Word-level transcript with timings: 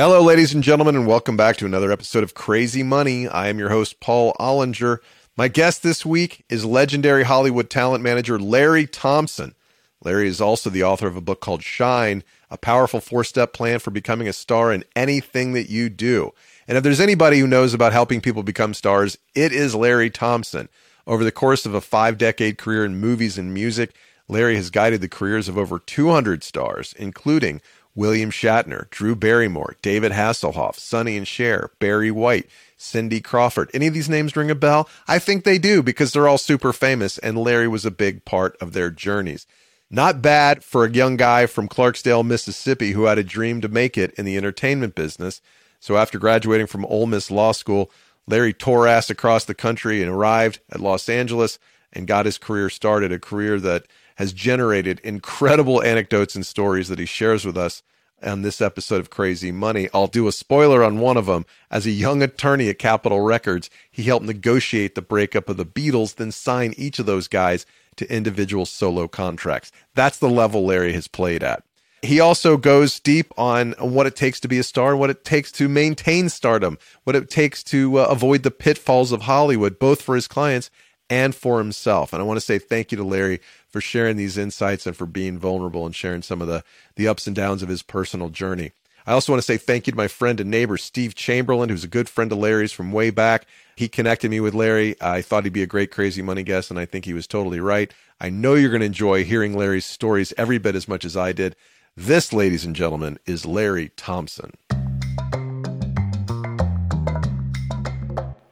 Hello, 0.00 0.22
ladies 0.22 0.54
and 0.54 0.62
gentlemen, 0.64 0.96
and 0.96 1.06
welcome 1.06 1.36
back 1.36 1.58
to 1.58 1.66
another 1.66 1.92
episode 1.92 2.22
of 2.22 2.32
Crazy 2.32 2.82
Money. 2.82 3.28
I 3.28 3.48
am 3.48 3.58
your 3.58 3.68
host, 3.68 4.00
Paul 4.00 4.34
Ollinger. 4.40 5.00
My 5.36 5.46
guest 5.46 5.82
this 5.82 6.06
week 6.06 6.42
is 6.48 6.64
legendary 6.64 7.24
Hollywood 7.24 7.68
talent 7.68 8.02
manager 8.02 8.38
Larry 8.38 8.86
Thompson. 8.86 9.54
Larry 10.02 10.26
is 10.26 10.40
also 10.40 10.70
the 10.70 10.82
author 10.82 11.06
of 11.06 11.16
a 11.16 11.20
book 11.20 11.42
called 11.42 11.62
Shine, 11.62 12.24
a 12.50 12.56
powerful 12.56 12.98
four 12.98 13.24
step 13.24 13.52
plan 13.52 13.78
for 13.78 13.90
becoming 13.90 14.26
a 14.26 14.32
star 14.32 14.72
in 14.72 14.84
anything 14.96 15.52
that 15.52 15.68
you 15.68 15.90
do. 15.90 16.32
And 16.66 16.78
if 16.78 16.82
there's 16.82 16.98
anybody 16.98 17.38
who 17.38 17.46
knows 17.46 17.74
about 17.74 17.92
helping 17.92 18.22
people 18.22 18.42
become 18.42 18.72
stars, 18.72 19.18
it 19.34 19.52
is 19.52 19.74
Larry 19.74 20.08
Thompson. 20.08 20.70
Over 21.06 21.24
the 21.24 21.30
course 21.30 21.66
of 21.66 21.74
a 21.74 21.82
five 21.82 22.16
decade 22.16 22.56
career 22.56 22.86
in 22.86 22.98
movies 22.98 23.36
and 23.36 23.52
music, 23.52 23.94
Larry 24.28 24.56
has 24.56 24.70
guided 24.70 25.02
the 25.02 25.08
careers 25.08 25.46
of 25.46 25.58
over 25.58 25.78
200 25.78 26.42
stars, 26.42 26.94
including 26.98 27.60
William 27.94 28.30
Shatner, 28.30 28.88
Drew 28.90 29.14
Barrymore, 29.16 29.76
David 29.82 30.12
Hasselhoff, 30.12 30.76
Sonny 30.76 31.16
and 31.16 31.26
Cher, 31.26 31.70
Barry 31.78 32.10
White, 32.10 32.48
Cindy 32.76 33.20
Crawford. 33.20 33.70
Any 33.74 33.86
of 33.86 33.94
these 33.94 34.08
names 34.08 34.36
ring 34.36 34.50
a 34.50 34.54
bell? 34.54 34.88
I 35.08 35.18
think 35.18 35.44
they 35.44 35.58
do 35.58 35.82
because 35.82 36.12
they're 36.12 36.28
all 36.28 36.38
super 36.38 36.72
famous, 36.72 37.18
and 37.18 37.36
Larry 37.36 37.68
was 37.68 37.84
a 37.84 37.90
big 37.90 38.24
part 38.24 38.56
of 38.60 38.72
their 38.72 38.90
journeys. 38.90 39.46
Not 39.90 40.22
bad 40.22 40.62
for 40.62 40.84
a 40.84 40.90
young 40.90 41.16
guy 41.16 41.46
from 41.46 41.68
Clarksdale, 41.68 42.24
Mississippi, 42.24 42.92
who 42.92 43.04
had 43.04 43.18
a 43.18 43.24
dream 43.24 43.60
to 43.60 43.68
make 43.68 43.98
it 43.98 44.14
in 44.14 44.24
the 44.24 44.36
entertainment 44.36 44.94
business. 44.94 45.42
So 45.80 45.96
after 45.96 46.18
graduating 46.18 46.68
from 46.68 46.84
Ole 46.84 47.06
Miss 47.06 47.30
Law 47.30 47.52
School, 47.52 47.90
Larry 48.26 48.52
tore 48.52 48.86
ass 48.86 49.10
across 49.10 49.44
the 49.44 49.54
country 49.54 50.00
and 50.00 50.10
arrived 50.10 50.60
at 50.70 50.78
Los 50.80 51.08
Angeles 51.08 51.58
and 51.92 52.06
got 52.06 52.26
his 52.26 52.38
career 52.38 52.70
started, 52.70 53.10
a 53.10 53.18
career 53.18 53.58
that 53.58 53.86
has 54.20 54.34
generated 54.34 55.00
incredible 55.02 55.82
anecdotes 55.82 56.34
and 56.34 56.44
stories 56.44 56.88
that 56.88 56.98
he 56.98 57.06
shares 57.06 57.46
with 57.46 57.56
us 57.56 57.82
on 58.22 58.42
this 58.42 58.60
episode 58.60 59.00
of 59.00 59.08
Crazy 59.08 59.50
Money. 59.50 59.88
I'll 59.94 60.08
do 60.08 60.28
a 60.28 60.32
spoiler 60.32 60.84
on 60.84 60.98
one 60.98 61.16
of 61.16 61.24
them. 61.24 61.46
As 61.70 61.86
a 61.86 61.90
young 61.90 62.22
attorney 62.22 62.68
at 62.68 62.78
Capitol 62.78 63.22
Records, 63.22 63.70
he 63.90 64.02
helped 64.02 64.26
negotiate 64.26 64.94
the 64.94 65.00
breakup 65.00 65.48
of 65.48 65.56
the 65.56 65.64
Beatles, 65.64 66.16
then 66.16 66.32
sign 66.32 66.74
each 66.76 66.98
of 66.98 67.06
those 67.06 67.28
guys 67.28 67.64
to 67.96 68.14
individual 68.14 68.66
solo 68.66 69.08
contracts. 69.08 69.72
That's 69.94 70.18
the 70.18 70.28
level 70.28 70.66
Larry 70.66 70.92
has 70.92 71.08
played 71.08 71.42
at. 71.42 71.64
He 72.02 72.20
also 72.20 72.58
goes 72.58 73.00
deep 73.00 73.32
on 73.38 73.72
what 73.78 74.06
it 74.06 74.16
takes 74.16 74.38
to 74.40 74.48
be 74.48 74.58
a 74.58 74.62
star 74.62 74.94
what 74.94 75.08
it 75.08 75.24
takes 75.24 75.50
to 75.52 75.66
maintain 75.66 76.28
stardom, 76.28 76.76
what 77.04 77.16
it 77.16 77.30
takes 77.30 77.62
to 77.64 78.00
uh, 78.00 78.02
avoid 78.10 78.42
the 78.42 78.50
pitfalls 78.50 79.12
of 79.12 79.22
Hollywood, 79.22 79.78
both 79.78 80.02
for 80.02 80.14
his 80.14 80.28
clients 80.28 80.70
and 81.10 81.34
for 81.34 81.58
himself. 81.58 82.12
And 82.12 82.22
I 82.22 82.24
want 82.24 82.38
to 82.38 82.44
say 82.44 82.58
thank 82.58 82.92
you 82.92 82.96
to 82.96 83.04
Larry 83.04 83.40
for 83.70 83.80
sharing 83.80 84.16
these 84.16 84.36
insights 84.36 84.86
and 84.86 84.96
for 84.96 85.06
being 85.06 85.38
vulnerable 85.38 85.86
and 85.86 85.94
sharing 85.94 86.22
some 86.22 86.42
of 86.42 86.48
the, 86.48 86.64
the 86.96 87.08
ups 87.08 87.26
and 87.26 87.36
downs 87.36 87.62
of 87.62 87.68
his 87.68 87.82
personal 87.82 88.28
journey. 88.28 88.72
I 89.06 89.12
also 89.12 89.32
want 89.32 89.40
to 89.40 89.46
say 89.46 89.56
thank 89.56 89.86
you 89.86 89.92
to 89.92 89.96
my 89.96 90.08
friend 90.08 90.40
and 90.40 90.50
neighbor, 90.50 90.76
Steve 90.76 91.14
Chamberlain, 91.14 91.68
who's 91.68 91.84
a 91.84 91.88
good 91.88 92.08
friend 92.08 92.30
of 92.30 92.38
Larry's 92.38 92.72
from 92.72 92.92
way 92.92 93.10
back. 93.10 93.46
He 93.74 93.88
connected 93.88 94.30
me 94.30 94.40
with 94.40 94.54
Larry. 94.54 94.94
I 95.00 95.22
thought 95.22 95.44
he'd 95.44 95.52
be 95.52 95.62
a 95.62 95.66
great 95.66 95.90
crazy 95.90 96.20
money 96.20 96.42
guest, 96.42 96.70
and 96.70 96.78
I 96.78 96.84
think 96.84 97.06
he 97.06 97.14
was 97.14 97.26
totally 97.26 97.60
right. 97.60 97.92
I 98.20 98.28
know 98.28 98.54
you're 98.54 98.70
going 98.70 98.80
to 98.80 98.86
enjoy 98.86 99.24
hearing 99.24 99.56
Larry's 99.56 99.86
stories 99.86 100.34
every 100.36 100.58
bit 100.58 100.76
as 100.76 100.86
much 100.86 101.04
as 101.04 101.16
I 101.16 101.32
did. 101.32 101.56
This, 101.96 102.32
ladies 102.32 102.64
and 102.64 102.76
gentlemen, 102.76 103.18
is 103.26 103.46
Larry 103.46 103.90
Thompson. 103.96 104.52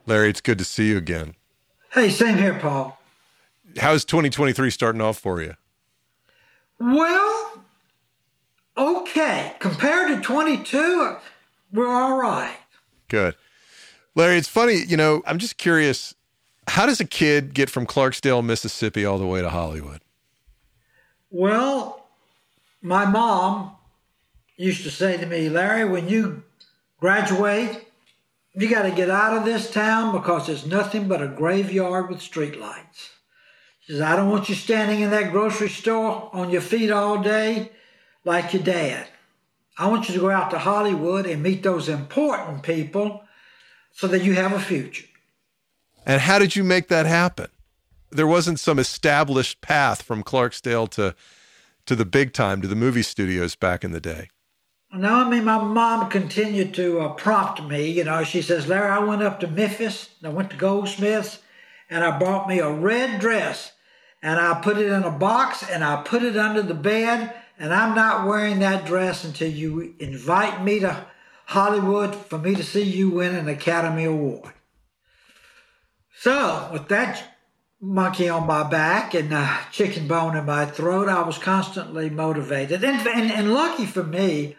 Larry, 0.05 0.29
it's 0.29 0.41
good 0.41 0.57
to 0.57 0.65
see 0.65 0.89
you 0.89 0.97
again. 0.97 1.35
Hey, 1.91 2.09
same 2.09 2.37
here, 2.37 2.55
Paul. 2.55 2.98
How's 3.77 4.05
2023 4.05 4.69
starting 4.69 5.01
off 5.01 5.17
for 5.17 5.41
you? 5.41 5.55
Well, 6.79 7.63
okay. 8.77 9.53
Compared 9.59 10.15
to 10.15 10.21
22, 10.21 11.17
we're 11.73 11.87
all 11.87 12.17
right. 12.17 12.57
Good. 13.07 13.35
Larry, 14.15 14.37
it's 14.37 14.47
funny, 14.47 14.75
you 14.75 14.97
know, 14.97 15.21
I'm 15.25 15.37
just 15.37 15.57
curious 15.57 16.15
how 16.69 16.85
does 16.85 16.99
a 16.99 17.05
kid 17.05 17.53
get 17.53 17.69
from 17.69 17.85
Clarksdale, 17.85 18.45
Mississippi, 18.45 19.03
all 19.03 19.17
the 19.17 19.25
way 19.25 19.41
to 19.41 19.49
Hollywood? 19.49 20.01
Well, 21.31 22.05
my 22.81 23.05
mom 23.05 23.75
used 24.55 24.83
to 24.83 24.91
say 24.91 25.17
to 25.17 25.25
me, 25.25 25.49
Larry, 25.49 25.85
when 25.85 26.07
you 26.07 26.43
graduate, 26.99 27.87
you 28.53 28.69
got 28.69 28.83
to 28.83 28.91
get 28.91 29.09
out 29.09 29.37
of 29.37 29.45
this 29.45 29.71
town 29.71 30.15
because 30.15 30.49
it's 30.49 30.65
nothing 30.65 31.07
but 31.07 31.21
a 31.21 31.27
graveyard 31.27 32.09
with 32.09 32.19
streetlights. 32.19 33.09
Says, 33.89 34.01
I 34.01 34.15
don't 34.15 34.29
want 34.29 34.49
you 34.49 34.55
standing 34.55 34.99
in 34.99 35.09
that 35.09 35.31
grocery 35.31 35.67
store 35.67 36.29
on 36.31 36.51
your 36.51 36.61
feet 36.61 36.91
all 36.91 37.23
day 37.23 37.71
like 38.23 38.53
your 38.53 38.61
dad. 38.61 39.07
I 39.79 39.87
want 39.87 40.07
you 40.07 40.13
to 40.13 40.21
go 40.21 40.29
out 40.29 40.51
to 40.51 40.59
Hollywood 40.59 41.25
and 41.25 41.41
meet 41.41 41.63
those 41.63 41.89
important 41.89 42.61
people 42.61 43.23
so 43.91 44.07
that 44.07 44.23
you 44.23 44.35
have 44.35 44.53
a 44.53 44.59
future. 44.59 45.07
And 46.05 46.21
how 46.21 46.37
did 46.37 46.55
you 46.55 46.63
make 46.63 46.87
that 46.89 47.07
happen? 47.07 47.47
There 48.11 48.27
wasn't 48.27 48.59
some 48.59 48.77
established 48.77 49.61
path 49.61 50.03
from 50.03 50.23
Clarksdale 50.23 50.89
to 50.91 51.15
to 51.85 51.95
the 51.95 52.05
big 52.05 52.33
time 52.33 52.61
to 52.61 52.67
the 52.67 52.75
movie 52.75 53.01
studios 53.01 53.55
back 53.55 53.83
in 53.83 53.91
the 53.91 53.99
day. 53.99 54.29
No, 54.93 55.25
I 55.25 55.29
mean 55.29 55.45
my 55.45 55.57
mom 55.63 56.09
continued 56.11 56.75
to 56.75 56.99
uh, 56.99 57.09
prompt 57.13 57.63
me. 57.63 57.89
You 57.89 58.03
know, 58.03 58.23
she 58.23 58.43
says, 58.43 58.67
"Larry, 58.67 58.91
I 58.91 58.99
went 58.99 59.23
up 59.23 59.39
to 59.39 59.47
Memphis. 59.47 60.09
I 60.23 60.29
went 60.29 60.51
to 60.51 60.57
Goldsmiths, 60.57 61.39
and 61.89 62.03
I 62.03 62.19
bought 62.19 62.47
me 62.47 62.59
a 62.59 62.71
red 62.71 63.19
dress, 63.19 63.71
and 64.21 64.39
I 64.39 64.59
put 64.61 64.77
it 64.77 64.91
in 64.91 65.03
a 65.03 65.11
box, 65.11 65.63
and 65.69 65.83
I 65.83 66.01
put 66.03 66.23
it 66.23 66.37
under 66.37 66.61
the 66.61 66.73
bed, 66.73 67.33
and 67.57 67.73
I'm 67.73 67.95
not 67.95 68.27
wearing 68.27 68.59
that 68.59 68.85
dress 68.85 69.23
until 69.23 69.49
you 69.49 69.95
invite 69.99 70.63
me 70.63 70.79
to 70.79 71.05
Hollywood 71.45 72.15
for 72.15 72.37
me 72.37 72.55
to 72.55 72.63
see 72.63 72.83
you 72.83 73.09
win 73.09 73.35
an 73.35 73.47
Academy 73.47 74.05
Award." 74.05 74.53
So, 76.21 76.69
with 76.73 76.89
that 76.89 77.23
monkey 77.81 78.27
on 78.27 78.45
my 78.45 78.69
back 78.69 79.13
and 79.13 79.31
a 79.33 79.59
chicken 79.71 80.07
bone 80.07 80.35
in 80.35 80.45
my 80.45 80.65
throat, 80.65 81.07
I 81.07 81.21
was 81.21 81.37
constantly 81.37 82.09
motivated. 82.09 82.83
And, 82.83 83.07
and, 83.07 83.31
and 83.31 83.53
lucky 83.53 83.85
for 83.85 84.03
me, 84.03 84.57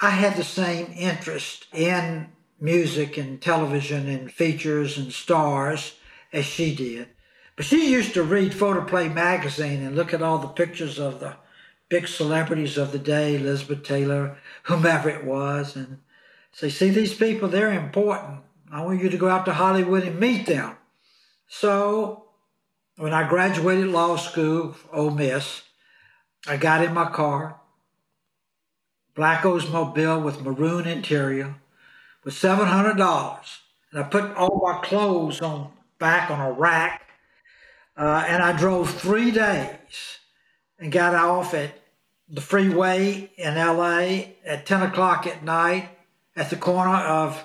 I 0.00 0.10
had 0.10 0.36
the 0.36 0.44
same 0.44 0.92
interest 0.94 1.66
in 1.72 2.28
music 2.60 3.16
and 3.16 3.40
television 3.40 4.08
and 4.08 4.30
features 4.30 4.98
and 4.98 5.12
stars 5.12 5.94
as 6.32 6.44
she 6.44 6.74
did. 6.74 7.08
But 7.58 7.66
she 7.66 7.90
used 7.90 8.14
to 8.14 8.22
read 8.22 8.54
Photoplay 8.54 9.08
magazine 9.08 9.82
and 9.82 9.96
look 9.96 10.14
at 10.14 10.22
all 10.22 10.38
the 10.38 10.46
pictures 10.46 11.00
of 11.00 11.18
the 11.18 11.34
big 11.88 12.06
celebrities 12.06 12.78
of 12.78 12.92
the 12.92 13.00
day, 13.00 13.34
Elizabeth 13.34 13.82
Taylor, 13.82 14.38
whomever 14.62 15.08
it 15.08 15.24
was, 15.24 15.74
and 15.74 15.98
say, 16.52 16.68
see, 16.68 16.90
these 16.90 17.14
people, 17.14 17.48
they're 17.48 17.72
important. 17.72 18.42
I 18.70 18.84
want 18.84 19.02
you 19.02 19.08
to 19.08 19.16
go 19.16 19.28
out 19.28 19.44
to 19.46 19.54
Hollywood 19.54 20.04
and 20.04 20.20
meet 20.20 20.46
them. 20.46 20.76
So 21.48 22.26
when 22.94 23.12
I 23.12 23.28
graduated 23.28 23.88
law 23.88 24.14
school, 24.14 24.76
Ole 24.92 25.10
Miss, 25.10 25.62
I 26.46 26.58
got 26.58 26.84
in 26.84 26.94
my 26.94 27.10
car, 27.10 27.60
black 29.16 29.42
Oldsmobile 29.42 30.22
with 30.22 30.42
maroon 30.42 30.86
interior, 30.86 31.56
with 32.22 32.34
seven 32.34 32.68
hundred 32.68 32.98
dollars, 32.98 33.62
and 33.90 33.98
I 33.98 34.04
put 34.04 34.32
all 34.36 34.62
my 34.64 34.78
clothes 34.80 35.40
on 35.40 35.72
back 35.98 36.30
on 36.30 36.38
a 36.38 36.52
rack, 36.52 37.07
uh, 37.98 38.24
and 38.28 38.42
I 38.42 38.56
drove 38.56 38.90
three 38.90 39.30
days, 39.30 40.18
and 40.78 40.92
got 40.92 41.14
off 41.14 41.52
at 41.52 41.72
the 42.28 42.40
freeway 42.40 43.30
in 43.36 43.56
L.A. 43.56 44.36
at 44.46 44.66
ten 44.66 44.82
o'clock 44.82 45.26
at 45.26 45.42
night 45.42 45.88
at 46.36 46.50
the 46.50 46.56
corner 46.56 46.94
of 46.94 47.44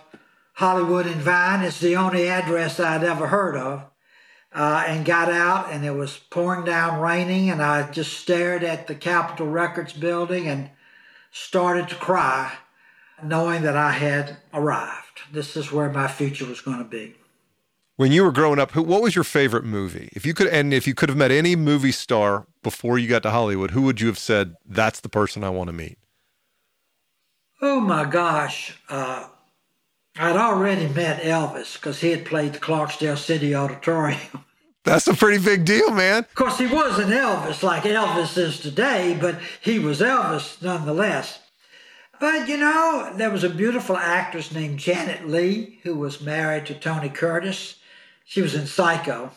Hollywood 0.53 1.08
and 1.08 1.22
Vine. 1.22 1.63
It's 1.66 1.80
the 1.80 1.96
only 1.96 2.30
address 2.30 2.80
I'd 2.80 3.03
ever 3.03 3.28
heard 3.28 3.56
of 3.56 3.86
uh, 4.53 4.84
and 4.88 5.06
got 5.06 5.30
out, 5.30 5.72
and 5.72 5.84
it 5.84 5.96
was 5.96 6.18
pouring 6.30 6.63
down, 6.63 7.02
raining, 7.02 7.50
and 7.50 7.62
I 7.62 7.90
just 7.92 8.13
stared 8.13 8.63
at 8.63 8.88
the 8.88 8.96
Capitol 8.96 9.47
Records 9.47 9.94
building 9.94 10.47
and 10.47 10.69
started 11.31 11.90
to 11.90 11.96
cry, 11.96 12.53
knowing 13.24 13.63
that 13.63 13.75
I 13.75 13.92
had 13.92 14.38
arrived. 14.54 15.22
This 15.31 15.57
is 15.57 15.72
where 15.72 15.89
my 15.89 16.07
future 16.07 16.45
was 16.45 16.62
going 16.62 16.78
to 16.78 16.83
be. 16.83 17.16
When 18.04 18.12
you 18.12 18.26
were 18.26 18.34
growing 18.34 18.60
up, 18.60 18.72
who, 18.72 18.84
what 18.84 19.02
was 19.02 19.16
your 19.16 19.24
favorite 19.24 19.64
movie? 19.64 20.10
If 20.12 20.26
you 20.26 20.34
could, 20.34 20.48
and 20.48 20.74
if 20.74 20.86
you 20.86 20.94
could 20.94 21.08
have 21.08 21.18
met 21.18 21.32
any 21.32 21.56
movie 21.56 21.94
star 21.94 22.46
before 22.62 23.00
you 23.00 23.08
got 23.08 23.24
to 23.24 23.32
Hollywood, 23.32 23.72
who 23.72 23.84
would 23.84 24.02
you 24.02 24.08
have 24.08 24.20
said 24.20 24.56
that's 24.66 25.00
the 25.00 25.08
person 25.08 25.42
I 25.42 25.52
want 25.52 25.70
to 25.70 25.74
meet? 25.74 25.98
Oh 27.62 27.80
my 27.80 28.04
gosh, 28.04 28.78
uh, 28.90 29.30
I'd 30.18 30.36
already 30.36 30.90
met 30.90 31.22
Elvis 31.22 31.76
because 31.76 32.02
he 32.02 32.10
had 32.10 32.26
played 32.26 32.52
the 32.52 32.60
Clarksdale 32.60 33.18
City 33.18 33.56
Auditorium. 33.56 34.20
That's 34.84 35.08
a 35.08 35.14
pretty 35.14 35.42
big 35.42 35.64
deal, 35.64 35.92
man. 35.92 36.24
Of 36.24 36.36
course, 36.36 36.58
he 36.58 36.68
wasn't 36.68 37.12
Elvis 37.12 37.64
like 37.64 37.84
Elvis 37.84 38.38
is 38.38 38.60
today, 38.60 39.18
but 39.18 39.40
he 39.62 39.80
was 39.80 40.02
Elvis 40.02 40.62
nonetheless. 40.62 41.40
But 42.20 42.50
you 42.50 42.58
know, 42.58 43.14
there 43.16 43.32
was 43.32 43.46
a 43.46 43.50
beautiful 43.50 43.96
actress 43.96 44.52
named 44.52 44.80
Janet 44.80 45.26
Leigh 45.26 45.80
who 45.84 45.96
was 45.96 46.20
married 46.20 46.66
to 46.66 46.74
Tony 46.74 47.08
Curtis. 47.08 47.80
She 48.24 48.42
was 48.42 48.56
in 48.56 48.68
Psycho. 48.68 49.31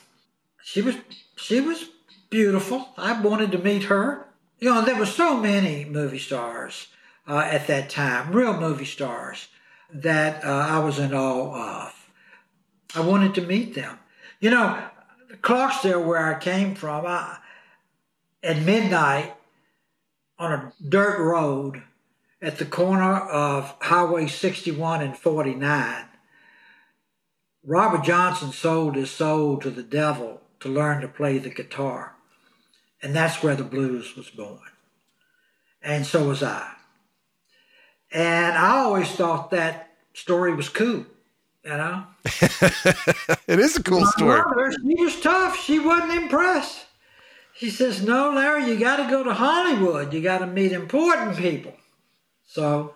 She 0.63 0.83
was 0.83 0.97
she 1.37 1.61
was 1.61 1.89
beautiful. 2.31 2.89
I 2.97 3.21
wanted 3.21 3.53
to 3.53 3.59
meet 3.59 3.85
her. 3.85 4.27
You 4.59 4.73
know, 4.73 4.83
there 4.85 4.97
were 4.97 5.07
so 5.07 5.37
many 5.39 5.85
movie 5.85 6.19
stars. 6.19 6.89
uh, 7.27 7.39
at 7.39 7.67
that 7.67 7.91
time, 7.91 8.33
real 8.33 8.59
movie 8.59 8.85
stars 8.85 9.49
that 9.93 10.45
uh, 10.45 10.49
I 10.49 10.79
was 10.79 10.99
in 10.99 11.13
awe 11.15 11.87
of. 11.87 12.11
I 12.95 13.01
wanted 13.01 13.35
to 13.35 13.43
meet 13.43 13.75
them. 13.75 13.99
You 14.41 14.51
know, 14.51 14.83
the 15.29 15.37
Clarksdale, 15.37 16.05
where 16.05 16.35
I 16.35 16.39
came 16.39 16.75
from, 16.75 17.05
I, 17.07 17.39
at 18.43 18.59
midnight 18.63 19.35
on 20.39 20.53
a 20.53 20.73
dirt 20.89 21.19
road 21.19 21.83
at 22.41 22.59
the 22.59 22.65
corner 22.65 23.17
of 23.17 23.75
Highway 23.81 24.29
61 24.29 25.03
and 25.03 25.17
49, 25.17 26.05
Robert 27.67 28.05
Johnson 28.05 28.53
sold 28.53 28.95
his 28.95 29.11
soul 29.11 29.59
to 29.59 29.71
the 29.71 29.83
devil 29.83 30.41
to 30.61 30.69
learn 30.69 31.01
to 31.01 31.09
play 31.09 31.39
the 31.39 31.51
guitar. 31.51 32.15
And 33.03 33.15
that's 33.15 33.43
where 33.43 33.57
the 33.57 33.65
blues 33.65 34.15
was 34.17 34.31
born. 34.31 34.61
And 35.83 36.07
so 36.07 36.29
was 36.29 36.45
I. 36.45 36.71
And 38.13 38.57
I 38.57 38.79
always 38.79 39.11
thought 39.11 39.51
that 39.51 39.91
story 40.15 40.55
was 40.55 40.69
cool, 40.69 41.07
you 41.65 41.71
know? 41.71 42.05
it 42.25 43.59
is 43.59 43.77
a 43.77 43.83
cool 43.83 44.01
My 44.01 44.11
story. 44.11 44.41
Mother, 44.41 44.73
she 44.73 45.03
was 45.03 45.21
tough. 45.21 45.59
She 45.59 45.81
wasn't 45.81 46.23
impressed. 46.23 46.87
She 47.53 47.71
says, 47.71 48.01
No, 48.01 48.31
Larry, 48.31 48.67
you 48.67 48.79
got 48.79 48.97
to 48.99 49.11
go 49.11 49.25
to 49.25 49.35
Hollywood. 49.35 50.13
You 50.13 50.23
got 50.23 50.39
to 50.39 50.47
meet 50.47 50.71
important 50.71 51.37
people. 51.37 51.75
So 52.47 52.95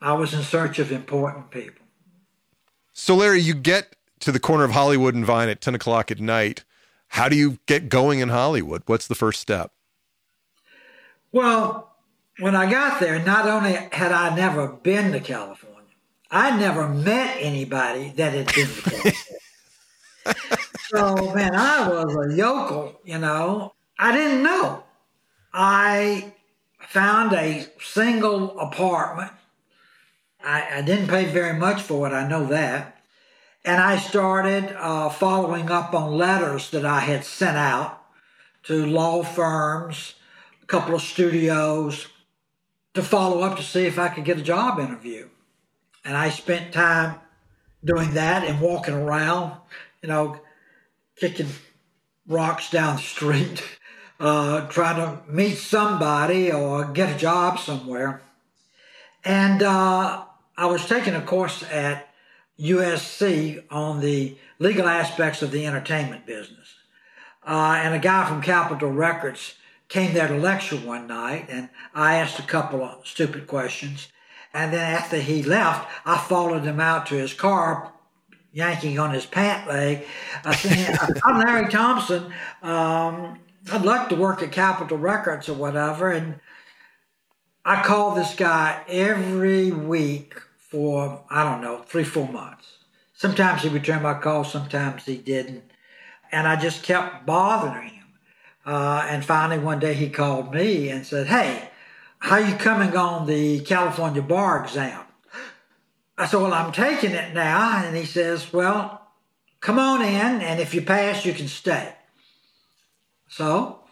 I 0.00 0.14
was 0.14 0.34
in 0.34 0.42
search 0.42 0.80
of 0.80 0.90
important 0.90 1.52
people. 1.52 1.83
So, 2.94 3.16
Larry, 3.16 3.40
you 3.40 3.54
get 3.54 3.96
to 4.20 4.30
the 4.30 4.38
corner 4.38 4.62
of 4.62 4.70
Hollywood 4.70 5.16
and 5.16 5.26
Vine 5.26 5.48
at 5.48 5.60
10 5.60 5.74
o'clock 5.74 6.12
at 6.12 6.20
night. 6.20 6.64
How 7.08 7.28
do 7.28 7.36
you 7.36 7.58
get 7.66 7.88
going 7.88 8.20
in 8.20 8.28
Hollywood? 8.28 8.82
What's 8.86 9.08
the 9.08 9.16
first 9.16 9.40
step? 9.40 9.72
Well, 11.32 11.92
when 12.38 12.54
I 12.54 12.70
got 12.70 13.00
there, 13.00 13.18
not 13.18 13.48
only 13.48 13.72
had 13.90 14.12
I 14.12 14.34
never 14.36 14.68
been 14.68 15.10
to 15.10 15.18
California, 15.18 15.74
I 16.30 16.56
never 16.56 16.88
met 16.88 17.36
anybody 17.40 18.12
that 18.16 18.32
had 18.32 18.54
been 18.54 18.68
to 18.68 18.82
California. 18.82 19.12
so, 20.86 21.34
man, 21.34 21.54
I 21.54 21.88
was 21.88 22.32
a 22.32 22.36
yokel, 22.36 23.00
you 23.04 23.18
know. 23.18 23.74
I 23.98 24.12
didn't 24.12 24.44
know. 24.44 24.84
I 25.52 26.32
found 26.88 27.32
a 27.32 27.66
single 27.80 28.58
apartment. 28.60 29.32
I, 30.44 30.78
I 30.78 30.82
didn't 30.82 31.08
pay 31.08 31.24
very 31.24 31.58
much 31.58 31.82
for 31.82 32.06
it, 32.06 32.12
I 32.12 32.28
know 32.28 32.46
that. 32.46 33.02
And 33.64 33.80
I 33.80 33.96
started 33.96 34.76
uh, 34.78 35.08
following 35.08 35.70
up 35.70 35.94
on 35.94 36.12
letters 36.12 36.70
that 36.70 36.84
I 36.84 37.00
had 37.00 37.24
sent 37.24 37.56
out 37.56 38.02
to 38.64 38.84
law 38.84 39.22
firms, 39.22 40.14
a 40.62 40.66
couple 40.66 40.94
of 40.94 41.00
studios, 41.00 42.08
to 42.92 43.02
follow 43.02 43.40
up 43.40 43.56
to 43.56 43.62
see 43.62 43.86
if 43.86 43.98
I 43.98 44.08
could 44.08 44.24
get 44.24 44.38
a 44.38 44.42
job 44.42 44.78
interview. 44.78 45.28
And 46.04 46.16
I 46.16 46.28
spent 46.28 46.74
time 46.74 47.20
doing 47.82 48.12
that 48.14 48.44
and 48.44 48.60
walking 48.60 48.94
around, 48.94 49.56
you 50.02 50.08
know, 50.08 50.40
kicking 51.16 51.48
rocks 52.26 52.70
down 52.70 52.96
the 52.96 53.02
street, 53.02 53.62
uh, 54.20 54.68
trying 54.68 54.96
to 54.96 55.22
meet 55.30 55.56
somebody 55.56 56.52
or 56.52 56.84
get 56.84 57.16
a 57.16 57.18
job 57.18 57.58
somewhere. 57.58 58.20
And 59.24 59.62
uh, 59.62 60.24
I 60.56 60.66
was 60.66 60.86
taking 60.86 61.14
a 61.14 61.22
course 61.22 61.64
at 61.64 62.08
USC 62.60 63.64
on 63.70 64.00
the 64.00 64.36
legal 64.58 64.86
aspects 64.86 65.42
of 65.42 65.50
the 65.50 65.66
entertainment 65.66 66.26
business. 66.26 66.74
Uh, 67.46 67.80
and 67.82 67.94
a 67.94 67.98
guy 67.98 68.26
from 68.26 68.40
Capitol 68.40 68.90
Records 68.90 69.54
came 69.88 70.14
there 70.14 70.28
to 70.28 70.36
lecture 70.36 70.76
one 70.76 71.06
night, 71.06 71.46
and 71.48 71.68
I 71.94 72.16
asked 72.16 72.38
a 72.38 72.44
couple 72.44 72.82
of 72.82 73.06
stupid 73.06 73.46
questions. 73.46 74.08
And 74.52 74.72
then 74.72 74.94
after 74.94 75.16
he 75.16 75.42
left, 75.42 75.90
I 76.06 76.16
followed 76.16 76.62
him 76.62 76.80
out 76.80 77.06
to 77.06 77.16
his 77.16 77.34
car, 77.34 77.92
yanking 78.52 78.98
on 78.98 79.12
his 79.12 79.26
pant 79.26 79.68
leg. 79.68 80.06
I 80.44 80.54
said, 80.54 80.96
I'm 81.24 81.40
Larry 81.40 81.68
Thompson. 81.68 82.32
Um, 82.62 83.40
I'd 83.72 83.84
like 83.84 84.08
to 84.10 84.16
work 84.16 84.42
at 84.42 84.52
Capitol 84.52 84.98
Records 84.98 85.48
or 85.48 85.54
whatever. 85.54 86.10
And 86.10 86.40
I 87.64 87.82
called 87.82 88.16
this 88.16 88.34
guy 88.34 88.82
every 88.88 89.72
week 89.72 90.34
for, 90.74 91.22
I 91.30 91.44
don't 91.44 91.60
know, 91.62 91.84
three, 91.86 92.02
four 92.02 92.26
months. 92.26 92.78
Sometimes 93.12 93.62
he 93.62 93.68
returned 93.68 94.02
my 94.02 94.14
call, 94.14 94.42
sometimes 94.42 95.04
he 95.04 95.16
didn't. 95.16 95.62
And 96.32 96.48
I 96.48 96.56
just 96.56 96.82
kept 96.82 97.24
bothering 97.24 97.90
him. 97.90 98.06
Uh, 98.66 99.06
and 99.08 99.24
finally, 99.24 99.62
one 99.62 99.78
day 99.78 99.94
he 99.94 100.10
called 100.10 100.52
me 100.52 100.88
and 100.88 101.06
said, 101.06 101.28
Hey, 101.28 101.70
how 102.18 102.38
you 102.38 102.56
coming 102.56 102.96
on 102.96 103.28
the 103.28 103.60
California 103.60 104.20
bar 104.20 104.64
exam? 104.64 105.00
I 106.18 106.26
said, 106.26 106.40
Well, 106.40 106.52
I'm 106.52 106.72
taking 106.72 107.12
it 107.12 107.34
now. 107.34 107.84
And 107.84 107.96
he 107.96 108.04
says, 108.04 108.52
Well, 108.52 109.00
come 109.60 109.78
on 109.78 110.02
in, 110.02 110.42
and 110.42 110.58
if 110.58 110.74
you 110.74 110.82
pass, 110.82 111.24
you 111.24 111.34
can 111.34 111.46
stay. 111.46 111.94
So 113.28 113.78
I 113.84 113.86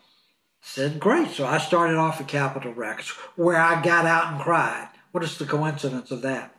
said, 0.63 0.99
Great. 0.99 1.31
So 1.31 1.47
I 1.47 1.59
started 1.59 1.97
off 1.97 2.21
at 2.21 2.27
Capitol 2.27 2.73
Records, 2.73 3.11
where 3.37 3.59
I 3.59 3.81
got 3.81 4.05
out 4.05 4.33
and 4.33 4.43
cried. 4.43 4.89
What 5.13 5.23
is 5.23 5.39
the 5.39 5.47
coincidence 5.47 6.11
of 6.11 6.23
that? 6.23 6.52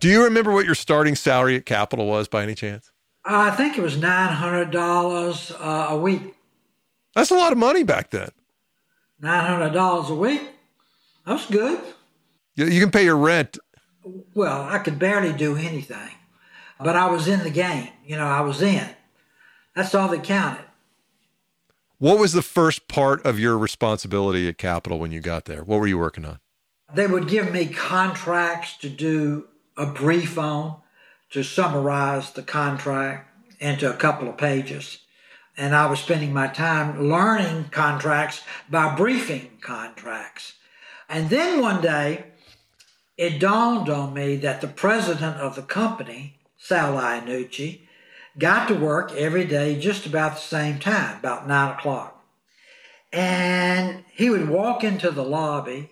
Do 0.00 0.08
you 0.08 0.22
remember 0.24 0.52
what 0.52 0.64
your 0.64 0.76
starting 0.76 1.16
salary 1.16 1.56
at 1.56 1.66
Capitol 1.66 2.06
was 2.06 2.28
by 2.28 2.42
any 2.44 2.54
chance? 2.54 2.92
I 3.24 3.50
think 3.50 3.76
it 3.76 3.82
was 3.82 3.96
$900 3.96 5.56
uh, 5.60 5.86
a 5.90 5.98
week. 5.98 6.34
That's 7.14 7.30
a 7.30 7.34
lot 7.34 7.50
of 7.52 7.58
money 7.58 7.82
back 7.82 8.10
then. 8.10 8.30
$900 9.22 10.08
a 10.08 10.14
week? 10.14 10.42
That's 11.26 11.46
good. 11.50 11.80
You, 12.54 12.66
you 12.66 12.80
can 12.80 12.92
pay 12.92 13.04
your 13.04 13.16
rent. 13.16 13.58
Well, 14.34 14.62
I 14.62 14.78
could 14.78 14.98
barely 14.98 15.32
do 15.32 15.56
anything, 15.56 16.10
but 16.80 16.94
I 16.94 17.10
was 17.10 17.26
in 17.26 17.42
the 17.42 17.50
game. 17.50 17.88
You 18.06 18.16
know, 18.16 18.26
I 18.26 18.40
was 18.40 18.62
in. 18.62 18.88
That's 19.74 19.94
all 19.94 20.08
that 20.08 20.22
counted. 20.22 20.64
What 21.98 22.18
was 22.18 22.32
the 22.32 22.42
first 22.42 22.86
part 22.86 23.26
of 23.26 23.40
your 23.40 23.58
responsibility 23.58 24.48
at 24.48 24.56
Capitol 24.56 25.00
when 25.00 25.10
you 25.10 25.20
got 25.20 25.46
there? 25.46 25.64
What 25.64 25.80
were 25.80 25.88
you 25.88 25.98
working 25.98 26.24
on? 26.24 26.38
They 26.94 27.08
would 27.08 27.28
give 27.28 27.52
me 27.52 27.66
contracts 27.66 28.76
to 28.78 28.88
do 28.88 29.48
a 29.78 29.86
brief 29.86 30.36
on 30.36 30.76
to 31.30 31.42
summarize 31.42 32.32
the 32.32 32.42
contract 32.42 33.30
into 33.60 33.88
a 33.88 33.96
couple 33.96 34.28
of 34.28 34.36
pages. 34.36 34.98
And 35.56 35.74
I 35.74 35.86
was 35.86 36.00
spending 36.00 36.32
my 36.32 36.48
time 36.48 37.08
learning 37.08 37.70
contracts 37.70 38.42
by 38.68 38.94
briefing 38.94 39.50
contracts. 39.60 40.54
And 41.08 41.30
then 41.30 41.60
one 41.60 41.80
day, 41.80 42.24
it 43.16 43.40
dawned 43.40 43.88
on 43.88 44.14
me 44.14 44.36
that 44.36 44.60
the 44.60 44.68
president 44.68 45.36
of 45.36 45.56
the 45.56 45.62
company, 45.62 46.38
Sal 46.56 46.94
Iannucci, 46.94 47.80
got 48.38 48.68
to 48.68 48.74
work 48.74 49.12
every 49.12 49.44
day 49.44 49.78
just 49.78 50.06
about 50.06 50.34
the 50.34 50.40
same 50.40 50.78
time, 50.78 51.18
about 51.18 51.48
nine 51.48 51.76
o'clock. 51.76 52.24
And 53.12 54.04
he 54.12 54.30
would 54.30 54.48
walk 54.48 54.84
into 54.84 55.10
the 55.10 55.24
lobby 55.24 55.90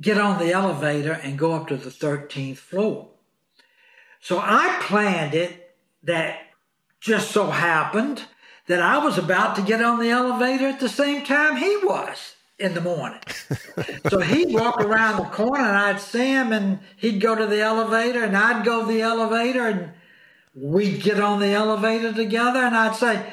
get 0.00 0.18
on 0.18 0.38
the 0.38 0.52
elevator 0.52 1.12
and 1.12 1.38
go 1.38 1.52
up 1.52 1.68
to 1.68 1.76
the 1.76 1.90
13th 1.90 2.58
floor. 2.58 3.08
So 4.20 4.38
I 4.38 4.78
planned 4.82 5.34
it 5.34 5.74
that 6.02 6.40
just 7.00 7.30
so 7.30 7.50
happened 7.50 8.24
that 8.66 8.82
I 8.82 8.98
was 8.98 9.18
about 9.18 9.56
to 9.56 9.62
get 9.62 9.82
on 9.82 9.98
the 9.98 10.10
elevator 10.10 10.66
at 10.66 10.80
the 10.80 10.88
same 10.88 11.24
time 11.24 11.56
he 11.56 11.76
was 11.82 12.34
in 12.58 12.74
the 12.74 12.80
morning. 12.80 13.20
so 14.10 14.20
he'd 14.20 14.52
walk 14.52 14.80
around 14.80 15.18
the 15.18 15.30
corner 15.30 15.64
and 15.64 15.76
I'd 15.76 16.00
see 16.00 16.28
him 16.28 16.52
and 16.52 16.80
he'd 16.96 17.20
go 17.20 17.34
to 17.34 17.46
the 17.46 17.60
elevator 17.60 18.22
and 18.24 18.36
I'd 18.36 18.64
go 18.64 18.80
to 18.82 18.92
the 18.92 19.00
elevator 19.00 19.66
and 19.68 19.92
we'd 20.54 21.02
get 21.02 21.20
on 21.20 21.40
the 21.40 21.48
elevator 21.48 22.12
together 22.12 22.60
and 22.60 22.76
I'd 22.76 22.96
say, 22.96 23.32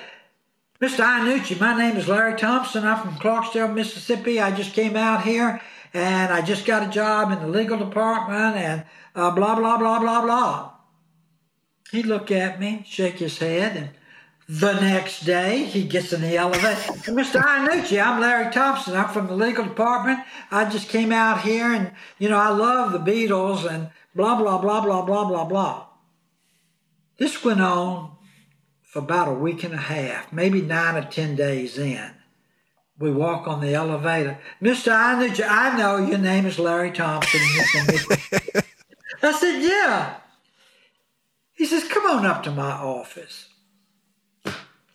Mr. 0.80 1.04
Iannucci, 1.04 1.60
my 1.60 1.78
name 1.78 1.98
is 1.98 2.08
Larry 2.08 2.38
Thompson. 2.38 2.86
I'm 2.86 3.02
from 3.02 3.16
Clarksdale, 3.16 3.74
Mississippi. 3.74 4.40
I 4.40 4.52
just 4.52 4.74
came 4.74 4.96
out 4.96 5.24
here 5.24 5.62
and 5.96 6.34
I 6.34 6.42
just 6.42 6.66
got 6.66 6.86
a 6.86 6.92
job 6.92 7.32
in 7.32 7.40
the 7.40 7.48
legal 7.48 7.78
department 7.78 8.58
and 8.58 8.84
uh, 9.16 9.32
blah, 9.32 9.56
blah, 9.56 9.78
blah, 9.78 9.98
blah, 10.00 10.22
blah. 10.22 10.74
He'd 11.90 12.06
look 12.06 12.32
at 12.32 12.60
me, 12.60 12.84
shake 12.86 13.20
his 13.20 13.38
head, 13.38 13.78
and 13.78 13.90
the 14.50 14.74
next 14.74 15.22
day 15.22 15.64
he 15.64 15.84
gets 15.84 16.12
in 16.12 16.20
the 16.20 16.36
elevator. 16.36 16.92
Mr. 17.14 17.42
Iannucci, 17.42 18.06
I'm 18.06 18.20
Larry 18.20 18.52
Thompson. 18.52 18.94
I'm 18.98 19.08
from 19.08 19.28
the 19.28 19.38
legal 19.38 19.64
department. 19.64 20.20
I 20.52 20.70
just 20.70 20.90
came 20.90 21.14
out 21.14 21.42
here 21.42 21.72
and, 21.72 21.94
you 22.20 22.28
know, 22.28 22.40
I 22.40 22.50
love 22.50 22.92
the 22.92 23.00
Beatles 23.00 23.66
and 23.66 23.90
blah, 24.14 24.38
blah, 24.38 24.58
blah, 24.58 24.82
blah, 24.82 25.02
blah, 25.02 25.24
blah, 25.30 25.46
blah. 25.46 25.86
This 27.18 27.42
went 27.42 27.62
on 27.62 28.18
for 28.82 29.00
about 29.00 29.30
a 29.30 29.34
week 29.34 29.64
and 29.64 29.74
a 29.74 29.78
half, 29.78 30.34
maybe 30.34 30.62
nine 30.62 30.98
or 30.98 31.08
ten 31.10 31.38
days 31.38 31.78
in 31.78 32.12
we 33.00 33.12
walk 33.12 33.48
on 33.48 33.62
the 33.62 33.74
elevator. 33.74 34.38
Mr. 34.62 34.92
Iannucci, 34.92 35.46
I 35.48 35.78
know 35.78 35.98
your 35.98 36.18
name 36.18 36.46
is 36.46 36.60
Larry 36.60 36.92
Thompson. 36.92 37.42
I 39.22 39.32
said, 39.32 39.62
yeah. 39.62 40.18
He 41.54 41.66
says, 41.66 41.88
come 41.88 42.06
on 42.06 42.26
up 42.26 42.44
to 42.44 42.52
my 42.52 42.72
office. 42.72 43.50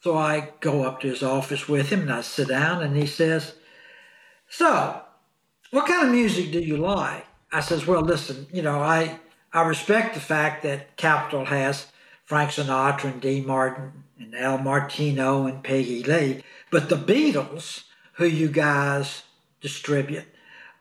So 0.02 0.16
I 0.16 0.50
go 0.60 0.84
up 0.84 1.00
to 1.00 1.08
his 1.08 1.22
office 1.22 1.68
with 1.68 1.90
him 1.90 2.00
and 2.00 2.12
I 2.12 2.22
sit 2.22 2.48
down 2.48 2.82
and 2.82 2.96
he 2.96 3.06
says, 3.06 3.54
So, 4.48 5.02
what 5.70 5.86
kind 5.86 6.06
of 6.06 6.12
music 6.12 6.52
do 6.52 6.60
you 6.60 6.78
like? 6.78 7.26
I 7.52 7.60
says, 7.60 7.86
Well, 7.86 8.00
listen, 8.00 8.46
you 8.52 8.62
know, 8.62 8.80
I 8.80 9.20
I 9.52 9.62
respect 9.62 10.14
the 10.14 10.20
fact 10.20 10.62
that 10.62 10.96
Capitol 10.96 11.46
has 11.46 11.88
Frank 12.24 12.52
Sinatra 12.52 13.12
and 13.12 13.20
Dean 13.20 13.46
Martin 13.46 14.04
and 14.18 14.34
Al 14.34 14.58
Martino 14.58 15.46
and 15.46 15.62
Peggy 15.62 16.02
Lee, 16.02 16.44
but 16.70 16.88
the 16.88 16.96
Beatles, 16.96 17.82
who 18.20 18.26
you 18.26 18.48
guys 18.48 19.22
distribute 19.60 20.24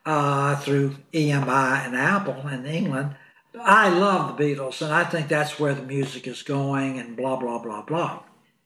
uh, 0.06 0.56
through 0.56 0.96
EMI 1.12 1.86
and 1.86 1.96
Apple 1.96 2.46
in 2.48 2.66
England, 2.66 3.16
I 3.58 3.88
love 3.88 4.36
the 4.36 4.44
Beatles, 4.44 4.80
and 4.80 4.92
I 4.92 5.04
think 5.04 5.28
that's 5.28 5.58
where 5.58 5.74
the 5.74 5.82
music 5.82 6.26
is 6.26 6.42
going, 6.42 6.98
and 6.98 7.16
blah 7.16 7.36
blah 7.36 7.58
blah 7.58 7.82
blah. 7.82 8.22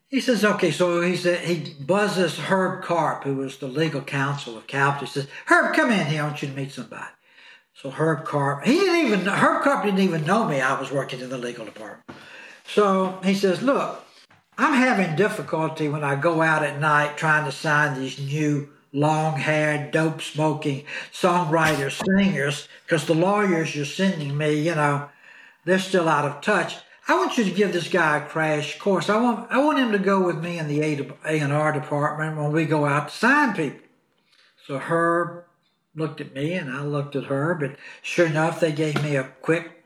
He 0.08 0.20
says, 0.20 0.44
okay, 0.44 0.70
so 0.70 1.00
he 1.00 1.16
said 1.16 1.40
he 1.40 1.74
buzzes 1.74 2.38
Herb 2.38 2.84
Karp, 2.84 3.24
who 3.24 3.36
was 3.36 3.56
the 3.56 3.66
legal 3.66 4.02
counsel 4.02 4.56
of 4.56 4.66
Capitol. 4.66 5.06
He 5.06 5.12
says, 5.12 5.28
Herb, 5.46 5.74
come 5.74 5.90
in 5.90 6.06
here. 6.06 6.22
I 6.22 6.26
want 6.26 6.42
you 6.42 6.48
to 6.48 6.54
meet 6.54 6.70
somebody. 6.70 7.10
So 7.74 7.90
Herb 7.90 8.24
Karp, 8.24 8.64
he 8.64 8.72
didn't 8.72 9.06
even 9.06 9.26
Herb 9.26 9.64
Karp 9.64 9.84
didn't 9.84 10.00
even 10.00 10.24
know 10.24 10.46
me. 10.46 10.60
I 10.60 10.78
was 10.78 10.92
working 10.92 11.20
in 11.20 11.30
the 11.30 11.38
legal 11.38 11.64
department. 11.64 12.18
So 12.66 13.18
he 13.24 13.34
says, 13.34 13.62
look, 13.62 14.03
I'm 14.56 14.74
having 14.74 15.16
difficulty 15.16 15.88
when 15.88 16.04
I 16.04 16.14
go 16.14 16.42
out 16.42 16.62
at 16.62 16.80
night 16.80 17.16
trying 17.16 17.44
to 17.44 17.52
sign 17.52 17.98
these 17.98 18.18
new 18.20 18.68
long 18.92 19.36
haired, 19.36 19.90
dope 19.90 20.22
smoking 20.22 20.84
songwriters, 21.12 22.00
singers, 22.04 22.68
because 22.84 23.06
the 23.06 23.14
lawyers 23.14 23.74
you're 23.74 23.84
sending 23.84 24.36
me, 24.36 24.54
you 24.60 24.74
know, 24.74 25.08
they're 25.64 25.80
still 25.80 26.08
out 26.08 26.24
of 26.24 26.40
touch. 26.40 26.76
I 27.08 27.16
want 27.16 27.36
you 27.36 27.44
to 27.44 27.50
give 27.50 27.72
this 27.72 27.88
guy 27.88 28.18
a 28.18 28.26
crash 28.26 28.78
course. 28.78 29.10
I 29.10 29.20
want 29.20 29.50
I 29.50 29.58
want 29.62 29.78
him 29.78 29.92
to 29.92 29.98
go 29.98 30.24
with 30.24 30.38
me 30.42 30.58
in 30.58 30.68
the 30.68 30.80
A 30.80 31.38
and 31.40 31.52
R 31.52 31.72
department 31.72 32.36
when 32.36 32.52
we 32.52 32.64
go 32.64 32.86
out 32.86 33.08
to 33.08 33.14
sign 33.14 33.54
people. 33.54 33.80
So 34.66 34.78
Herb 34.78 35.44
looked 35.94 36.20
at 36.20 36.34
me 36.34 36.54
and 36.54 36.70
I 36.70 36.82
looked 36.82 37.16
at 37.16 37.24
Herb, 37.24 37.62
and 37.62 37.76
sure 38.00 38.26
enough, 38.26 38.60
they 38.60 38.72
gave 38.72 39.02
me 39.02 39.16
a 39.16 39.24
quick 39.42 39.84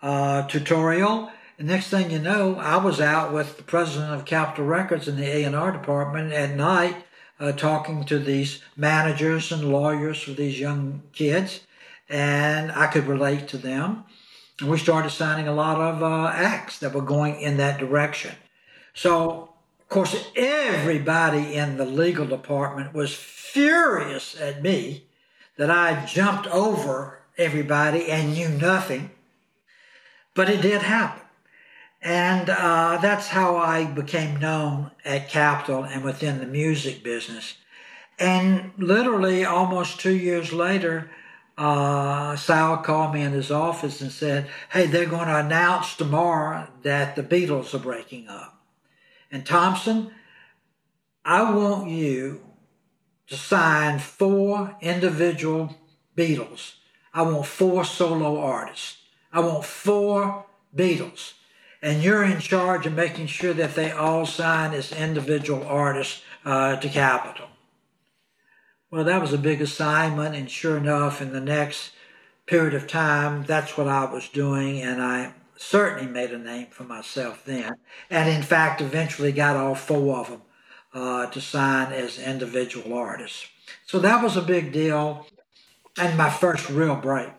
uh, 0.00 0.46
tutorial. 0.46 1.30
And 1.58 1.68
next 1.68 1.88
thing 1.88 2.10
you 2.10 2.18
know, 2.18 2.56
I 2.56 2.76
was 2.76 3.00
out 3.00 3.32
with 3.32 3.56
the 3.56 3.62
president 3.62 4.12
of 4.12 4.26
Capitol 4.26 4.66
Records 4.66 5.08
in 5.08 5.16
the 5.16 5.24
A 5.24 5.44
and 5.44 5.56
R 5.56 5.72
department 5.72 6.32
at 6.32 6.54
night, 6.54 6.96
uh, 7.40 7.52
talking 7.52 8.04
to 8.04 8.18
these 8.18 8.60
managers 8.76 9.50
and 9.50 9.72
lawyers 9.72 10.22
for 10.22 10.32
these 10.32 10.60
young 10.60 11.02
kids, 11.12 11.60
and 12.10 12.70
I 12.72 12.88
could 12.88 13.06
relate 13.06 13.48
to 13.48 13.58
them. 13.58 14.04
And 14.60 14.68
we 14.68 14.76
started 14.76 15.10
signing 15.10 15.48
a 15.48 15.54
lot 15.54 15.80
of 15.80 16.02
uh, 16.02 16.30
acts 16.34 16.78
that 16.80 16.92
were 16.92 17.02
going 17.02 17.40
in 17.40 17.56
that 17.56 17.78
direction. 17.78 18.34
So, 18.92 19.54
of 19.80 19.88
course, 19.88 20.30
everybody 20.34 21.54
in 21.54 21.78
the 21.78 21.84
legal 21.86 22.26
department 22.26 22.92
was 22.92 23.14
furious 23.14 24.38
at 24.38 24.62
me 24.62 25.04
that 25.56 25.70
I 25.70 26.04
jumped 26.04 26.48
over 26.48 27.20
everybody 27.38 28.10
and 28.10 28.34
knew 28.34 28.48
nothing. 28.48 29.10
But 30.34 30.50
it 30.50 30.60
did 30.60 30.82
happen. 30.82 31.25
And 32.02 32.48
uh, 32.50 32.98
that's 33.00 33.28
how 33.28 33.56
I 33.56 33.84
became 33.84 34.38
known 34.38 34.90
at 35.04 35.28
Capitol 35.28 35.84
and 35.84 36.04
within 36.04 36.38
the 36.38 36.46
music 36.46 37.02
business. 37.02 37.54
And 38.18 38.72
literally 38.78 39.44
almost 39.44 40.00
two 40.00 40.14
years 40.14 40.52
later, 40.52 41.10
uh, 41.58 42.36
Sal 42.36 42.78
called 42.78 43.14
me 43.14 43.22
in 43.22 43.32
his 43.32 43.50
office 43.50 44.00
and 44.00 44.12
said, 44.12 44.48
Hey, 44.70 44.86
they're 44.86 45.06
going 45.06 45.28
to 45.28 45.38
announce 45.38 45.96
tomorrow 45.96 46.68
that 46.82 47.16
the 47.16 47.22
Beatles 47.22 47.74
are 47.74 47.78
breaking 47.78 48.28
up. 48.28 48.62
And 49.30 49.44
Thompson, 49.44 50.12
I 51.24 51.50
want 51.50 51.90
you 51.90 52.42
to 53.26 53.36
sign 53.36 53.98
four 53.98 54.76
individual 54.80 55.74
Beatles. 56.16 56.74
I 57.12 57.22
want 57.22 57.46
four 57.46 57.84
solo 57.84 58.38
artists. 58.38 58.98
I 59.32 59.40
want 59.40 59.64
four 59.64 60.46
Beatles. 60.74 61.32
And 61.82 62.02
you're 62.02 62.24
in 62.24 62.40
charge 62.40 62.86
of 62.86 62.94
making 62.94 63.26
sure 63.26 63.52
that 63.52 63.74
they 63.74 63.90
all 63.90 64.26
sign 64.26 64.72
as 64.72 64.92
individual 64.92 65.66
artists 65.66 66.22
uh, 66.44 66.76
to 66.76 66.88
Capitol. 66.88 67.48
Well, 68.90 69.04
that 69.04 69.20
was 69.20 69.32
a 69.32 69.38
big 69.38 69.60
assignment, 69.60 70.34
and 70.34 70.50
sure 70.50 70.76
enough, 70.76 71.20
in 71.20 71.32
the 71.32 71.40
next 71.40 71.92
period 72.46 72.74
of 72.74 72.86
time, 72.86 73.44
that's 73.44 73.76
what 73.76 73.88
I 73.88 74.04
was 74.04 74.28
doing, 74.28 74.80
and 74.80 75.02
I 75.02 75.34
certainly 75.56 76.10
made 76.10 76.30
a 76.30 76.38
name 76.38 76.68
for 76.70 76.84
myself 76.84 77.44
then. 77.44 77.76
And 78.08 78.28
in 78.28 78.42
fact, 78.42 78.80
eventually 78.80 79.32
got 79.32 79.56
all 79.56 79.74
four 79.74 80.16
of 80.18 80.30
them 80.30 80.42
uh, 80.94 81.26
to 81.26 81.40
sign 81.40 81.92
as 81.92 82.18
individual 82.18 82.96
artists. 82.96 83.48
So 83.86 83.98
that 83.98 84.22
was 84.22 84.36
a 84.36 84.42
big 84.42 84.72
deal, 84.72 85.26
and 85.98 86.16
my 86.16 86.30
first 86.30 86.70
real 86.70 86.96
break. 86.96 87.30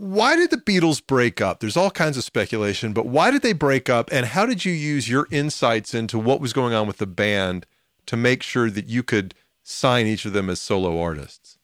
Why 0.00 0.34
did 0.34 0.48
the 0.48 0.56
Beatles 0.56 1.06
break 1.06 1.42
up? 1.42 1.60
There's 1.60 1.76
all 1.76 1.90
kinds 1.90 2.16
of 2.16 2.24
speculation, 2.24 2.94
but 2.94 3.04
why 3.04 3.30
did 3.30 3.42
they 3.42 3.52
break 3.52 3.90
up, 3.90 4.08
and 4.10 4.24
how 4.24 4.46
did 4.46 4.64
you 4.64 4.72
use 4.72 5.10
your 5.10 5.28
insights 5.30 5.92
into 5.92 6.18
what 6.18 6.40
was 6.40 6.54
going 6.54 6.72
on 6.72 6.86
with 6.86 6.96
the 6.96 7.06
band 7.06 7.66
to 8.06 8.16
make 8.16 8.42
sure 8.42 8.70
that 8.70 8.86
you 8.86 9.02
could 9.02 9.34
sign 9.62 10.06
each 10.06 10.24
of 10.24 10.32
them 10.32 10.48
as 10.48 10.58
solo 10.58 10.98
artists? 10.98 11.58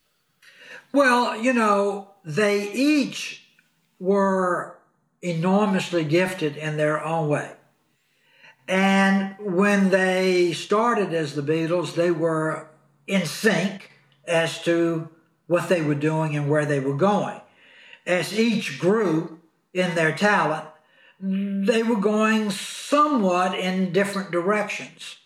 Well, 0.93 1.35
you 1.41 1.55
know, 1.55 2.11
they 2.27 2.71
each 2.73 3.43
were 3.99 4.77
enormously 5.23 6.05
gifted 6.05 6.59
in 6.59 6.77
their 6.77 7.03
own 7.03 7.31
way. 7.31 7.53
And 8.69 9.35
when 9.41 9.89
they 9.89 10.53
started 10.53 11.15
as 11.15 11.35
the 11.35 11.41
Beatles, 11.41 11.95
they 11.95 12.11
were 12.11 12.69
in 13.07 13.25
sync 13.25 13.93
as 14.27 14.63
to 14.65 15.09
what 15.47 15.71
they 15.71 15.81
were 15.81 15.95
doing 15.95 16.37
and 16.37 16.51
where 16.51 16.67
they 16.67 16.81
were 16.81 16.97
going. 16.99 17.41
As 18.07 18.39
each 18.39 18.79
grew 18.79 19.41
in 19.75 19.95
their 19.95 20.15
talent, 20.15 20.69
they 21.21 21.83
were 21.83 21.97
going 21.97 22.51
somewhat 22.51 23.59
in 23.59 23.93
different 23.93 24.31
directions. 24.31 25.17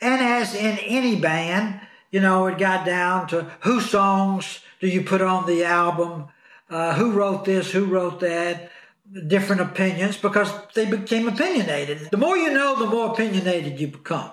And 0.00 0.20
as 0.20 0.54
in 0.54 0.78
any 0.78 1.16
band, 1.16 1.80
you 2.10 2.20
know, 2.20 2.46
it 2.46 2.58
got 2.58 2.86
down 2.86 3.26
to 3.28 3.50
whose 3.60 3.90
songs 3.90 4.60
do 4.80 4.86
you 4.86 5.02
put 5.02 5.22
on 5.22 5.46
the 5.46 5.64
album, 5.64 6.28
uh, 6.70 6.94
who 6.94 7.12
wrote 7.12 7.44
this, 7.44 7.72
who 7.72 7.86
wrote 7.86 8.20
that, 8.20 8.70
different 9.26 9.62
opinions 9.62 10.16
because 10.16 10.52
they 10.74 10.86
became 10.86 11.28
opinionated. 11.28 12.10
The 12.10 12.16
more 12.16 12.36
you 12.36 12.52
know, 12.52 12.78
the 12.78 12.86
more 12.86 13.12
opinionated 13.12 13.80
you 13.80 13.88
become. 13.88 14.30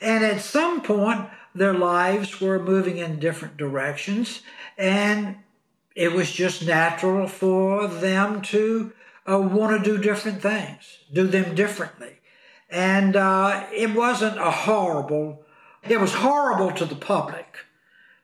And 0.00 0.24
at 0.24 0.40
some 0.40 0.82
point, 0.82 1.28
their 1.54 1.74
lives 1.74 2.40
were 2.40 2.58
moving 2.62 2.98
in 2.98 3.18
different 3.18 3.56
directions, 3.56 4.42
and 4.76 5.36
it 5.96 6.12
was 6.12 6.30
just 6.30 6.64
natural 6.64 7.26
for 7.26 7.88
them 7.88 8.40
to 8.42 8.92
uh, 9.28 9.40
want 9.40 9.82
to 9.82 9.90
do 9.90 10.00
different 10.00 10.40
things, 10.40 10.98
do 11.12 11.26
them 11.26 11.56
differently. 11.56 12.20
And 12.70 13.16
uh, 13.16 13.66
it 13.72 13.92
wasn't 13.94 14.38
a 14.38 14.50
horrible 14.50 15.46
it 15.88 16.00
was 16.00 16.14
horrible 16.14 16.72
to 16.72 16.84
the 16.84 16.96
public 16.96 17.58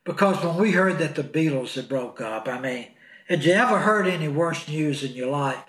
because 0.04 0.44
when 0.44 0.56
we 0.56 0.72
heard 0.72 0.98
that 0.98 1.14
the 1.14 1.22
Beatles 1.22 1.74
had 1.74 1.88
broke 1.88 2.20
up, 2.20 2.48
I 2.48 2.58
mean, 2.58 2.88
had 3.28 3.44
you 3.44 3.52
ever 3.52 3.78
heard 3.78 4.08
any 4.08 4.26
worse 4.26 4.66
news 4.66 5.04
in 5.04 5.12
your 5.12 5.30
life? 5.30 5.62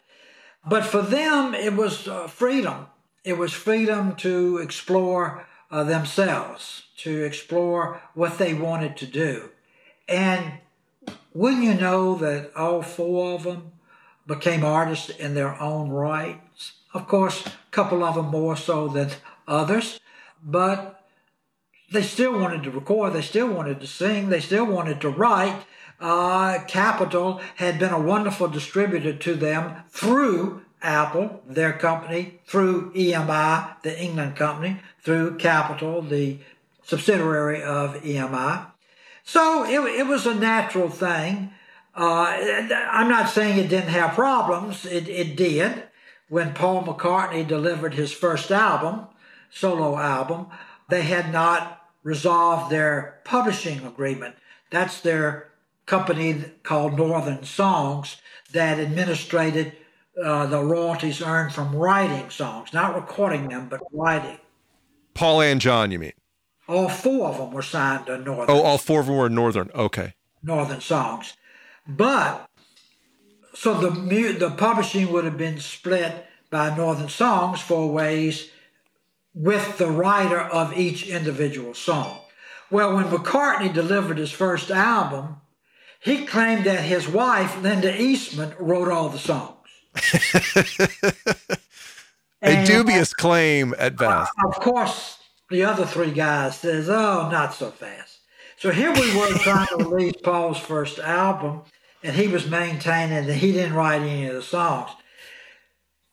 But 0.67 0.85
for 0.85 1.03
them, 1.03 1.53
it 1.53 1.75
was 1.75 2.07
uh, 2.07 2.27
freedom. 2.27 2.87
It 3.23 3.37
was 3.37 3.53
freedom 3.53 4.15
to 4.17 4.57
explore 4.57 5.45
uh, 5.69 5.83
themselves, 5.83 6.85
to 6.97 7.23
explore 7.23 8.01
what 8.15 8.39
they 8.39 8.55
wanted 8.55 8.97
to 8.97 9.05
do. 9.05 9.51
And 10.07 10.53
wouldn't 11.33 11.63
you 11.63 11.73
know 11.73 12.15
that 12.15 12.51
all 12.55 12.81
four 12.81 13.35
of 13.35 13.43
them 13.43 13.71
became 14.27 14.63
artists 14.63 15.09
in 15.09 15.33
their 15.33 15.59
own 15.61 15.89
rights? 15.89 16.73
Of 16.93 17.07
course, 17.07 17.45
a 17.45 17.51
couple 17.71 18.03
of 18.03 18.15
them 18.15 18.27
more 18.27 18.55
so 18.55 18.87
than 18.87 19.09
others, 19.47 19.99
but 20.43 21.03
they 21.91 22.03
still 22.03 22.39
wanted 22.39 22.63
to 22.63 22.71
record, 22.71 23.13
they 23.13 23.21
still 23.21 23.47
wanted 23.47 23.79
to 23.81 23.87
sing, 23.87 24.29
they 24.29 24.39
still 24.39 24.65
wanted 24.65 25.01
to 25.01 25.09
write. 25.09 25.63
Uh, 25.99 26.59
Capitol 26.67 27.41
had 27.55 27.79
been 27.79 27.93
a 27.93 27.99
wonderful 27.99 28.47
distributor 28.47 29.13
to 29.13 29.35
them 29.35 29.83
through 29.89 30.61
Apple, 30.81 31.41
their 31.47 31.73
company, 31.73 32.41
through 32.45 32.91
EMI, 32.93 33.81
the 33.83 34.01
England 34.01 34.35
company, 34.35 34.81
through 35.01 35.37
Capitol, 35.37 36.01
the 36.01 36.39
subsidiary 36.83 37.63
of 37.63 37.95
EMI. 38.03 38.67
So 39.23 39.63
it, 39.63 39.99
it 39.99 40.07
was 40.07 40.25
a 40.25 40.35
natural 40.35 40.89
thing. 40.89 41.51
Uh, 41.95 42.25
I'm 42.91 43.07
not 43.07 43.29
saying 43.29 43.57
it 43.57 43.69
didn't 43.69 43.89
have 43.89 44.15
problems, 44.15 44.85
it, 44.85 45.07
it 45.07 45.35
did. 45.35 45.83
When 46.27 46.53
Paul 46.53 46.83
McCartney 46.83 47.47
delivered 47.47 47.93
his 47.93 48.11
first 48.11 48.49
album, 48.49 49.07
solo 49.51 49.97
album, 49.97 50.47
they 50.89 51.03
had 51.03 51.31
not 51.31 51.81
resolved 52.01 52.71
their 52.71 53.21
publishing 53.23 53.85
agreement. 53.85 54.35
That's 54.71 54.99
their 55.01 55.51
company 55.85 56.45
called 56.63 56.97
Northern 56.97 57.43
Songs 57.43 58.17
that 58.51 58.79
administrated 58.79 59.73
uh, 60.21 60.45
the 60.47 60.63
royalties 60.63 61.21
earned 61.21 61.53
from 61.53 61.75
writing 61.75 62.29
songs, 62.29 62.73
not 62.73 62.95
recording 62.95 63.49
them, 63.49 63.67
but 63.69 63.81
writing. 63.91 64.37
Paul 65.13 65.41
and 65.41 65.61
John, 65.61 65.91
you 65.91 65.99
mean? 65.99 66.13
All 66.67 66.89
four 66.89 67.29
of 67.29 67.37
them 67.37 67.51
were 67.51 67.61
signed 67.61 68.05
to 68.05 68.17
Northern. 68.17 68.55
Oh, 68.55 68.61
all 68.61 68.77
four 68.77 69.01
of 69.01 69.07
them 69.07 69.17
were 69.17 69.29
Northern. 69.29 69.69
Okay. 69.75 70.13
Northern 70.41 70.81
songs, 70.81 71.33
but 71.87 72.49
so 73.53 73.73
the 73.75 73.89
the 74.33 74.51
publishing 74.51 75.11
would 75.11 75.25
have 75.25 75.37
been 75.37 75.59
split 75.59 76.25
by 76.49 76.75
Northern 76.75 77.09
Songs 77.09 77.61
four 77.61 77.91
ways 77.91 78.49
with 79.33 79.77
the 79.77 79.89
writer 79.89 80.39
of 80.39 80.77
each 80.77 81.07
individual 81.07 81.73
song. 81.73 82.19
Well, 82.69 82.95
when 82.95 83.05
McCartney 83.05 83.73
delivered 83.73 84.17
his 84.17 84.31
first 84.31 84.69
album, 84.69 85.37
he 85.99 86.25
claimed 86.25 86.65
that 86.65 86.81
his 86.81 87.07
wife, 87.07 87.61
Linda 87.61 87.99
Eastman, 87.99 88.53
wrote 88.59 88.89
all 88.89 89.09
the 89.09 89.19
songs. 89.19 89.57
A 92.41 92.65
dubious 92.65 93.13
claim 93.13 93.73
at 93.77 93.95
best. 93.95 94.31
Of 94.45 94.59
course, 94.59 95.17
the 95.53 95.63
other 95.63 95.85
three 95.85 96.11
guys 96.11 96.57
says, 96.57 96.89
"Oh, 96.89 97.29
not 97.31 97.53
so 97.53 97.69
fast." 97.69 98.19
So 98.57 98.71
here 98.71 98.91
we 98.91 99.15
were 99.15 99.27
trying 99.37 99.67
to 99.67 99.85
release 99.85 100.15
Paul's 100.23 100.57
first 100.57 100.97
album, 100.97 101.61
and 102.01 102.15
he 102.15 102.27
was 102.27 102.49
maintaining 102.49 103.27
that 103.27 103.35
he 103.35 103.51
didn't 103.51 103.75
write 103.75 104.01
any 104.01 104.25
of 104.25 104.33
the 104.33 104.41
songs. 104.41 104.89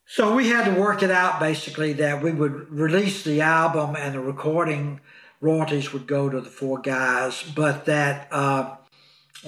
So 0.05 0.35
we 0.35 0.49
had 0.49 0.67
to 0.67 0.79
work 0.79 1.03
it 1.03 1.11
out 1.11 1.41
basically 1.41 1.95
that 1.95 2.23
we 2.23 2.33
would 2.33 2.71
release 2.71 3.25
the 3.25 3.41
album 3.41 3.97
and 3.97 4.15
the 4.15 4.21
recording 4.21 5.01
royalties 5.41 5.93
would 5.93 6.07
go 6.07 6.29
to 6.29 6.41
the 6.43 6.51
four 6.51 6.79
guys, 6.79 7.43
but 7.55 7.87
that 7.87 8.29
uh, 8.31 8.77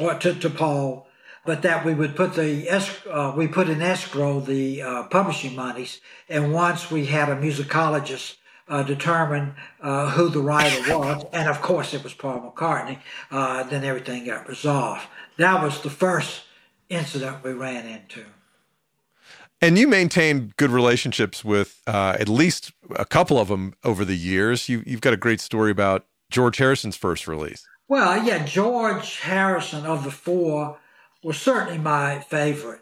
or 0.00 0.14
to, 0.14 0.34
to 0.36 0.48
Paul, 0.48 1.06
but 1.44 1.60
that 1.62 1.84
we 1.84 1.92
would 1.92 2.16
put 2.16 2.34
the 2.34 2.66
uh, 3.10 3.34
we 3.36 3.46
put 3.46 3.68
in 3.68 3.82
escrow 3.82 4.40
the 4.40 4.80
uh, 4.80 5.02
publishing 5.08 5.54
monies, 5.54 6.00
and 6.30 6.54
once 6.54 6.90
we 6.90 7.04
had 7.06 7.28
a 7.28 7.36
musicologist 7.36 8.36
uh, 8.68 8.82
determine 8.82 9.54
uh, 9.80 10.10
who 10.10 10.28
the 10.28 10.40
writer 10.40 10.80
was, 10.96 11.24
and 11.32 11.48
of 11.48 11.60
course 11.60 11.94
it 11.94 12.02
was 12.02 12.14
Paul 12.14 12.52
McCartney, 12.54 12.98
uh, 13.30 13.62
then 13.64 13.84
everything 13.84 14.26
got 14.26 14.48
resolved. 14.48 15.02
That 15.36 15.62
was 15.62 15.80
the 15.82 15.90
first 15.90 16.42
incident 16.88 17.42
we 17.42 17.52
ran 17.52 17.86
into. 17.86 18.24
And 19.60 19.78
you 19.78 19.86
maintained 19.86 20.56
good 20.56 20.70
relationships 20.70 21.44
with 21.44 21.82
uh, 21.86 22.16
at 22.18 22.28
least 22.28 22.72
a 22.96 23.04
couple 23.04 23.38
of 23.38 23.48
them 23.48 23.74
over 23.84 24.04
the 24.04 24.16
years. 24.16 24.68
You, 24.68 24.82
you've 24.84 25.00
got 25.00 25.12
a 25.12 25.16
great 25.16 25.40
story 25.40 25.70
about 25.70 26.04
George 26.30 26.56
Harrison's 26.56 26.96
first 26.96 27.28
release. 27.28 27.64
Well, 27.86 28.24
yeah, 28.24 28.44
George 28.44 29.20
Harrison 29.20 29.86
of 29.86 30.02
the 30.02 30.10
four 30.10 30.78
was 31.22 31.38
certainly 31.40 31.78
my 31.78 32.18
favorite. 32.20 32.80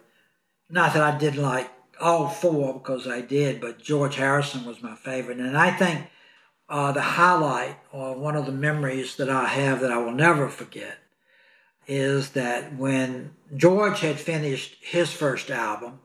Not 0.70 0.94
that 0.94 1.02
I 1.02 1.18
didn't 1.18 1.42
like 1.42 1.70
all 2.00 2.28
four 2.28 2.74
because 2.74 3.06
I 3.06 3.20
did, 3.20 3.60
but 3.60 3.82
George 3.82 4.16
Harrison 4.16 4.64
was 4.64 4.82
my 4.82 4.94
favorite. 4.94 5.38
And 5.38 5.56
I 5.56 5.70
think 5.70 6.06
uh, 6.68 6.92
the 6.92 7.02
highlight 7.02 7.76
or 7.92 8.16
one 8.16 8.36
of 8.36 8.46
the 8.46 8.52
memories 8.52 9.16
that 9.16 9.28
I 9.28 9.46
have 9.46 9.80
that 9.80 9.92
I 9.92 9.98
will 9.98 10.12
never 10.12 10.48
forget 10.48 10.98
is 11.86 12.30
that 12.30 12.76
when 12.76 13.32
George 13.56 14.00
had 14.00 14.20
finished 14.20 14.76
his 14.80 15.12
first 15.12 15.50
album 15.50 16.00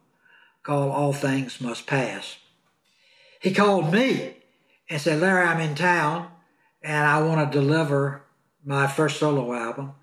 called 0.63 0.91
All 0.91 1.13
Things 1.13 1.61
Must 1.61 1.85
Pass, 1.85 2.37
he 3.39 3.53
called 3.53 3.93
me 3.93 4.37
and 4.89 4.99
said, 4.99 5.21
Larry, 5.21 5.45
I'm 5.45 5.59
in 5.59 5.75
town 5.75 6.29
and 6.81 7.05
I 7.05 7.21
want 7.21 7.51
to 7.51 7.59
deliver 7.59 8.23
my 8.63 8.87
first 8.87 9.19
solo 9.19 9.53
album. 9.53 9.93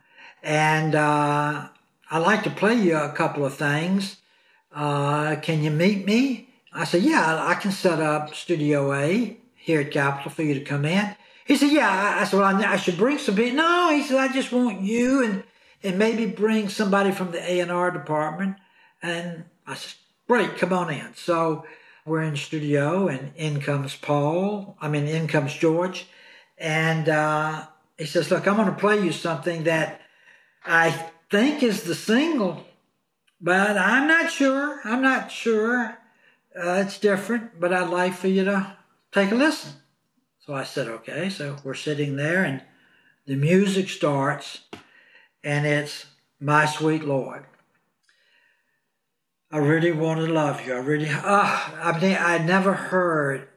And 0.42 0.94
uh, 0.94 1.68
I'd 2.10 2.18
like 2.18 2.44
to 2.44 2.50
play 2.50 2.74
you 2.74 2.96
a 2.96 3.12
couple 3.12 3.44
of 3.44 3.54
things. 3.54 4.18
Uh, 4.74 5.36
can 5.36 5.62
you 5.62 5.70
meet 5.70 6.06
me? 6.06 6.48
I 6.72 6.84
said, 6.84 7.02
yeah, 7.02 7.44
I 7.46 7.54
can 7.54 7.72
set 7.72 8.00
up 8.00 8.34
Studio 8.34 8.92
A 8.94 9.36
here 9.54 9.80
at 9.80 9.90
Capitol 9.90 10.30
for 10.30 10.42
you 10.42 10.54
to 10.54 10.64
come 10.64 10.84
in. 10.84 11.14
He 11.44 11.56
said, 11.56 11.70
yeah. 11.70 12.16
I 12.18 12.24
said, 12.24 12.38
well, 12.38 12.64
I, 12.64 12.76
should 12.76 12.96
bring 12.96 13.18
some 13.18 13.34
people. 13.34 13.56
No, 13.56 13.90
he 13.90 14.02
said, 14.02 14.16
I 14.16 14.32
just 14.32 14.52
want 14.52 14.80
you 14.80 15.24
and, 15.24 15.44
and 15.82 15.98
maybe 15.98 16.26
bring 16.26 16.68
somebody 16.68 17.12
from 17.12 17.32
the 17.32 17.52
A&R 17.52 17.90
department. 17.90 18.56
And 19.02 19.44
I 19.66 19.74
said, 19.74 19.94
great, 20.26 20.56
come 20.56 20.72
on 20.72 20.90
in. 20.90 21.14
So 21.14 21.66
we're 22.06 22.22
in 22.22 22.36
studio 22.36 23.08
and 23.08 23.32
in 23.36 23.60
comes 23.60 23.94
Paul. 23.94 24.76
I 24.80 24.88
mean, 24.88 25.06
in 25.06 25.28
comes 25.28 25.52
George. 25.52 26.06
And 26.56 27.08
uh, 27.08 27.66
he 27.98 28.06
says, 28.06 28.30
look, 28.30 28.46
I'm 28.46 28.56
going 28.56 28.68
to 28.68 28.74
play 28.74 29.04
you 29.04 29.12
something 29.12 29.64
that 29.64 30.00
I 30.64 30.90
think 31.30 31.62
is 31.62 31.82
the 31.82 31.94
single 31.94 32.64
but 33.42 33.76
I'm 33.76 34.06
not 34.06 34.30
sure. 34.30 34.80
I'm 34.84 35.02
not 35.02 35.32
sure. 35.32 35.98
Uh, 36.56 36.84
it's 36.86 36.98
different, 36.98 37.58
but 37.58 37.72
I'd 37.72 37.90
like 37.90 38.14
for 38.14 38.28
you 38.28 38.44
to 38.44 38.76
take 39.10 39.32
a 39.32 39.34
listen. 39.34 39.72
So 40.46 40.54
I 40.54 40.64
said, 40.64 40.86
okay. 40.88 41.28
So 41.28 41.56
we're 41.64 41.74
sitting 41.74 42.16
there, 42.16 42.44
and 42.44 42.62
the 43.26 43.36
music 43.36 43.88
starts, 43.88 44.60
and 45.42 45.66
it's 45.66 46.06
My 46.40 46.66
Sweet 46.66 47.04
Lord. 47.04 47.46
I 49.50 49.58
really 49.58 49.92
want 49.92 50.20
to 50.20 50.32
love 50.32 50.66
you. 50.66 50.74
I 50.74 50.78
really, 50.78 51.08
ah, 51.10 51.74
I 51.82 52.00
mean, 52.00 52.16
I 52.18 52.38
never 52.38 52.72
heard 52.72 53.48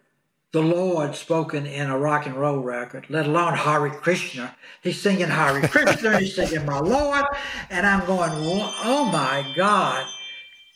the 0.56 0.62
Lord 0.62 1.16
spoken 1.16 1.66
in 1.66 1.90
a 1.90 2.00
rock 2.00 2.26
and 2.26 2.34
roll 2.34 2.60
record, 2.60 3.08
let 3.10 3.26
alone 3.26 3.56
Hari 3.56 3.92
Krishna. 3.92 4.56
He's 4.82 5.02
singing 5.02 5.28
Hari 5.28 5.68
Krishna, 5.68 6.18
he's 6.18 6.34
singing 6.34 6.66
My 6.66 6.80
Lord, 6.80 7.26
and 7.70 7.86
I'm 7.86 8.06
going, 8.06 8.32
oh 8.32 9.10
my 9.12 9.46
God. 9.58 10.08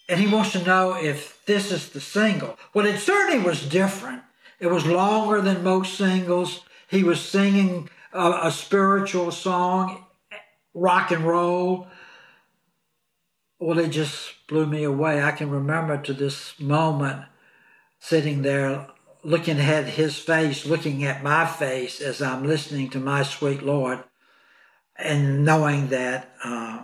And 0.10 0.20
he 0.20 0.28
wants 0.28 0.52
to 0.52 0.64
know 0.66 0.98
if 1.02 1.46
this 1.46 1.72
is 1.72 1.92
the 1.92 2.02
single. 2.02 2.60
Well, 2.74 2.86
it 2.86 3.00
certainly 3.00 3.42
was 3.42 3.66
different. 3.70 4.22
It 4.60 4.68
was 4.68 4.86
longer 4.86 5.40
than 5.40 5.64
most 5.64 5.94
singles. 5.98 6.60
He 6.90 7.06
was 7.06 7.22
singing 7.22 7.90
a, 8.12 8.48
a 8.48 8.52
spiritual 8.52 9.32
song, 9.32 10.04
rock 10.74 11.12
and 11.12 11.24
roll. 11.24 11.88
Well, 13.60 13.80
it 13.80 13.92
just 13.92 14.46
blew 14.50 14.66
me 14.66 14.84
away. 14.84 15.24
I 15.24 15.32
can 15.32 15.50
remember 15.50 15.98
to 16.02 16.14
this 16.14 16.60
moment 16.60 17.24
sitting 18.02 18.42
there 18.42 18.86
looking 19.24 19.60
at 19.60 19.86
his 19.86 20.18
face, 20.18 20.66
looking 20.66 21.04
at 21.04 21.24
my 21.24 21.46
face 21.46 22.02
as 22.02 22.22
I'm 22.22 22.46
listening 22.46 22.90
to 22.92 23.00
my 23.00 23.24
sweet 23.24 23.62
Lord, 23.62 24.04
and 24.96 25.46
knowing 25.46 25.88
that 25.88 26.32
uh, 26.44 26.84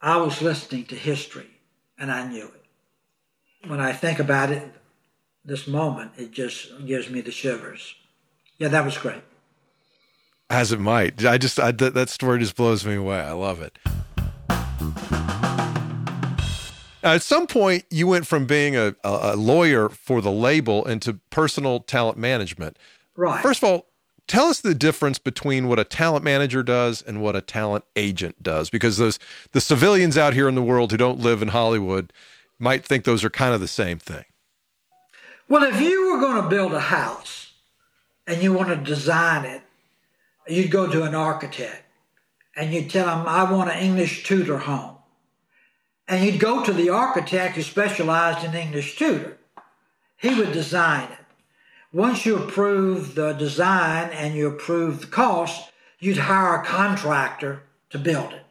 I 0.00 0.16
was 0.18 0.42
listening 0.42 0.84
to 0.86 0.94
history 0.94 1.50
and 1.98 2.10
I 2.10 2.28
knew 2.28 2.46
it. 2.46 3.68
When 3.68 3.80
I 3.80 3.92
think 3.92 4.18
about 4.18 4.50
it, 4.50 4.72
this 5.44 5.66
moment, 5.66 6.12
it 6.16 6.30
just 6.30 6.86
gives 6.86 7.10
me 7.10 7.20
the 7.20 7.32
shivers. 7.32 7.94
Yeah, 8.58 8.68
that 8.68 8.84
was 8.84 8.98
great. 8.98 9.22
As 10.50 10.72
it 10.72 10.80
might. 10.80 11.24
I 11.24 11.38
just, 11.38 11.58
I, 11.58 11.72
that 11.72 12.08
story 12.08 12.38
just 12.40 12.56
blows 12.56 12.86
me 12.86 12.94
away. 12.94 13.20
I 13.20 13.32
love 13.32 13.62
it. 13.62 13.78
At 17.02 17.22
some 17.22 17.46
point, 17.46 17.84
you 17.90 18.06
went 18.06 18.26
from 18.26 18.46
being 18.46 18.76
a, 18.76 18.94
a 19.04 19.36
lawyer 19.36 19.88
for 19.88 20.20
the 20.20 20.32
label 20.32 20.84
into 20.84 21.14
personal 21.30 21.80
talent 21.80 22.18
management. 22.18 22.76
Right. 23.16 23.42
First 23.42 23.62
of 23.62 23.68
all, 23.68 23.86
tell 24.26 24.46
us 24.46 24.60
the 24.60 24.74
difference 24.74 25.18
between 25.18 25.68
what 25.68 25.78
a 25.78 25.84
talent 25.84 26.24
manager 26.24 26.62
does 26.62 27.00
and 27.00 27.22
what 27.22 27.36
a 27.36 27.40
talent 27.40 27.84
agent 27.96 28.42
does, 28.42 28.68
because 28.68 28.96
those 28.96 29.18
the 29.52 29.60
civilians 29.60 30.18
out 30.18 30.34
here 30.34 30.48
in 30.48 30.54
the 30.54 30.62
world 30.62 30.90
who 30.90 30.96
don't 30.96 31.20
live 31.20 31.40
in 31.40 31.48
Hollywood 31.48 32.12
might 32.58 32.84
think 32.84 33.04
those 33.04 33.24
are 33.24 33.30
kind 33.30 33.54
of 33.54 33.60
the 33.60 33.68
same 33.68 33.98
thing. 33.98 34.24
Well, 35.48 35.62
if 35.62 35.80
you 35.80 36.12
were 36.12 36.20
going 36.20 36.42
to 36.42 36.48
build 36.48 36.74
a 36.74 36.80
house 36.80 37.52
and 38.26 38.42
you 38.42 38.52
want 38.52 38.68
to 38.68 38.76
design 38.76 39.44
it, 39.44 39.62
you'd 40.46 40.70
go 40.70 40.86
to 40.86 41.04
an 41.04 41.14
architect 41.14 41.84
and 42.56 42.74
you'd 42.74 42.90
tell 42.90 43.08
him, 43.08 43.26
"I 43.26 43.50
want 43.50 43.70
an 43.70 43.78
English 43.78 44.24
Tudor 44.24 44.58
home." 44.58 44.97
And 46.08 46.24
you'd 46.24 46.40
go 46.40 46.64
to 46.64 46.72
the 46.72 46.88
architect 46.88 47.54
who 47.54 47.62
specialized 47.62 48.44
in 48.44 48.54
English 48.54 48.96
Tudor. 48.96 49.36
He 50.16 50.34
would 50.34 50.52
design 50.52 51.12
it. 51.12 51.18
Once 51.92 52.24
you 52.24 52.36
approve 52.36 53.14
the 53.14 53.34
design 53.34 54.10
and 54.10 54.34
you 54.34 54.48
approve 54.48 55.00
the 55.00 55.06
cost, 55.06 55.70
you'd 55.98 56.16
hire 56.16 56.56
a 56.56 56.64
contractor 56.64 57.62
to 57.90 57.98
build 57.98 58.32
it. 58.32 58.44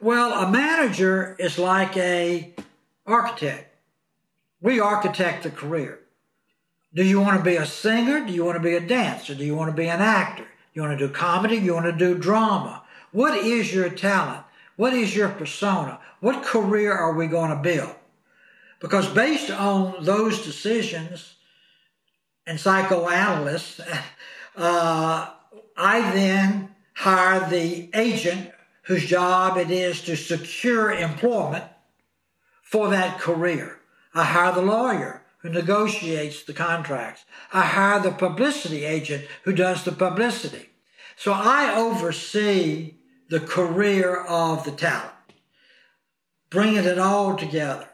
Well, 0.00 0.32
a 0.32 0.50
manager 0.50 1.36
is 1.38 1.58
like 1.58 1.96
a 1.96 2.52
architect. 3.06 3.74
We 4.60 4.80
architect 4.80 5.42
the 5.42 5.50
career. 5.50 5.98
Do 6.94 7.04
you 7.04 7.20
want 7.20 7.38
to 7.38 7.44
be 7.44 7.56
a 7.56 7.66
singer? 7.66 8.24
Do 8.24 8.32
you 8.32 8.44
want 8.44 8.56
to 8.56 8.62
be 8.62 8.74
a 8.74 8.80
dancer? 8.80 9.34
Do 9.34 9.44
you 9.44 9.56
want 9.56 9.70
to 9.70 9.76
be 9.76 9.88
an 9.88 10.00
actor? 10.00 10.46
You 10.74 10.82
want 10.82 10.98
to 10.98 11.06
do 11.06 11.12
comedy? 11.12 11.56
You 11.56 11.74
want 11.74 11.86
to 11.86 11.92
do 11.92 12.16
drama? 12.16 12.82
What 13.12 13.36
is 13.38 13.74
your 13.74 13.88
talent? 13.90 14.44
What 14.76 14.92
is 14.92 15.14
your 15.14 15.28
persona? 15.28 16.00
What 16.22 16.44
career 16.44 16.92
are 16.92 17.14
we 17.14 17.26
going 17.26 17.50
to 17.50 17.56
build? 17.56 17.96
Because 18.78 19.08
based 19.08 19.50
on 19.50 20.04
those 20.04 20.44
decisions 20.44 21.34
and 22.46 22.60
psychoanalysts, 22.60 23.80
uh, 24.56 25.30
I 25.76 26.00
then 26.12 26.76
hire 26.94 27.50
the 27.50 27.90
agent 27.92 28.52
whose 28.82 29.04
job 29.04 29.56
it 29.56 29.72
is 29.72 30.00
to 30.02 30.16
secure 30.16 30.92
employment 30.92 31.64
for 32.62 32.88
that 32.90 33.18
career. 33.18 33.80
I 34.14 34.22
hire 34.22 34.52
the 34.52 34.62
lawyer 34.62 35.24
who 35.38 35.48
negotiates 35.48 36.44
the 36.44 36.52
contracts. 36.52 37.24
I 37.52 37.62
hire 37.62 37.98
the 37.98 38.12
publicity 38.12 38.84
agent 38.84 39.24
who 39.42 39.52
does 39.52 39.82
the 39.82 39.90
publicity. 39.90 40.68
So 41.16 41.32
I 41.32 41.74
oversee 41.74 42.94
the 43.28 43.40
career 43.40 44.22
of 44.22 44.64
the 44.64 44.70
talent, 44.70 45.14
bringing 46.52 46.84
it 46.84 46.98
all 46.98 47.34
together. 47.34 47.88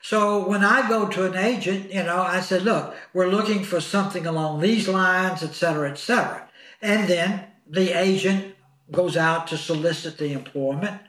So 0.00 0.48
when 0.48 0.64
I 0.64 0.88
go 0.88 1.08
to 1.08 1.24
an 1.24 1.36
agent, 1.36 1.92
you 1.92 2.04
know, 2.04 2.22
I 2.22 2.40
said, 2.40 2.62
look, 2.62 2.94
we're 3.12 3.28
looking 3.28 3.64
for 3.64 3.80
something 3.80 4.24
along 4.24 4.60
these 4.60 4.86
lines, 4.86 5.42
et 5.42 5.52
cetera, 5.52 5.90
et 5.90 5.98
cetera. 5.98 6.48
And 6.80 7.08
then 7.08 7.44
the 7.68 7.98
agent 7.98 8.54
goes 8.92 9.16
out 9.16 9.48
to 9.48 9.58
solicit 9.58 10.16
the 10.16 10.32
employment. 10.32 11.00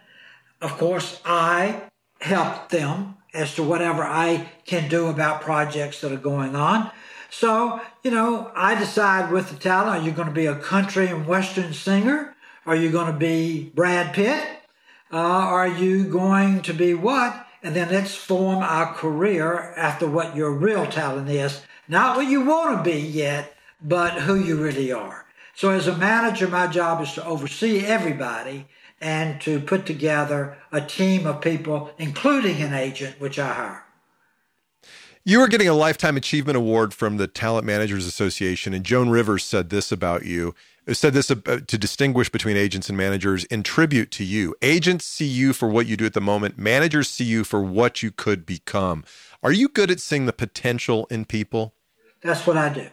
Of 0.62 0.72
course, 0.80 1.22
I 1.24 1.84
help 2.22 2.70
them 2.70 3.18
as 3.36 3.54
to 3.56 3.64
whatever 3.64 4.04
I 4.04 4.50
can 4.66 4.90
do 4.90 5.08
about 5.08 5.42
projects 5.42 6.02
that 6.02 6.12
are 6.12 6.18
going 6.18 6.56
on. 6.56 6.90
So, 7.30 7.80
you 8.04 8.10
know, 8.10 8.52
I 8.56 8.74
decide 8.74 9.32
with 9.32 9.50
the 9.50 9.58
talent, 9.58 10.02
are 10.02 10.06
you 10.06 10.12
going 10.12 10.30
to 10.30 10.34
be 10.34 10.48
a 10.48 10.56
country 10.56 11.08
and 11.08 11.28
western 11.28 11.74
singer? 11.74 12.36
Are 12.66 12.76
you 12.76 12.90
going 12.90 13.12
to 13.12 13.20
be 13.20 13.72
Brad 13.76 14.16
Pitt? 14.16 14.44
Uh, 15.12 15.18
are 15.18 15.68
you 15.68 16.04
going 16.04 16.62
to 16.64 16.74
be 16.74 16.94
what? 16.94 17.46
And 17.64 17.76
then 17.76 17.90
let's 17.90 18.16
form 18.16 18.60
our 18.60 18.94
career 18.94 19.74
after 19.76 20.08
what 20.08 20.36
your 20.36 20.52
real 20.52 20.86
talent 20.86 21.30
is. 21.30 21.62
Not 21.88 22.18
what 22.18 22.28
you 22.28 22.46
want 22.46 22.78
to 22.78 22.90
be 22.90 23.00
yet, 23.00 23.56
but 23.82 24.22
who 24.22 24.36
you 24.36 24.62
really 24.62 24.92
are. 24.92 25.26
So 25.56 25.72
as 25.72 25.88
a 25.88 25.98
manager, 25.98 26.48
my 26.48 26.68
job 26.68 27.02
is 27.02 27.14
to 27.14 27.26
oversee 27.26 27.86
everybody 27.86 28.68
and 29.00 29.40
to 29.42 29.60
put 29.60 29.86
together 29.86 30.58
a 30.72 30.82
team 30.82 31.26
of 31.26 31.42
people, 31.42 31.92
including 31.98 32.62
an 32.62 32.74
agent, 32.74 33.20
which 33.20 33.40
I 33.40 33.54
hire. 33.54 33.84
You 35.24 35.42
are 35.42 35.48
getting 35.48 35.68
a 35.68 35.74
Lifetime 35.74 36.16
Achievement 36.16 36.58
Award 36.58 36.94
from 36.94 37.18
the 37.18 37.28
Talent 37.28 37.66
Managers 37.66 38.06
Association, 38.06 38.74
and 38.74 38.86
Joan 38.86 39.10
Rivers 39.10 39.44
said 39.44 39.70
this 39.70 39.92
about 39.92 40.26
you. 40.26 40.56
Said 40.94 41.14
this 41.14 41.30
uh, 41.30 41.36
to 41.36 41.78
distinguish 41.78 42.30
between 42.30 42.56
agents 42.56 42.88
and 42.88 42.98
managers 42.98 43.44
in 43.46 43.62
tribute 43.62 44.10
to 44.12 44.24
you. 44.24 44.56
Agents 44.62 45.04
see 45.04 45.26
you 45.26 45.52
for 45.52 45.68
what 45.68 45.86
you 45.86 45.98
do 45.98 46.06
at 46.06 46.14
the 46.14 46.22
moment, 46.22 46.58
managers 46.58 47.10
see 47.10 47.26
you 47.26 47.44
for 47.44 47.62
what 47.62 48.02
you 48.02 48.10
could 48.10 48.46
become. 48.46 49.04
Are 49.44 49.52
you 49.52 49.68
good 49.68 49.92
at 49.92 50.00
seeing 50.00 50.28
the 50.28 50.34
potential 50.34 51.06
in 51.10 51.26
people? 51.26 51.74
That's 52.24 52.48
what 52.48 52.56
I 52.58 52.70
do. 52.70 52.88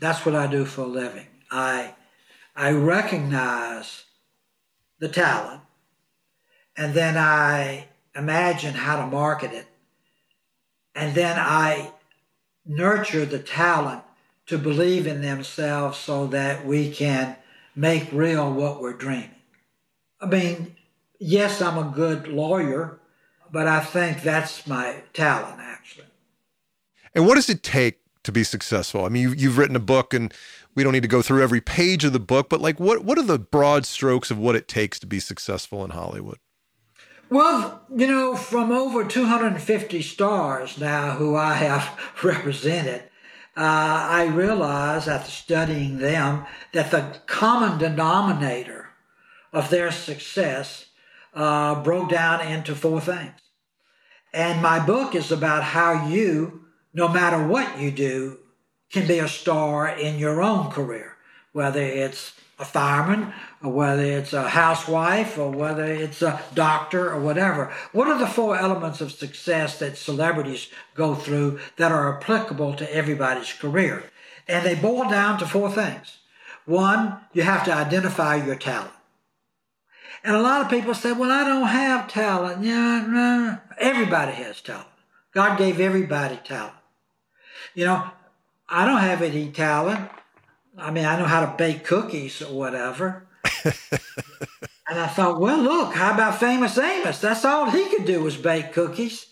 That's 0.00 0.26
what 0.26 0.34
I 0.34 0.46
do 0.48 0.64
for 0.64 0.82
a 0.82 0.86
living. 0.86 1.26
I 1.50 1.94
I 2.56 2.72
recognize 2.72 4.04
the 4.98 5.08
talent 5.08 5.62
and 6.76 6.94
then 6.94 7.16
I 7.16 7.88
imagine 8.14 8.74
how 8.74 8.96
to 8.96 9.06
market 9.06 9.52
it 9.52 9.66
and 10.94 11.14
then 11.14 11.38
I 11.38 11.92
nurture 12.66 13.24
the 13.24 13.38
talent 13.38 14.02
to 14.50 14.58
believe 14.58 15.06
in 15.06 15.22
themselves 15.22 15.96
so 15.96 16.26
that 16.26 16.66
we 16.66 16.90
can 16.90 17.36
make 17.76 18.10
real 18.10 18.52
what 18.52 18.80
we're 18.80 18.92
dreaming. 18.92 19.30
I 20.20 20.26
mean, 20.26 20.74
yes, 21.20 21.62
I'm 21.62 21.78
a 21.78 21.92
good 21.94 22.26
lawyer, 22.26 22.98
but 23.52 23.68
I 23.68 23.78
think 23.78 24.24
that's 24.24 24.66
my 24.66 25.04
talent, 25.12 25.60
actually. 25.60 26.06
And 27.14 27.28
what 27.28 27.36
does 27.36 27.48
it 27.48 27.62
take 27.62 28.00
to 28.24 28.32
be 28.32 28.42
successful? 28.42 29.04
I 29.04 29.08
mean, 29.08 29.36
you've 29.38 29.56
written 29.56 29.76
a 29.76 29.80
book, 29.80 30.12
and 30.12 30.34
we 30.74 30.82
don't 30.82 30.92
need 30.92 31.02
to 31.02 31.08
go 31.08 31.22
through 31.22 31.44
every 31.44 31.60
page 31.60 32.04
of 32.04 32.12
the 32.12 32.18
book, 32.18 32.48
but 32.48 32.60
like, 32.60 32.80
what 32.80 33.04
what 33.04 33.18
are 33.18 33.22
the 33.22 33.38
broad 33.38 33.86
strokes 33.86 34.32
of 34.32 34.38
what 34.38 34.56
it 34.56 34.66
takes 34.66 34.98
to 34.98 35.06
be 35.06 35.20
successful 35.20 35.84
in 35.84 35.90
Hollywood? 35.90 36.38
Well, 37.28 37.82
you 37.94 38.08
know, 38.08 38.34
from 38.34 38.72
over 38.72 39.04
250 39.04 40.02
stars 40.02 40.76
now 40.76 41.12
who 41.12 41.36
I 41.36 41.54
have 41.54 41.96
represented, 42.24 43.04
uh, 43.56 43.60
I 43.62 44.26
realized 44.26 45.08
after 45.08 45.30
studying 45.30 45.98
them 45.98 46.46
that 46.72 46.90
the 46.90 47.18
common 47.26 47.78
denominator 47.78 48.90
of 49.52 49.70
their 49.70 49.90
success 49.90 50.86
uh, 51.34 51.82
broke 51.82 52.10
down 52.10 52.40
into 52.46 52.74
four 52.74 53.00
things. 53.00 53.34
And 54.32 54.62
my 54.62 54.84
book 54.84 55.14
is 55.14 55.32
about 55.32 55.62
how 55.62 56.08
you, 56.08 56.66
no 56.94 57.08
matter 57.08 57.44
what 57.46 57.78
you 57.80 57.90
do, 57.90 58.38
can 58.90 59.06
be 59.06 59.18
a 59.18 59.28
star 59.28 59.88
in 59.88 60.18
your 60.18 60.42
own 60.42 60.70
career, 60.70 61.16
whether 61.52 61.80
it's 61.80 62.32
a 62.60 62.64
fireman, 62.64 63.32
or 63.62 63.72
whether 63.72 64.04
it's 64.04 64.32
a 64.32 64.50
housewife, 64.50 65.38
or 65.38 65.50
whether 65.50 65.84
it's 65.84 66.22
a 66.22 66.40
doctor, 66.54 67.10
or 67.10 67.20
whatever. 67.20 67.72
What 67.92 68.08
are 68.08 68.18
the 68.18 68.26
four 68.26 68.56
elements 68.56 69.00
of 69.00 69.12
success 69.12 69.78
that 69.78 69.96
celebrities 69.96 70.68
go 70.94 71.14
through 71.14 71.58
that 71.76 71.90
are 71.90 72.16
applicable 72.16 72.74
to 72.74 72.94
everybody's 72.94 73.52
career? 73.52 74.04
And 74.46 74.64
they 74.64 74.74
boil 74.74 75.08
down 75.08 75.38
to 75.38 75.46
four 75.46 75.70
things. 75.70 76.18
One, 76.66 77.16
you 77.32 77.42
have 77.42 77.64
to 77.64 77.72
identify 77.72 78.36
your 78.36 78.56
talent. 78.56 78.92
And 80.22 80.36
a 80.36 80.42
lot 80.42 80.60
of 80.60 80.70
people 80.70 80.92
say, 80.94 81.12
well, 81.12 81.30
I 81.30 81.44
don't 81.48 81.66
have 81.66 82.08
talent. 82.08 82.62
Yeah. 82.62 83.58
Everybody 83.78 84.32
has 84.32 84.60
talent. 84.60 84.86
God 85.32 85.56
gave 85.56 85.80
everybody 85.80 86.38
talent. 86.44 86.74
You 87.74 87.86
know, 87.86 88.10
I 88.68 88.84
don't 88.84 89.00
have 89.00 89.22
any 89.22 89.50
talent. 89.50 90.10
I 90.80 90.90
mean, 90.90 91.04
I 91.04 91.18
know 91.18 91.26
how 91.26 91.44
to 91.44 91.56
bake 91.56 91.84
cookies 91.84 92.40
or 92.42 92.54
whatever. 92.54 93.26
and 93.64 94.98
I 94.98 95.06
thought, 95.06 95.40
well, 95.40 95.58
look, 95.58 95.94
how 95.94 96.14
about 96.14 96.40
Famous 96.40 96.78
Amos? 96.78 97.20
That's 97.20 97.44
all 97.44 97.70
he 97.70 97.88
could 97.88 98.06
do 98.06 98.22
was 98.22 98.36
bake 98.36 98.72
cookies. 98.72 99.26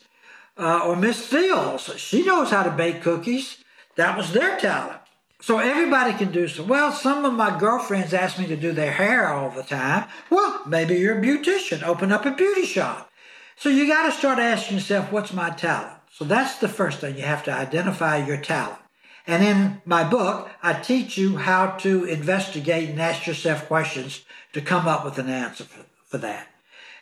Uh, 0.57 0.81
or 0.85 0.97
Miss 0.97 1.25
Fields, 1.25 1.97
she 1.99 2.25
knows 2.25 2.51
how 2.51 2.65
to 2.65 2.71
bake 2.71 3.03
cookies. 3.03 3.59
That 3.97 4.17
was 4.17 4.33
their 4.33 4.59
talent. 4.59 4.99
So 5.41 5.59
everybody 5.59 6.15
can 6.15 6.33
do 6.33 6.49
so. 6.49 6.65
Well, 6.65 6.91
some 6.91 7.25
of 7.25 7.33
my 7.33 7.57
girlfriends 7.57 8.13
ask 8.13 8.39
me 8.39 8.47
to 8.47 8.57
do 8.57 8.73
their 8.73 8.91
hair 8.91 9.29
all 9.29 9.51
the 9.51 9.63
time. 9.63 10.09
Well, 10.31 10.63
maybe 10.67 10.97
you're 10.97 11.19
a 11.19 11.23
beautician. 11.23 11.85
Open 11.85 12.11
up 12.11 12.27
a 12.27 12.33
beauty 12.33 12.67
shop. 12.67 13.09
So 13.57 13.69
you 13.69 13.87
got 13.87 14.07
to 14.07 14.13
start 14.13 14.39
asking 14.39 14.79
yourself, 14.79 15.13
what's 15.13 15.33
my 15.33 15.51
talent? 15.51 15.95
So 16.13 16.25
that's 16.25 16.59
the 16.59 16.69
first 16.69 17.01
thing. 17.01 17.17
You 17.17 17.23
have 17.23 17.45
to 17.45 17.53
identify 17.53 18.17
your 18.25 18.37
talent. 18.37 18.81
And 19.29 19.45
in 19.45 19.83
my 19.85 20.05
book, 20.05 20.49
I 20.63 20.73
teach 20.73 21.19
you 21.19 21.37
how 21.37 21.73
to 21.83 22.05
investigate 22.05 22.89
and 22.89 22.99
ask 22.99 23.27
yourself 23.27 23.67
questions 23.67 24.25
to 24.55 24.63
come 24.63 24.89
up 24.89 25.05
with 25.05 25.19
an 25.19 25.29
answer 25.29 25.65
for, 25.65 25.85
for 26.07 26.17
that. 26.19 26.49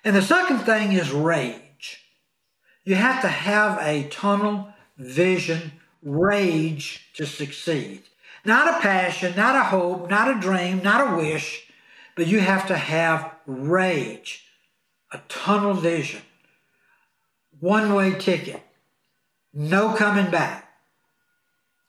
And 0.02 0.16
the 0.16 0.22
second 0.22 0.58
thing 0.58 0.92
is 0.92 1.12
rage. 1.12 2.04
You 2.84 2.96
have 2.96 3.22
to 3.22 3.28
have 3.28 3.78
a 3.80 4.08
tunnel 4.08 4.68
vision, 4.98 5.72
rage 6.02 7.06
to 7.14 7.26
succeed. 7.26 8.02
Not 8.44 8.74
a 8.74 8.80
passion, 8.80 9.36
not 9.36 9.54
a 9.54 9.62
hope, 9.62 10.10
not 10.10 10.36
a 10.36 10.40
dream, 10.40 10.82
not 10.82 11.12
a 11.12 11.16
wish, 11.16 11.68
but 12.16 12.26
you 12.26 12.40
have 12.40 12.66
to 12.66 12.76
have 12.76 13.36
rage, 13.46 14.44
a 15.12 15.20
tunnel 15.28 15.74
vision, 15.74 16.22
one 17.60 17.94
way 17.94 18.18
ticket, 18.18 18.62
no 19.52 19.94
coming 19.94 20.28
back. 20.28 20.65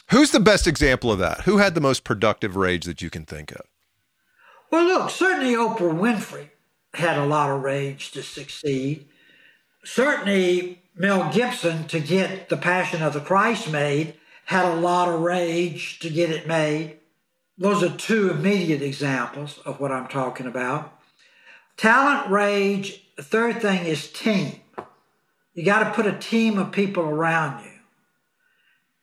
Who's 0.09 0.31
the 0.31 0.39
best 0.39 0.67
example 0.67 1.11
of 1.11 1.19
that? 1.19 1.41
Who 1.41 1.57
had 1.57 1.75
the 1.75 1.81
most 1.81 2.03
productive 2.03 2.55
rage 2.55 2.85
that 2.85 3.01
you 3.01 3.09
can 3.09 3.25
think 3.25 3.51
of? 3.51 3.61
Well, 4.71 4.85
look, 4.85 5.09
certainly 5.09 5.53
Oprah 5.53 5.93
Winfrey 5.93 6.49
had 6.93 7.17
a 7.17 7.25
lot 7.25 7.49
of 7.49 7.61
rage 7.61 8.11
to 8.11 8.23
succeed. 8.23 9.07
Certainly 9.83 10.81
Mel 10.95 11.31
Gibson, 11.31 11.87
to 11.87 11.99
get 11.99 12.49
The 12.49 12.57
Passion 12.57 13.01
of 13.01 13.13
the 13.13 13.19
Christ 13.19 13.71
made, 13.71 14.15
had 14.45 14.65
a 14.65 14.75
lot 14.75 15.09
of 15.09 15.21
rage 15.21 15.99
to 15.99 16.09
get 16.09 16.29
it 16.29 16.47
made. 16.47 16.97
Those 17.57 17.83
are 17.83 17.89
two 17.89 18.29
immediate 18.29 18.81
examples 18.81 19.59
of 19.65 19.79
what 19.79 19.91
I'm 19.91 20.07
talking 20.07 20.47
about. 20.47 20.93
Talent, 21.75 22.31
rage. 22.31 23.03
The 23.17 23.23
third 23.23 23.61
thing 23.61 23.85
is 23.85 24.11
team. 24.11 24.61
You 25.53 25.65
got 25.65 25.83
to 25.83 25.91
put 25.91 26.05
a 26.05 26.17
team 26.17 26.57
of 26.57 26.71
people 26.71 27.03
around 27.03 27.63
you. 27.63 27.71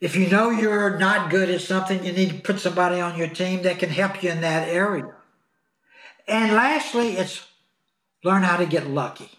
If 0.00 0.16
you 0.16 0.28
know 0.28 0.50
you're 0.50 0.98
not 0.98 1.30
good 1.30 1.48
at 1.48 1.60
something, 1.60 2.04
you 2.04 2.12
need 2.12 2.30
to 2.30 2.40
put 2.40 2.60
somebody 2.60 3.00
on 3.00 3.16
your 3.16 3.28
team 3.28 3.62
that 3.62 3.78
can 3.78 3.90
help 3.90 4.22
you 4.22 4.30
in 4.30 4.40
that 4.40 4.68
area. 4.68 5.14
And 6.26 6.52
lastly, 6.52 7.12
it's 7.12 7.46
learn 8.22 8.42
how 8.42 8.56
to 8.56 8.66
get 8.66 8.88
lucky. 8.88 9.30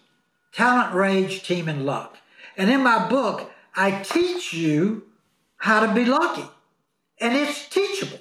Talent, 0.52 0.94
rage, 0.94 1.42
team, 1.42 1.68
and 1.68 1.84
luck. 1.84 2.16
And 2.56 2.70
in 2.70 2.82
my 2.82 3.08
book, 3.08 3.50
I 3.74 4.02
teach 4.02 4.54
you 4.54 5.04
how 5.58 5.84
to 5.84 5.92
be 5.92 6.04
lucky. 6.04 6.48
And 7.20 7.36
it's 7.36 7.68
teachable. 7.68 8.20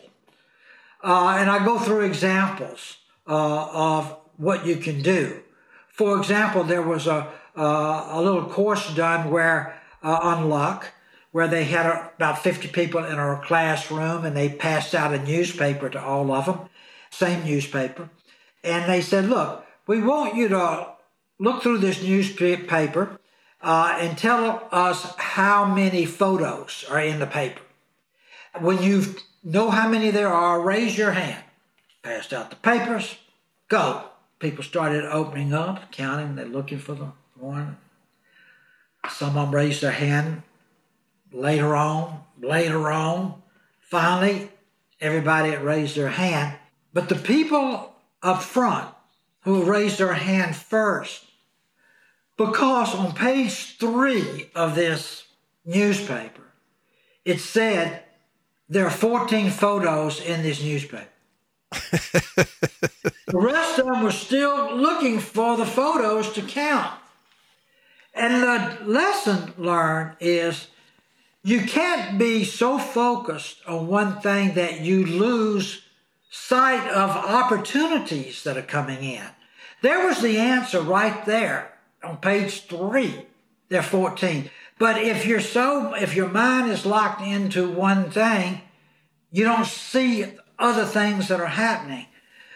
Uh, 1.03 1.37
and 1.39 1.49
I 1.49 1.63
go 1.63 1.77
through 1.79 2.01
examples 2.01 2.97
uh, 3.27 3.67
of 3.71 4.17
what 4.37 4.65
you 4.65 4.77
can 4.77 5.01
do. 5.01 5.41
For 5.87 6.17
example, 6.17 6.63
there 6.63 6.81
was 6.81 7.07
a, 7.07 7.31
uh, 7.55 8.07
a 8.11 8.21
little 8.21 8.45
course 8.45 8.93
done 8.95 9.31
where 9.31 9.79
uh, 10.03 10.19
on 10.21 10.49
luck, 10.49 10.91
where 11.35 11.49
they 11.49 11.65
had 11.65 11.85
about 12.15 12.41
50 12.41 12.69
people 12.69 13.03
in 13.03 13.19
our 13.19 13.43
classroom 13.43 14.23
and 14.23 14.37
they 14.37 14.47
passed 14.47 14.95
out 14.95 15.13
a 15.13 15.21
newspaper 15.21 15.89
to 15.89 16.01
all 16.01 16.31
of 16.31 16.45
them, 16.45 16.57
same 17.09 17.43
newspaper. 17.43 18.09
And 18.63 18.89
they 18.89 19.01
said, 19.01 19.25
Look, 19.25 19.65
we 19.85 20.01
want 20.01 20.37
you 20.37 20.47
to 20.47 20.93
look 21.37 21.61
through 21.61 21.79
this 21.79 22.01
newspaper. 22.01 23.19
uh, 23.61 23.97
and 23.99 24.17
tell 24.17 24.65
us 24.71 25.13
how 25.17 25.65
many 25.65 26.05
photos 26.05 26.85
are 26.89 27.01
in 27.01 27.19
the 27.19 27.27
paper. 27.27 27.59
When 28.61 28.81
you 28.81 29.03
know 29.43 29.69
how 29.71 29.89
many 29.89 30.11
there 30.11 30.33
are, 30.33 30.61
raise 30.61 30.97
your 30.97 31.11
hand. 31.11 31.43
Passed 32.01 32.31
out 32.31 32.49
the 32.49 32.55
papers. 32.55 33.17
Go. 33.67 34.05
People 34.39 34.63
started 34.63 35.03
opening 35.03 35.53
up, 35.53 35.91
counting. 35.91 36.35
They're 36.35 36.45
looking 36.45 36.79
for 36.79 36.93
the 36.93 37.11
one. 37.37 37.75
Some 39.09 39.37
of 39.37 39.47
them 39.47 39.53
raised 39.53 39.81
their 39.81 39.91
hand. 39.91 40.43
Later 41.35 41.75
on, 41.75 42.21
later 42.41 42.89
on, 42.89 43.41
finally, 43.81 44.49
everybody 45.01 45.49
had 45.49 45.63
raised 45.63 45.97
their 45.97 46.07
hand. 46.07 46.57
But 46.93 47.09
the 47.09 47.15
people 47.15 47.93
up 48.23 48.41
front 48.41 48.87
who 49.41 49.65
raised 49.65 49.97
their 49.97 50.13
hand 50.13 50.55
first, 50.55 51.25
because 52.37 52.95
on 52.95 53.13
page 53.13 53.77
three 53.77 54.49
of 54.55 54.75
this 54.75 55.25
newspaper, 55.65 56.53
it 57.25 57.41
said 57.41 58.03
there 58.69 58.85
are 58.87 58.89
14 58.89 59.49
photos 59.51 60.21
in 60.21 60.41
this 60.41 60.63
newspaper. 60.63 61.09
the 61.71 62.47
rest 63.33 63.77
of 63.77 63.87
them 63.87 64.03
were 64.03 64.11
still 64.11 64.73
looking 64.73 65.19
for 65.19 65.57
the 65.57 65.65
photos 65.65 66.31
to 66.31 66.41
count. 66.41 66.97
And 68.13 68.41
the 68.41 68.85
lesson 68.85 69.53
learned 69.57 70.15
is 70.21 70.67
you 71.45 71.61
can't 71.61 72.17
be 72.17 72.43
so 72.43 72.79
focused 72.79 73.57
on 73.67 73.85
one 73.85 74.19
thing 74.19 74.55
that 74.55 74.81
you 74.81 75.05
lose 75.05 75.83
sight 76.31 76.89
of 76.89 77.11
opportunities 77.11 78.43
that 78.43 78.57
are 78.57 78.63
coming 78.63 79.03
in. 79.03 79.27
There 79.83 80.07
was 80.07 80.23
the 80.23 80.39
answer 80.39 80.81
right 80.81 81.23
there 81.27 81.77
on 82.03 82.17
page 82.17 82.63
three. 82.63 83.27
There 83.69 83.81
are 83.81 83.83
14. 83.83 84.49
But 84.79 84.97
if 84.97 85.27
you're 85.27 85.39
so, 85.39 85.93
if 85.93 86.15
your 86.15 86.29
mind 86.29 86.71
is 86.71 86.83
locked 86.83 87.21
into 87.21 87.69
one 87.69 88.09
thing, 88.09 88.61
you 89.31 89.43
don't 89.43 89.67
see 89.67 90.25
other 90.57 90.85
things 90.85 91.27
that 91.27 91.39
are 91.39 91.45
happening. 91.45 92.07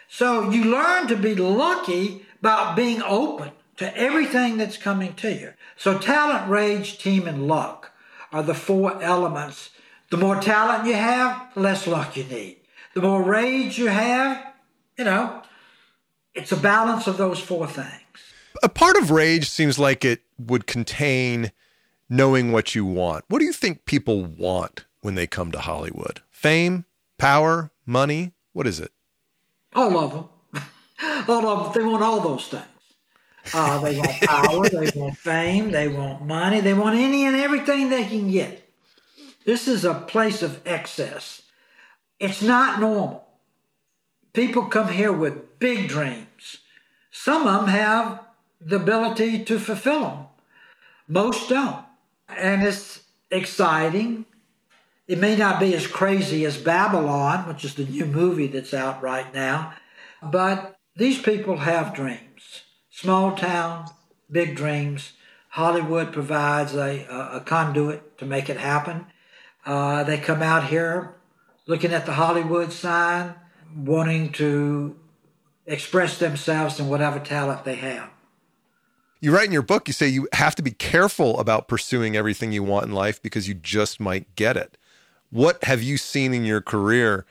So 0.07 0.49
you 0.49 0.63
learn 0.63 1.07
to 1.09 1.15
be 1.15 1.35
lucky 1.35 2.25
about 2.39 2.75
being 2.75 3.03
open 3.03 3.51
to 3.77 3.95
everything 3.95 4.57
that's 4.57 4.77
coming 4.77 5.13
to 5.17 5.31
you. 5.31 5.53
So 5.77 5.99
talent, 5.99 6.49
rage, 6.49 6.97
team, 6.97 7.27
and 7.27 7.47
luck 7.47 7.91
are 8.31 8.43
the 8.43 8.53
four 8.53 9.01
elements. 9.01 9.71
The 10.09 10.17
more 10.17 10.39
talent 10.41 10.87
you 10.87 10.93
have, 10.93 11.53
the 11.53 11.61
less 11.61 11.87
luck 11.87 12.17
you 12.17 12.23
need. 12.23 12.57
The 12.93 13.01
more 13.01 13.21
rage 13.21 13.77
you 13.77 13.87
have, 13.87 14.53
you 14.97 15.05
know, 15.05 15.41
it's 16.33 16.51
a 16.51 16.57
balance 16.57 17.07
of 17.07 17.17
those 17.17 17.39
four 17.39 17.67
things. 17.67 17.89
A 18.63 18.69
part 18.69 18.97
of 18.97 19.11
rage 19.11 19.49
seems 19.49 19.77
like 19.77 20.03
it 20.03 20.21
would 20.37 20.67
contain 20.67 21.51
knowing 22.09 22.51
what 22.51 22.73
you 22.75 22.85
want. 22.85 23.25
What 23.27 23.39
do 23.39 23.45
you 23.45 23.53
think 23.53 23.85
people 23.85 24.25
want 24.25 24.85
when 25.01 25.15
they 25.15 25.27
come 25.27 25.51
to 25.51 25.59
Hollywood? 25.59 26.21
Fame, 26.31 26.85
power, 27.17 27.71
money? 27.85 28.33
What 28.53 28.67
is 28.67 28.79
it? 28.79 28.91
All 29.73 29.97
of 29.97 30.11
them. 30.11 30.63
all 31.27 31.47
of 31.47 31.73
them. 31.73 31.81
They 31.83 31.87
want 31.89 32.03
all 32.03 32.19
those 32.21 32.47
things. 32.47 32.63
Uh, 33.53 33.79
they 33.79 33.97
want 33.97 34.21
power, 34.21 34.69
they 34.69 34.91
want 34.95 35.17
fame, 35.17 35.71
they 35.71 35.87
want 35.87 36.25
money, 36.25 36.59
they 36.59 36.73
want 36.73 36.97
any 36.97 37.25
and 37.25 37.35
everything 37.35 37.89
they 37.89 38.05
can 38.05 38.29
get. 38.29 38.69
This 39.45 39.67
is 39.67 39.85
a 39.85 39.93
place 39.93 40.41
of 40.41 40.61
excess. 40.65 41.41
It's 42.19 42.41
not 42.41 42.79
normal. 42.79 43.27
People 44.33 44.65
come 44.65 44.89
here 44.89 45.11
with 45.11 45.59
big 45.59 45.87
dreams. 45.87 46.59
Some 47.11 47.47
of 47.47 47.61
them 47.61 47.69
have 47.69 48.21
the 48.61 48.75
ability 48.75 49.43
to 49.45 49.57
fulfill 49.59 50.01
them, 50.01 50.25
most 51.07 51.49
don't. 51.49 51.85
And 52.27 52.63
it's 52.63 53.01
exciting. 53.31 54.25
It 55.07 55.17
may 55.17 55.35
not 55.35 55.59
be 55.59 55.73
as 55.73 55.87
crazy 55.87 56.45
as 56.45 56.57
Babylon, 56.57 57.47
which 57.47 57.65
is 57.65 57.73
the 57.73 57.85
new 57.85 58.05
movie 58.05 58.47
that's 58.47 58.73
out 58.73 59.01
right 59.01 59.33
now, 59.33 59.73
but 60.21 60.77
these 60.95 61.19
people 61.19 61.57
have 61.57 61.95
dreams. 61.95 62.28
Small 63.01 63.33
town, 63.33 63.85
big 64.29 64.57
dreams. 64.57 65.13
Hollywood 65.51 66.11
provides 66.11 66.75
a, 66.75 67.05
a 67.31 67.39
conduit 67.39 68.17
to 68.17 68.25
make 68.25 68.49
it 68.49 68.57
happen. 68.57 69.05
Uh, 69.65 70.03
they 70.03 70.17
come 70.17 70.43
out 70.43 70.65
here 70.65 71.15
looking 71.65 71.93
at 71.93 72.05
the 72.05 72.11
Hollywood 72.11 72.73
sign, 72.73 73.35
wanting 73.73 74.33
to 74.33 74.97
express 75.65 76.17
themselves 76.17 76.77
in 76.77 76.89
whatever 76.89 77.19
talent 77.19 77.63
they 77.63 77.75
have. 77.75 78.09
You 79.21 79.33
write 79.33 79.45
in 79.45 79.53
your 79.53 79.61
book, 79.61 79.87
you 79.87 79.93
say 79.93 80.09
you 80.09 80.27
have 80.33 80.55
to 80.55 80.61
be 80.61 80.71
careful 80.71 81.39
about 81.39 81.69
pursuing 81.69 82.17
everything 82.17 82.51
you 82.51 82.63
want 82.63 82.87
in 82.87 82.91
life 82.91 83.21
because 83.21 83.47
you 83.47 83.53
just 83.53 84.01
might 84.01 84.35
get 84.35 84.57
it. 84.57 84.77
What 85.29 85.63
have 85.63 85.81
you 85.81 85.95
seen 85.95 86.33
in 86.33 86.43
your 86.43 86.59
career 86.59 87.25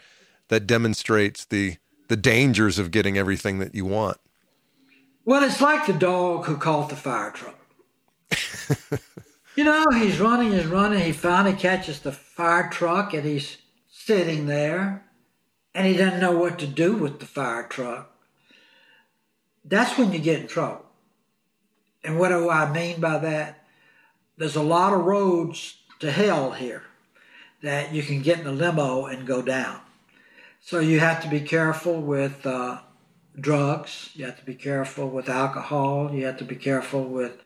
that 0.48 0.66
demonstrates 0.66 1.44
the 1.44 1.76
the 2.08 2.16
dangers 2.16 2.78
of 2.78 2.90
getting 2.90 3.18
everything 3.18 3.58
that 3.58 3.74
you 3.74 3.84
want? 3.84 4.16
Well, 5.28 5.44
it's 5.44 5.60
like 5.60 5.84
the 5.84 5.92
dog 5.92 6.46
who 6.46 6.56
caught 6.56 6.88
the 6.88 6.96
fire 6.96 7.30
truck. 7.30 7.54
you 9.56 9.62
know, 9.62 9.84
he's 9.92 10.18
running, 10.18 10.52
he's 10.52 10.64
running. 10.64 11.04
He 11.04 11.12
finally 11.12 11.54
catches 11.54 12.00
the 12.00 12.12
fire 12.12 12.70
truck 12.70 13.12
and 13.12 13.26
he's 13.26 13.58
sitting 13.90 14.46
there 14.46 15.04
and 15.74 15.86
he 15.86 15.98
doesn't 15.98 16.20
know 16.20 16.32
what 16.34 16.58
to 16.60 16.66
do 16.66 16.94
with 16.94 17.20
the 17.20 17.26
fire 17.26 17.64
truck. 17.64 18.10
That's 19.66 19.98
when 19.98 20.14
you 20.14 20.18
get 20.18 20.40
in 20.40 20.46
trouble. 20.46 20.86
And 22.02 22.18
what 22.18 22.30
do 22.30 22.48
I 22.48 22.72
mean 22.72 22.98
by 22.98 23.18
that? 23.18 23.66
There's 24.38 24.56
a 24.56 24.62
lot 24.62 24.94
of 24.94 25.04
roads 25.04 25.76
to 25.98 26.10
hell 26.10 26.52
here 26.52 26.84
that 27.62 27.92
you 27.92 28.02
can 28.02 28.22
get 28.22 28.40
in 28.40 28.46
a 28.46 28.52
limo 28.52 29.04
and 29.04 29.26
go 29.26 29.42
down. 29.42 29.80
So 30.62 30.78
you 30.78 31.00
have 31.00 31.22
to 31.22 31.28
be 31.28 31.42
careful 31.42 32.00
with 32.00 32.46
uh, 32.46 32.78
drugs. 33.40 34.10
You 34.14 34.26
have 34.26 34.38
to 34.38 34.44
be 34.44 34.54
careful 34.54 35.08
with 35.08 35.28
alcohol. 35.28 36.10
You 36.12 36.26
have 36.26 36.38
to 36.38 36.44
be 36.44 36.56
careful 36.56 37.04
with 37.04 37.42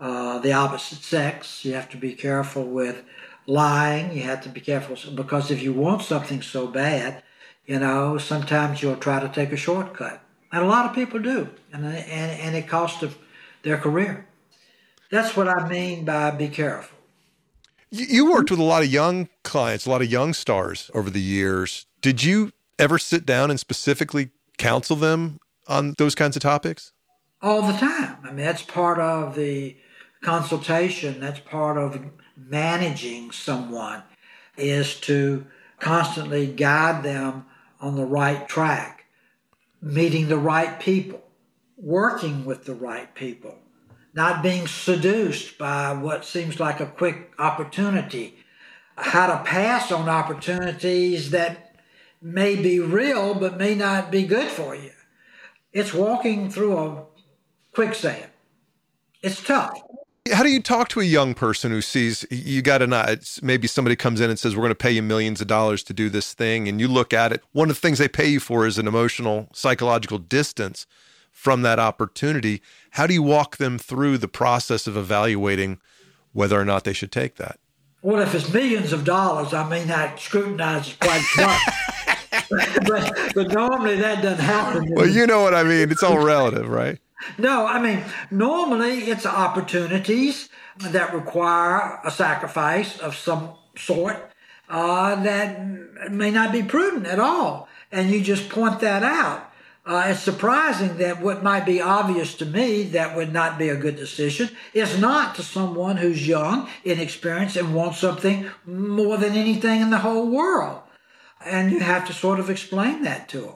uh, 0.00 0.38
the 0.38 0.52
opposite 0.52 1.02
sex. 1.02 1.64
You 1.64 1.74
have 1.74 1.88
to 1.90 1.96
be 1.96 2.14
careful 2.14 2.64
with 2.64 3.04
lying. 3.46 4.16
You 4.16 4.22
have 4.22 4.42
to 4.42 4.48
be 4.48 4.60
careful 4.60 4.96
because 5.14 5.50
if 5.50 5.62
you 5.62 5.72
want 5.72 6.02
something 6.02 6.42
so 6.42 6.66
bad, 6.66 7.22
you 7.66 7.78
know, 7.78 8.18
sometimes 8.18 8.82
you'll 8.82 8.96
try 8.96 9.20
to 9.20 9.28
take 9.28 9.52
a 9.52 9.56
shortcut. 9.56 10.20
And 10.52 10.62
a 10.62 10.66
lot 10.68 10.86
of 10.86 10.94
people 10.94 11.20
do. 11.20 11.48
And, 11.72 11.84
and, 11.84 12.40
and 12.40 12.56
it 12.56 12.68
costs 12.68 13.00
them 13.00 13.14
their 13.62 13.76
career. 13.76 14.26
That's 15.10 15.36
what 15.36 15.48
I 15.48 15.68
mean 15.68 16.04
by 16.04 16.30
be 16.30 16.48
careful. 16.48 16.96
You 17.90 18.30
worked 18.30 18.50
with 18.50 18.60
a 18.60 18.64
lot 18.64 18.82
of 18.82 18.92
young 18.92 19.28
clients, 19.44 19.86
a 19.86 19.90
lot 19.90 20.02
of 20.02 20.10
young 20.10 20.34
stars 20.34 20.90
over 20.92 21.08
the 21.08 21.20
years. 21.20 21.86
Did 22.00 22.22
you 22.22 22.52
ever 22.78 22.98
sit 22.98 23.24
down 23.24 23.50
and 23.50 23.58
specifically 23.58 24.30
counsel 24.58 24.96
them 24.96 25.38
on 25.68 25.94
those 25.98 26.14
kinds 26.14 26.36
of 26.36 26.42
topics? 26.42 26.92
All 27.42 27.62
the 27.62 27.78
time. 27.78 28.16
I 28.24 28.28
mean, 28.28 28.44
that's 28.44 28.62
part 28.62 28.98
of 28.98 29.34
the 29.34 29.76
consultation, 30.22 31.20
that's 31.20 31.40
part 31.40 31.76
of 31.76 31.98
managing 32.36 33.30
someone, 33.30 34.02
is 34.56 34.98
to 35.00 35.46
constantly 35.78 36.46
guide 36.46 37.02
them 37.02 37.44
on 37.80 37.96
the 37.96 38.04
right 38.06 38.48
track, 38.48 39.04
meeting 39.82 40.28
the 40.28 40.38
right 40.38 40.80
people, 40.80 41.22
working 41.76 42.44
with 42.44 42.64
the 42.64 42.74
right 42.74 43.14
people, 43.14 43.58
not 44.14 44.42
being 44.42 44.66
seduced 44.66 45.58
by 45.58 45.92
what 45.92 46.24
seems 46.24 46.58
like 46.58 46.80
a 46.80 46.86
quick 46.86 47.32
opportunity, 47.38 48.38
how 48.96 49.26
to 49.26 49.44
pass 49.44 49.92
on 49.92 50.08
opportunities 50.08 51.30
that 51.30 51.65
may 52.26 52.56
be 52.56 52.80
real 52.80 53.34
but 53.34 53.56
may 53.56 53.74
not 53.74 54.10
be 54.10 54.24
good 54.24 54.48
for 54.48 54.74
you. 54.74 54.90
It's 55.72 55.94
walking 55.94 56.50
through 56.50 56.76
a 56.76 57.04
quicksand. 57.72 58.30
It's 59.22 59.42
tough. 59.42 59.80
How 60.32 60.42
do 60.42 60.48
you 60.48 60.60
talk 60.60 60.88
to 60.88 61.00
a 61.00 61.04
young 61.04 61.34
person 61.34 61.70
who 61.70 61.80
sees 61.80 62.26
you 62.30 62.62
got 62.62 62.78
to 62.78 62.88
not, 62.88 63.38
maybe 63.42 63.68
somebody 63.68 63.94
comes 63.94 64.20
in 64.20 64.28
and 64.28 64.38
says 64.38 64.56
we're 64.56 64.62
going 64.62 64.70
to 64.70 64.74
pay 64.74 64.90
you 64.90 65.02
millions 65.02 65.40
of 65.40 65.46
dollars 65.46 65.84
to 65.84 65.92
do 65.92 66.10
this 66.10 66.34
thing 66.34 66.68
and 66.68 66.80
you 66.80 66.88
look 66.88 67.12
at 67.12 67.32
it 67.32 67.44
one 67.52 67.70
of 67.70 67.76
the 67.76 67.80
things 67.80 67.98
they 67.98 68.08
pay 68.08 68.26
you 68.26 68.40
for 68.40 68.66
is 68.66 68.76
an 68.76 68.88
emotional 68.88 69.48
psychological 69.52 70.18
distance 70.18 70.84
from 71.30 71.62
that 71.62 71.78
opportunity 71.78 72.60
how 72.92 73.06
do 73.06 73.14
you 73.14 73.22
walk 73.22 73.58
them 73.58 73.78
through 73.78 74.18
the 74.18 74.26
process 74.26 74.88
of 74.88 74.96
evaluating 74.96 75.78
whether 76.32 76.60
or 76.60 76.64
not 76.64 76.82
they 76.82 76.92
should 76.92 77.12
take 77.12 77.36
that 77.36 77.60
well 78.02 78.20
if 78.20 78.34
it's 78.34 78.52
millions 78.52 78.92
of 78.92 79.04
dollars 79.04 79.54
I 79.54 79.68
may 79.68 79.84
not 79.84 80.18
scrutinize 80.18 80.88
it 80.88 80.98
quite 80.98 81.24
much 81.36 81.62
but, 82.86 83.32
but 83.34 83.52
normally 83.52 83.96
that 83.96 84.22
doesn't 84.22 84.44
happen. 84.44 84.92
Well, 84.94 85.08
you 85.08 85.26
know 85.26 85.42
what 85.42 85.54
I 85.54 85.62
mean. 85.62 85.90
It's 85.90 86.02
all 86.02 86.18
relative, 86.18 86.68
right? 86.68 86.98
No, 87.38 87.66
I 87.66 87.80
mean, 87.80 88.04
normally 88.30 89.04
it's 89.04 89.26
opportunities 89.26 90.48
that 90.78 91.14
require 91.14 92.00
a 92.04 92.10
sacrifice 92.10 92.98
of 92.98 93.16
some 93.16 93.54
sort 93.76 94.30
uh, 94.68 95.22
that 95.22 96.10
may 96.10 96.30
not 96.30 96.52
be 96.52 96.62
prudent 96.62 97.06
at 97.06 97.18
all. 97.18 97.68
And 97.92 98.10
you 98.10 98.20
just 98.20 98.48
point 98.48 98.80
that 98.80 99.02
out. 99.02 99.50
Uh, 99.86 100.06
it's 100.08 100.20
surprising 100.20 100.98
that 100.98 101.22
what 101.22 101.44
might 101.44 101.64
be 101.64 101.80
obvious 101.80 102.34
to 102.34 102.44
me 102.44 102.82
that 102.82 103.14
would 103.14 103.32
not 103.32 103.56
be 103.56 103.68
a 103.68 103.76
good 103.76 103.94
decision 103.94 104.50
is 104.74 104.98
not 104.98 105.36
to 105.36 105.42
someone 105.44 105.96
who's 105.96 106.26
young, 106.26 106.68
inexperienced, 106.84 107.56
and 107.56 107.72
wants 107.72 107.98
something 107.98 108.50
more 108.66 109.16
than 109.16 109.34
anything 109.34 109.80
in 109.80 109.90
the 109.90 109.98
whole 109.98 110.28
world. 110.28 110.80
And 111.46 111.70
you 111.70 111.80
have 111.80 112.06
to 112.08 112.12
sort 112.12 112.40
of 112.40 112.50
explain 112.50 113.02
that 113.02 113.28
to 113.30 113.40
them. 113.40 113.54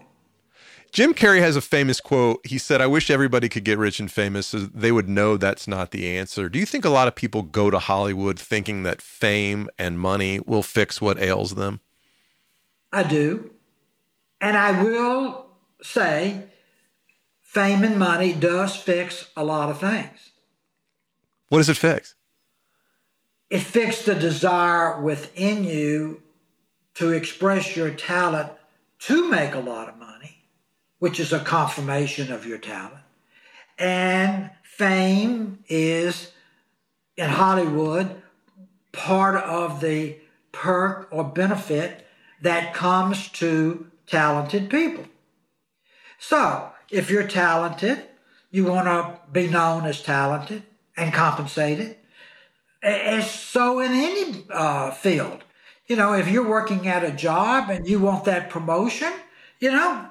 Jim 0.92 1.14
Carrey 1.14 1.40
has 1.40 1.54
a 1.54 1.60
famous 1.60 2.00
quote. 2.00 2.44
He 2.44 2.58
said, 2.58 2.80
I 2.80 2.86
wish 2.88 3.10
everybody 3.10 3.48
could 3.48 3.64
get 3.64 3.78
rich 3.78 4.00
and 4.00 4.10
famous 4.10 4.48
so 4.48 4.58
they 4.58 4.90
would 4.90 5.08
know 5.08 5.36
that's 5.36 5.68
not 5.68 5.92
the 5.92 6.16
answer. 6.16 6.48
Do 6.48 6.58
you 6.58 6.66
think 6.66 6.84
a 6.84 6.90
lot 6.90 7.06
of 7.06 7.14
people 7.14 7.42
go 7.42 7.70
to 7.70 7.78
Hollywood 7.78 8.38
thinking 8.38 8.82
that 8.82 9.00
fame 9.00 9.68
and 9.78 10.00
money 10.00 10.40
will 10.40 10.64
fix 10.64 11.00
what 11.00 11.20
ails 11.20 11.54
them? 11.54 11.80
I 12.92 13.04
do. 13.04 13.50
And 14.40 14.56
I 14.56 14.82
will 14.82 15.46
say 15.80 16.44
fame 17.40 17.84
and 17.84 17.98
money 17.98 18.32
does 18.32 18.74
fix 18.74 19.30
a 19.36 19.44
lot 19.44 19.70
of 19.70 19.78
things. 19.78 20.30
What 21.48 21.58
does 21.58 21.68
it 21.68 21.76
fix? 21.76 22.14
It 23.48 23.60
fixes 23.60 24.06
the 24.06 24.14
desire 24.14 25.00
within 25.00 25.64
you 25.64 26.22
to 26.94 27.12
express 27.12 27.76
your 27.76 27.90
talent 27.90 28.50
to 29.00 29.30
make 29.30 29.54
a 29.54 29.60
lot 29.60 29.88
of 29.88 29.96
money, 29.98 30.44
which 30.98 31.18
is 31.18 31.32
a 31.32 31.40
confirmation 31.40 32.32
of 32.32 32.46
your 32.46 32.58
talent. 32.58 33.02
And 33.78 34.50
fame 34.62 35.64
is 35.68 36.32
in 37.16 37.30
Hollywood 37.30 38.22
part 38.92 39.36
of 39.36 39.80
the 39.80 40.16
perk 40.52 41.08
or 41.10 41.24
benefit 41.24 42.06
that 42.42 42.74
comes 42.74 43.28
to 43.28 43.86
talented 44.06 44.68
people. 44.68 45.04
So, 46.18 46.72
if 46.90 47.10
you're 47.10 47.26
talented, 47.26 48.02
you 48.50 48.64
want 48.64 48.86
to 48.86 49.18
be 49.30 49.46
known 49.46 49.86
as 49.86 50.02
talented 50.02 50.64
and 50.96 51.12
compensated. 51.12 51.96
As 52.82 53.30
so 53.30 53.80
in 53.80 53.92
any 53.92 54.44
uh, 54.50 54.90
field, 54.90 55.44
you 55.90 55.96
know, 55.96 56.12
if 56.12 56.28
you're 56.28 56.48
working 56.48 56.86
at 56.86 57.02
a 57.02 57.10
job 57.10 57.68
and 57.68 57.84
you 57.84 57.98
want 57.98 58.24
that 58.24 58.48
promotion, 58.48 59.12
you 59.58 59.72
know, 59.72 60.06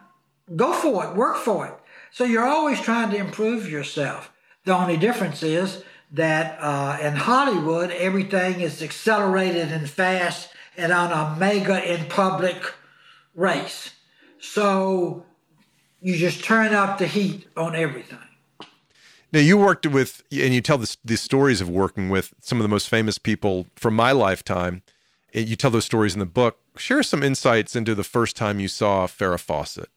go 0.54 0.74
for 0.74 1.06
it, 1.06 1.16
work 1.16 1.38
for 1.38 1.68
it. 1.68 1.74
So 2.12 2.26
you're 2.26 2.46
always 2.46 2.82
trying 2.82 3.12
to 3.12 3.16
improve 3.16 3.70
yourself. 3.70 4.30
The 4.66 4.76
only 4.76 4.98
difference 4.98 5.42
is 5.42 5.86
that 6.12 6.58
uh, 6.60 6.98
in 7.02 7.16
Hollywood, 7.16 7.92
everything 7.92 8.60
is 8.60 8.84
accelerated 8.84 9.72
and 9.72 9.90
fast 9.90 10.50
and 10.76 10.92
on 10.92 11.14
a 11.14 11.40
mega 11.40 11.82
in 11.82 12.10
public 12.10 12.74
race. 13.34 13.92
So 14.42 15.24
you 16.02 16.18
just 16.18 16.44
turn 16.44 16.74
up 16.74 16.98
the 16.98 17.08
heat 17.08 17.48
on 17.56 17.74
everything. 17.74 18.20
Now 19.32 19.40
you 19.40 19.58
worked 19.58 19.88
with, 19.88 20.24
and 20.30 20.54
you 20.54 20.60
tell 20.60 20.78
the, 20.78 20.94
the 21.06 21.16
stories 21.16 21.62
of 21.62 21.70
working 21.70 22.10
with 22.10 22.34
some 22.42 22.58
of 22.58 22.64
the 22.64 22.70
most 22.70 22.90
famous 22.90 23.18
people 23.18 23.68
from 23.78 23.94
my 23.94 24.12
lifetime. 24.12 24.82
You 25.34 25.56
tell 25.56 25.72
those 25.72 25.86
stories 25.86 26.14
in 26.14 26.20
the 26.20 26.26
book. 26.26 26.60
Share 26.76 27.04
some 27.04 27.24
insights 27.24 27.76
into 27.76 27.94
the 27.94 28.04
first 28.04 28.36
time 28.36 28.60
you 28.60 28.68
saw 28.68 29.06
Farrah 29.06 29.40
Fawcett. 29.40 29.90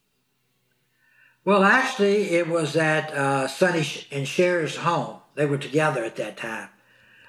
Well, 1.45 1.63
actually, 1.63 2.31
it 2.31 2.47
was 2.47 2.75
at 2.75 3.11
uh, 3.11 3.47
Sonny 3.47 3.85
and 4.11 4.25
Cher's 4.25 4.77
home. 4.77 5.19
They 5.35 5.45
were 5.45 5.57
together 5.57 6.03
at 6.03 6.15
that 6.17 6.37
time. 6.37 6.69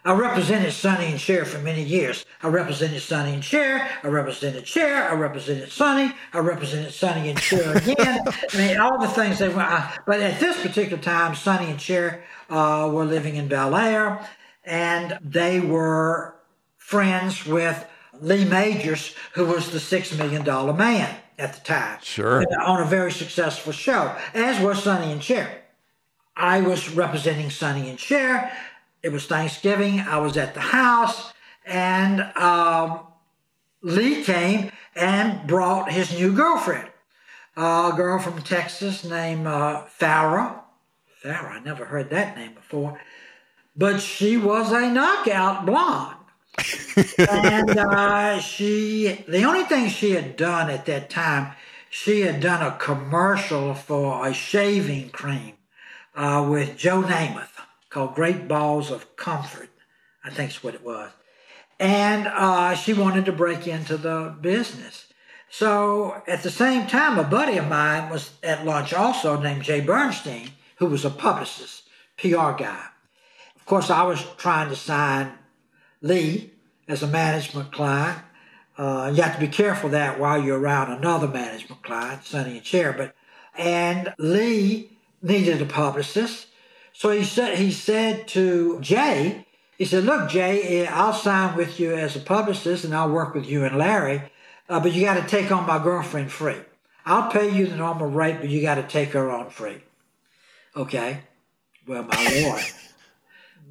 I 0.07 0.13
represented 0.13 0.75
Sonny 0.75 1.07
and 1.07 1.19
Cher 1.19 1.47
for 1.47 1.59
many 1.61 1.83
years. 1.83 2.27
I 2.43 2.49
represented 2.49 3.01
Sonny 3.01 3.33
and 3.33 3.43
Cher. 3.43 3.89
I 4.03 4.09
represented 4.09 4.69
Cher. 4.69 5.09
I 5.11 5.15
represented 5.15 5.73
Sonny. 5.73 6.13
I 6.35 6.39
represented 6.41 6.93
Sonny 6.93 7.31
and 7.31 7.39
Cher 7.39 7.75
again. 7.75 8.21
I 8.29 8.57
mean, 8.57 8.79
all 8.79 8.99
the 9.01 9.09
things 9.09 9.39
they 9.39 9.49
were. 9.49 9.91
but 10.07 10.21
at 10.21 10.39
this 10.41 10.61
particular 10.61 11.03
time, 11.03 11.35
Sonny 11.35 11.71
and 11.71 11.81
Cher 11.81 12.23
uh, 12.51 12.91
were 12.93 13.07
living 13.07 13.37
in 13.37 13.49
Bel 13.49 13.75
Air, 13.75 14.29
and 14.63 15.19
they 15.23 15.61
were 15.61 16.37
friends 16.77 17.47
with 17.47 17.87
Lee 18.25 18.47
Majors, 18.47 19.15
who 19.35 19.45
was 19.45 19.71
the 19.71 19.79
Six 19.79 20.17
Million 20.17 20.45
Dollar 20.45 20.73
Man 20.73 21.15
at 21.39 21.53
the 21.53 21.61
time. 21.61 21.99
Sure. 22.03 22.43
On 22.63 22.81
a 22.81 22.87
very 22.87 23.13
successful 23.13 23.73
show, 23.73 24.17
as 24.33 24.59
was 24.65 24.83
Sonny 24.83 25.13
and 25.13 25.23
Cher. 25.23 25.63
I 26.35 26.63
was 26.63 26.89
representing 26.91 27.51
Sonny 27.51 27.91
and 27.91 28.01
Cher. 28.01 28.51
It 29.03 29.11
was 29.11 29.27
Thanksgiving. 29.27 30.01
I 30.01 30.19
was 30.19 30.39
at 30.39 30.55
the 30.55 30.61
house, 30.61 31.35
and 31.67 32.23
um, 32.37 33.01
Lee 33.83 34.25
came 34.25 34.73
and 34.97 35.47
brought 35.47 35.93
his 35.93 36.19
new 36.19 36.33
girlfriend, 36.33 36.89
a 37.59 37.93
girl 37.95 38.19
from 38.19 38.41
Texas 38.41 39.05
named 39.05 39.47
uh, 39.47 39.85
Farrah. 40.01 40.61
Farrah, 41.23 41.51
I 41.51 41.61
never 41.61 41.85
heard 41.85 42.09
that 42.09 42.39
name 42.39 42.55
before, 42.55 42.99
but 43.77 44.01
she 44.01 44.39
was 44.39 44.73
a 44.73 44.91
knockout 44.91 45.67
blonde. 45.67 46.14
And 47.19 47.71
uh, 47.71 48.39
she, 48.41 49.25
the 49.27 49.45
only 49.45 49.65
thing 49.65 49.89
she 49.89 50.13
had 50.13 50.37
done 50.37 50.71
at 50.71 50.87
that 50.87 51.11
time, 51.11 51.53
she 51.91 52.21
had 52.21 52.41
done 52.41 52.65
a 52.65 52.77
commercial 52.77 53.75
for 53.75 54.27
a 54.27 54.33
shaving 54.33 55.11
cream 55.11 55.55
uh, 56.15 56.47
with 56.49 56.77
Joe 56.77 57.03
Namath 57.03 57.51
called 57.91 58.15
Great 58.15 58.49
Balls 58.49 58.91
of 58.91 59.17
Comfort, 59.17 59.71
I 60.25 60.31
think 60.31 60.51
is 60.51 60.63
what 60.63 60.75
it 60.75 60.85
was. 60.85 61.11
And 61.79 62.27
uh, 62.29 62.75
she 62.75 62.93
wanted 62.93 63.25
to 63.27 63.33
break 63.33 63.67
into 63.67 63.97
the 63.97 64.35
business. 64.41 65.09
So 65.51 66.23
at 66.27 66.43
the 66.43 66.51
same 66.51 66.87
time, 66.87 67.19
a 67.19 67.25
buddy 67.25 67.59
of 67.59 67.69
mine 67.69 68.11
was 68.11 68.33
at 68.43 68.65
lunch 68.65 68.93
also 68.93 69.41
named 69.41 69.63
Jay 69.63 69.81
Bernstein, 69.81 70.51
who 70.77 70.87
was 70.87 71.05
a 71.05 71.11
publicist, 71.11 71.85
PR 72.17 72.53
guy. 72.53 72.87
Of 73.55 73.65
course, 73.65 73.91
I 73.91 74.03
was 74.03 74.25
trying 74.37 74.69
to 74.71 74.77
sign 74.77 75.33
Lee 76.05 76.53
as 76.87 77.03
a 77.03 77.07
management 77.07 77.73
client. 77.73 78.19
Uh, 78.77 79.11
you 79.15 79.23
have 79.23 79.35
to 79.35 79.41
be 79.41 79.49
careful 79.49 79.89
that 79.91 80.21
while 80.21 80.43
you're 80.43 80.59
around 80.59 80.93
another 80.93 81.27
management 81.27 81.83
client, 81.83 82.25
Sonny 82.25 82.59
and 82.59 82.67
Cher. 82.67 82.93
But 82.93 83.15
and 83.57 84.13
Lee 84.19 84.91
needed 85.23 85.63
a 85.63 85.67
publicist, 85.67 86.49
so 86.93 87.11
he 87.11 87.25
said, 87.25 87.59
he 87.59 87.73
said 87.73 88.29
to 88.29 88.79
Jay, 88.81 89.47
he 89.79 89.85
said, 89.85 90.05
look, 90.05 90.29
Jay, 90.29 90.85
eh, 90.85 90.91
I'll 90.93 91.15
sign 91.15 91.57
with 91.57 91.81
you 91.81 91.95
as 91.95 92.15
a 92.15 92.21
publicist 92.21 92.85
and 92.85 92.95
I'll 92.95 93.11
work 93.11 93.35
with 93.35 93.47
you 93.47 93.65
and 93.65 93.77
Larry, 93.77 94.23
uh, 94.69 94.81
but 94.81 94.93
you 94.93 95.03
got 95.03 95.21
to 95.21 95.27
take 95.27 95.51
on 95.51 95.67
my 95.67 95.83
girlfriend 95.83 96.31
free. 96.31 96.61
I'll 97.07 97.31
pay 97.31 97.51
you 97.51 97.67
the 97.67 97.77
normal 97.77 98.09
rate, 98.09 98.39
but 98.41 98.49
you 98.51 98.63
got 98.63 98.77
to 98.77 98.83
take 98.83 99.11
her 99.11 99.31
on 99.31 99.51
free. 99.51 99.83
Okay. 100.77 101.21
Well, 101.87 102.05
my 102.05 102.43
lord, 102.43 102.63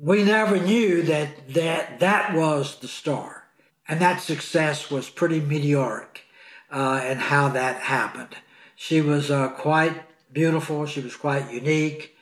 we 0.04 0.22
never 0.22 0.60
knew 0.60 1.02
that 1.04 1.54
that 1.54 2.00
that 2.02 2.36
was 2.36 2.78
the 2.80 2.90
star, 2.90 3.46
and 3.88 4.02
that 4.02 4.22
success 4.22 4.92
was 4.92 5.10
pretty 5.10 5.40
meteoric, 5.40 6.24
uh, 6.70 7.00
and 7.02 7.20
how 7.20 7.48
that 7.48 7.78
happened. 7.78 8.36
She 8.76 9.00
was 9.00 9.32
uh, 9.32 9.48
quite 9.50 10.04
beautiful. 10.34 10.86
She 10.86 11.00
was 11.00 11.16
quite 11.16 11.54
unique. 11.54 12.18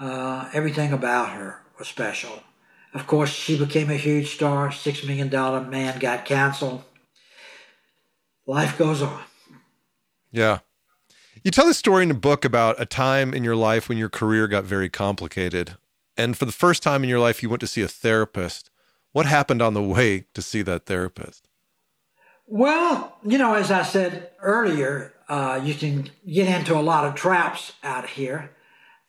Uh, 0.00 0.50
everything 0.52 0.92
about 0.92 1.30
her 1.30 1.62
was 1.78 1.86
special. 1.86 2.42
Of 2.94 3.06
course, 3.06 3.30
she 3.30 3.56
became 3.56 3.90
a 3.90 3.96
huge 3.96 4.34
star. 4.34 4.72
Six 4.72 5.04
Million 5.04 5.28
Dollar 5.28 5.60
Man 5.60 6.00
got 6.00 6.24
canceled. 6.24 6.82
Life 8.44 8.76
goes 8.76 9.02
on. 9.02 9.22
Yeah. 10.32 10.58
You 11.44 11.52
tell 11.52 11.66
the 11.66 11.74
story 11.74 12.02
in 12.02 12.08
the 12.08 12.14
book 12.14 12.44
about 12.44 12.80
a 12.80 12.86
time 12.86 13.32
in 13.32 13.44
your 13.44 13.54
life 13.54 13.88
when 13.88 13.98
your 13.98 14.08
career 14.08 14.48
got 14.48 14.64
very 14.64 14.88
complicated. 14.88 15.76
And 16.20 16.36
for 16.36 16.44
the 16.44 16.52
first 16.52 16.82
time 16.82 17.02
in 17.02 17.08
your 17.08 17.18
life, 17.18 17.42
you 17.42 17.48
went 17.48 17.60
to 17.60 17.66
see 17.66 17.80
a 17.80 17.88
therapist. 17.88 18.68
What 19.12 19.24
happened 19.24 19.62
on 19.62 19.72
the 19.72 19.82
way 19.82 20.26
to 20.34 20.42
see 20.42 20.60
that 20.60 20.84
therapist? 20.84 21.48
Well, 22.46 23.16
you 23.24 23.38
know, 23.38 23.54
as 23.54 23.70
I 23.70 23.84
said 23.84 24.30
earlier, 24.42 25.14
uh, 25.30 25.58
you 25.64 25.72
can 25.72 26.10
get 26.30 26.46
into 26.46 26.76
a 26.76 26.82
lot 26.82 27.06
of 27.06 27.14
traps 27.14 27.72
out 27.82 28.06
here. 28.06 28.50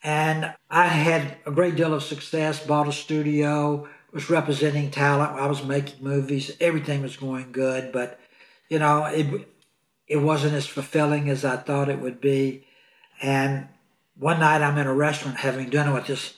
And 0.02 0.54
I 0.70 0.86
had 0.86 1.36
a 1.44 1.50
great 1.50 1.76
deal 1.76 1.92
of 1.92 2.02
success, 2.02 2.64
bought 2.64 2.88
a 2.88 2.92
studio, 2.92 3.86
was 4.10 4.30
representing 4.30 4.90
talent. 4.90 5.32
I 5.32 5.46
was 5.48 5.62
making 5.62 6.02
movies. 6.02 6.56
Everything 6.60 7.02
was 7.02 7.18
going 7.18 7.52
good, 7.52 7.92
but 7.92 8.18
you 8.70 8.78
know, 8.78 9.04
it 9.04 9.48
it 10.08 10.16
wasn't 10.16 10.54
as 10.54 10.66
fulfilling 10.66 11.28
as 11.28 11.44
I 11.44 11.58
thought 11.58 11.90
it 11.90 12.00
would 12.00 12.22
be. 12.22 12.64
And 13.20 13.68
one 14.18 14.40
night 14.40 14.62
I'm 14.62 14.78
in 14.78 14.86
a 14.86 14.94
restaurant 14.94 15.36
having 15.36 15.68
dinner 15.68 15.92
with 15.92 16.06
this 16.06 16.34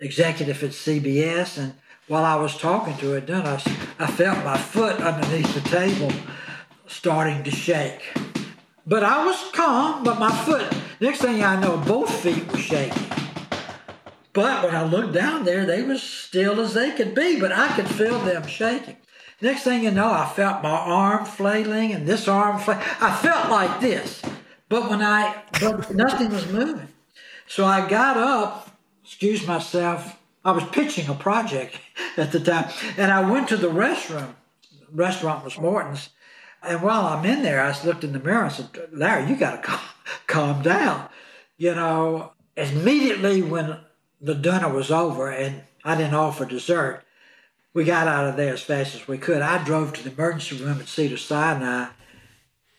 executive 0.00 0.62
at 0.62 0.70
CBS, 0.70 1.58
and 1.58 1.74
while 2.08 2.24
I 2.24 2.34
was 2.36 2.56
talking 2.56 2.96
to 2.98 3.10
her 3.12 3.20
dinner, 3.20 3.60
I 3.98 4.06
felt 4.06 4.44
my 4.44 4.58
foot 4.58 5.00
underneath 5.00 5.54
the 5.54 5.60
table 5.68 6.10
starting 6.86 7.44
to 7.44 7.50
shake. 7.50 8.02
But 8.86 9.04
I 9.04 9.24
was 9.24 9.50
calm, 9.52 10.02
but 10.02 10.18
my 10.18 10.34
foot, 10.44 10.66
next 11.00 11.20
thing 11.20 11.44
I 11.44 11.60
know, 11.60 11.76
both 11.76 12.12
feet 12.22 12.50
were 12.50 12.58
shaking. 12.58 13.06
But 14.32 14.64
when 14.64 14.74
I 14.74 14.84
looked 14.84 15.12
down 15.12 15.44
there, 15.44 15.66
they 15.66 15.82
were 15.82 15.98
still 15.98 16.60
as 16.60 16.74
they 16.74 16.92
could 16.92 17.14
be, 17.14 17.38
but 17.38 17.52
I 17.52 17.68
could 17.74 17.88
feel 17.88 18.18
them 18.20 18.46
shaking. 18.46 18.96
Next 19.40 19.62
thing 19.62 19.84
you 19.84 19.90
know, 19.90 20.10
I 20.10 20.30
felt 20.34 20.62
my 20.62 20.70
arm 20.70 21.24
flailing 21.24 21.92
and 21.92 22.06
this 22.06 22.28
arm 22.28 22.58
flailing. 22.58 22.84
I 23.00 23.16
felt 23.16 23.50
like 23.50 23.80
this. 23.80 24.22
But 24.68 24.88
when 24.88 25.02
I, 25.02 25.42
but 25.60 25.94
nothing 25.94 26.30
was 26.30 26.46
moving. 26.46 26.88
So 27.48 27.64
I 27.64 27.88
got 27.88 28.16
up, 28.16 28.69
excuse 29.10 29.44
myself, 29.44 30.20
I 30.44 30.52
was 30.52 30.62
pitching 30.66 31.08
a 31.08 31.14
project 31.14 31.76
at 32.16 32.30
the 32.30 32.38
time, 32.38 32.70
and 32.96 33.10
I 33.10 33.28
went 33.28 33.48
to 33.48 33.56
the 33.56 33.66
restroom. 33.66 34.34
The 34.70 34.86
restaurant 34.92 35.44
was 35.44 35.58
Morton's. 35.58 36.10
And 36.62 36.80
while 36.80 37.06
I'm 37.06 37.24
in 37.24 37.42
there, 37.42 37.60
I 37.60 37.76
looked 37.84 38.04
in 38.04 38.12
the 38.12 38.20
mirror 38.20 38.44
and 38.44 38.52
said, 38.52 38.68
Larry, 38.92 39.28
you 39.28 39.34
got 39.34 39.56
to 39.56 39.62
calm, 39.68 39.80
calm 40.28 40.62
down. 40.62 41.08
You 41.56 41.74
know, 41.74 42.34
immediately 42.56 43.42
when 43.42 43.78
the 44.20 44.36
dinner 44.36 44.72
was 44.72 44.92
over 44.92 45.28
and 45.28 45.62
I 45.84 45.96
didn't 45.96 46.14
offer 46.14 46.44
dessert, 46.44 47.02
we 47.74 47.82
got 47.82 48.06
out 48.06 48.28
of 48.28 48.36
there 48.36 48.54
as 48.54 48.62
fast 48.62 48.94
as 48.94 49.08
we 49.08 49.18
could. 49.18 49.42
I 49.42 49.62
drove 49.64 49.92
to 49.94 50.04
the 50.04 50.12
emergency 50.12 50.62
room 50.62 50.80
at 50.80 50.86
Cedar 50.86 51.16
Sinai 51.16 51.88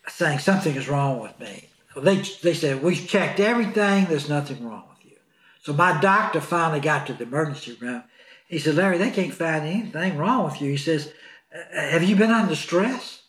saying 0.08 0.38
something 0.38 0.76
is 0.76 0.88
wrong 0.88 1.20
with 1.20 1.38
me. 1.38 1.68
They, 1.94 2.22
they 2.42 2.54
said, 2.54 2.82
we've 2.82 3.06
checked 3.06 3.38
everything, 3.38 4.06
there's 4.06 4.30
nothing 4.30 4.66
wrong. 4.66 4.91
So 5.62 5.72
my 5.72 6.00
doctor 6.00 6.40
finally 6.40 6.80
got 6.80 7.06
to 7.06 7.14
the 7.14 7.22
emergency 7.22 7.76
room. 7.80 8.04
He 8.48 8.58
said, 8.58 8.74
Larry, 8.74 8.98
they 8.98 9.10
can't 9.10 9.32
find 9.32 9.64
anything 9.64 10.18
wrong 10.18 10.44
with 10.44 10.60
you. 10.60 10.70
He 10.70 10.76
says, 10.76 11.12
uh, 11.54 11.80
have 11.80 12.02
you 12.02 12.16
been 12.16 12.30
under 12.30 12.54
stress? 12.54 13.22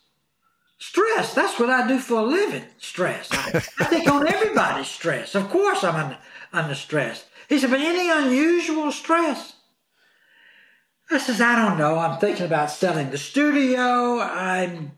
Stress, 0.80 1.34
that's 1.34 1.58
what 1.60 1.70
I 1.70 1.88
do 1.88 1.98
for 1.98 2.20
a 2.20 2.24
living, 2.24 2.66
stress. 2.78 3.30
I, 3.32 3.64
I 3.80 3.86
think 3.86 4.10
on 4.10 4.28
everybody's 4.28 4.88
stress. 4.88 5.34
Of 5.34 5.50
course 5.50 5.84
I'm 5.84 5.96
under, 5.96 6.18
under 6.52 6.76
stress. 6.76 7.26
He 7.48 7.58
said, 7.60 7.70
but 7.70 7.80
any 7.80 8.10
unusual 8.10 8.92
stress? 8.92 9.54
I 11.10 11.20
says, 11.20 11.40
I 11.40 11.56
don't 11.56 11.78
know. 11.78 11.98
I'm 12.00 12.20
thinking 12.20 12.46
about 12.46 12.72
selling 12.72 13.12
the 13.12 13.18
studio. 13.18 14.20
I'm 14.20 14.94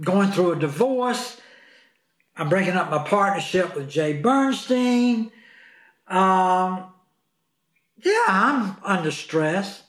going 0.00 0.30
through 0.30 0.52
a 0.52 0.56
divorce. 0.56 1.40
I'm 2.36 2.48
breaking 2.48 2.74
up 2.74 2.90
my 2.90 3.02
partnership 3.02 3.74
with 3.74 3.88
Jay 3.88 4.12
Bernstein. 4.12 5.32
Um, 6.06 6.84
yeah, 8.02 8.24
I'm 8.28 8.76
under 8.82 9.10
stress. 9.10 9.82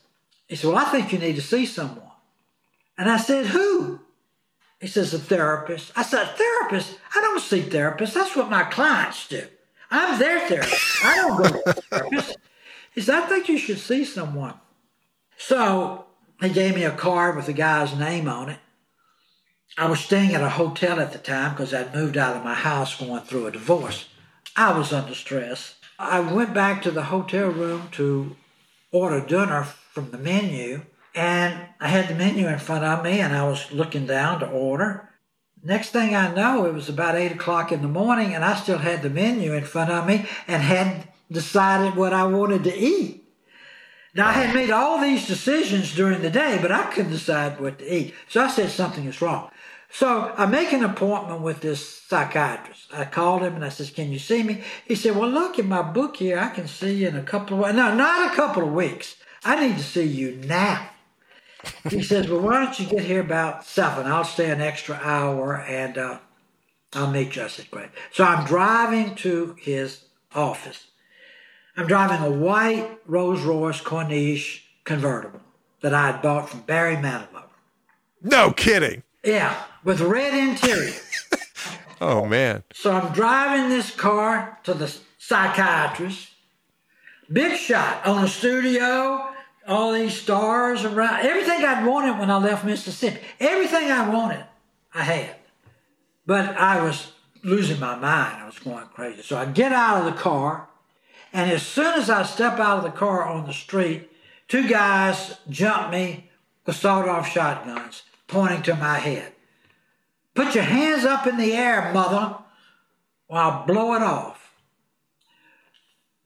He 0.47 0.55
said, 0.55 0.70
Well, 0.70 0.78
I 0.78 0.86
think 0.86 1.11
you 1.11 1.20
need 1.20 1.36
to 1.36 1.41
see 1.41 1.66
someone. 1.66 2.01
And 2.97 3.09
I 3.09 3.18
said, 3.18 3.47
Who? 3.47 3.99
He 4.80 4.88
says, 4.88 5.13
A 5.13 5.20
therapist. 5.20 5.91
I 5.95 6.03
said, 6.03 6.26
Therapist? 6.26 6.97
I 7.16 7.22
don't 7.22 7.41
see 7.41 7.61
therapists. 7.61 8.13
That's 8.13 8.36
what 8.36 8.49
my 8.49 8.63
clients 8.63 9.28
do. 9.28 9.43
I'm 9.91 10.18
their 10.20 10.47
therapist. 10.47 11.03
I 11.03 11.16
don't 11.16 11.38
go 11.38 11.43
to 11.49 11.82
therapists. 11.82 12.36
He 12.93 13.01
said, 13.01 13.24
I 13.24 13.28
think 13.28 13.49
you 13.49 13.57
should 13.57 13.80
see 13.80 14.05
someone. 14.05 14.55
So 15.38 16.05
he 16.41 16.49
gave 16.49 16.76
me 16.76 16.84
a 16.84 16.91
card 16.91 17.36
with 17.36 17.45
the 17.47 17.53
guy's 17.53 17.97
name 17.97 18.30
on 18.30 18.49
it. 18.49 18.59
I 19.78 19.89
was 19.89 19.99
staying 19.99 20.34
at 20.34 20.41
a 20.41 20.49
hotel 20.49 21.01
at 21.01 21.11
the 21.11 21.18
time 21.18 21.51
because 21.51 21.74
I'd 21.74 21.93
moved 21.93 22.16
out 22.16 22.38
of 22.38 22.45
my 22.45 22.53
house 22.53 22.97
going 22.97 23.22
through 23.24 23.47
a 23.47 23.51
divorce. 23.51 24.07
I 24.55 24.78
was 24.78 24.93
under 24.93 25.13
stress. 25.13 25.76
I 25.97 26.19
went 26.19 26.53
back 26.53 26.81
to 26.81 26.91
the 26.91 27.03
hotel 27.03 27.47
room 27.47 27.87
to 27.93 28.35
order 28.91 29.25
dinner 29.25 29.63
from 29.63 30.11
the 30.11 30.17
menu, 30.17 30.81
and 31.13 31.67
I 31.79 31.87
had 31.87 32.09
the 32.09 32.15
menu 32.15 32.47
in 32.47 32.59
front 32.59 32.83
of 32.83 33.03
me, 33.03 33.21
and 33.21 33.33
I 33.33 33.47
was 33.47 33.71
looking 33.71 34.05
down 34.05 34.41
to 34.41 34.47
order. 34.47 35.09
Next 35.63 35.91
thing 35.91 36.13
I 36.13 36.33
know, 36.33 36.65
it 36.65 36.73
was 36.73 36.89
about 36.89 37.15
8 37.15 37.31
o'clock 37.31 37.71
in 37.71 37.81
the 37.81 37.87
morning, 37.87 38.35
and 38.35 38.43
I 38.43 38.55
still 38.55 38.77
had 38.77 39.01
the 39.01 39.09
menu 39.09 39.53
in 39.53 39.63
front 39.63 39.89
of 39.89 40.05
me 40.05 40.25
and 40.47 40.61
hadn't 40.61 41.07
decided 41.31 41.95
what 41.95 42.13
I 42.13 42.25
wanted 42.25 42.65
to 42.65 42.77
eat. 42.77 43.23
Now, 44.13 44.27
I 44.27 44.33
had 44.33 44.53
made 44.53 44.71
all 44.71 45.01
these 45.01 45.27
decisions 45.27 45.95
during 45.95 46.21
the 46.21 46.29
day, 46.29 46.59
but 46.61 46.71
I 46.71 46.83
couldn't 46.91 47.11
decide 47.11 47.59
what 47.59 47.79
to 47.79 47.95
eat. 47.95 48.13
So 48.29 48.41
I 48.43 48.49
said 48.49 48.69
something 48.69 49.05
is 49.05 49.21
wrong. 49.21 49.49
So 49.97 50.33
I 50.35 50.45
make 50.45 50.73
an 50.73 50.83
appointment 50.83 51.39
with 51.39 51.61
this 51.61 52.01
psychiatrist. 52.01 52.93
I 52.93 53.05
called 53.05 53.43
him 53.43 53.55
and 53.55 53.63
I 53.63 53.69
says, 53.69 53.89
Can 53.89 54.11
you 54.11 54.19
see 54.19 54.43
me? 54.43 54.61
He 54.85 54.93
said, 54.93 55.15
Well, 55.15 55.29
look 55.29 55.57
in 55.57 55.69
my 55.69 55.83
book 55.83 56.17
here. 56.17 56.37
I 56.37 56.49
can 56.49 56.67
see 56.67 56.95
you 56.95 57.07
in 57.07 57.15
a 57.15 57.23
couple 57.23 57.63
of 57.63 57.73
No, 57.73 57.95
not 57.95 58.33
a 58.33 58.35
couple 58.35 58.63
of 58.63 58.73
weeks. 58.73 59.15
I 59.45 59.65
need 59.65 59.77
to 59.77 59.83
see 59.83 60.03
you 60.03 60.35
now. 60.43 60.89
He 61.89 62.03
says, 62.11 62.27
Well, 62.27 62.41
why 62.41 62.61
don't 62.61 62.77
you 62.77 62.87
get 62.87 63.05
here 63.05 63.21
about 63.21 63.63
seven? 63.63 64.05
I'll 64.05 64.25
stay 64.25 64.51
an 64.51 64.59
extra 64.59 64.99
hour 65.01 65.61
and 65.61 65.97
uh, 65.97 66.19
I'll 66.91 67.09
meet 67.09 67.37
you. 67.37 67.43
I 67.43 67.47
said, 67.47 67.71
Great. 67.71 67.87
So 68.11 68.25
I'm 68.25 68.45
driving 68.45 69.15
to 69.15 69.55
his 69.61 70.03
office. 70.33 70.87
I'm 71.77 71.87
driving 71.87 72.19
a 72.19 72.37
white 72.37 72.99
Rolls 73.05 73.43
Royce 73.43 73.79
Corniche 73.79 74.59
convertible 74.83 75.39
that 75.79 75.93
I 75.93 76.07
had 76.07 76.21
bought 76.21 76.49
from 76.49 76.63
Barry 76.63 76.97
Manilow. 76.97 77.43
No 78.21 78.51
kidding. 78.51 79.01
Yeah, 79.23 79.55
with 79.86 80.01
red 80.01 80.33
interior. 80.33 80.99
oh 82.01 82.25
man. 82.25 82.63
So 82.73 82.91
I'm 82.91 83.13
driving 83.13 83.69
this 83.69 83.91
car 83.91 84.59
to 84.63 84.73
the 84.73 84.93
psychiatrist. 85.17 86.31
Big 87.31 87.57
shot 87.57 88.05
on 88.05 88.23
a 88.23 88.27
studio, 88.27 89.29
all 89.67 89.93
these 89.93 90.13
stars 90.13 90.83
around. 90.83 91.25
Everything 91.25 91.63
I'd 91.63 91.86
wanted 91.86 92.19
when 92.19 92.29
I 92.29 92.38
left 92.38 92.65
Mississippi. 92.65 93.19
Everything 93.39 93.89
I 93.89 94.09
wanted, 94.09 94.45
I 94.93 95.03
had. 95.03 95.36
But 96.25 96.57
I 96.57 96.83
was 96.83 97.13
losing 97.43 97.79
my 97.79 97.95
mind. 97.95 98.41
I 98.41 98.45
was 98.45 98.59
going 98.59 98.86
crazy. 98.88 99.21
So 99.21 99.38
I 99.38 99.45
get 99.45 99.71
out 99.71 99.99
of 99.99 100.13
the 100.13 100.19
car, 100.19 100.67
and 101.33 101.49
as 101.49 101.63
soon 101.63 101.93
as 101.99 102.09
I 102.09 102.23
step 102.23 102.59
out 102.59 102.79
of 102.79 102.83
the 102.83 102.91
car 102.91 103.23
on 103.23 103.47
the 103.47 103.53
street, 103.53 104.09
two 104.47 104.67
guys 104.67 105.38
jump 105.49 105.91
me 105.91 106.29
with 106.65 106.75
sawed-off 106.75 107.27
shotguns 107.27 108.03
pointing 108.27 108.63
to 108.63 108.75
my 108.75 108.97
head. 108.99 109.34
Put 110.36 110.53
your 110.53 110.65
hands 110.65 111.05
up 111.05 111.25
in 111.25 111.38
the 111.38 111.53
air, 111.53 111.91
mother, 111.93 112.36
or 113.29 113.38
I'll 113.38 113.65
blow 113.65 113.95
it 113.95 114.01
off. 114.01 114.53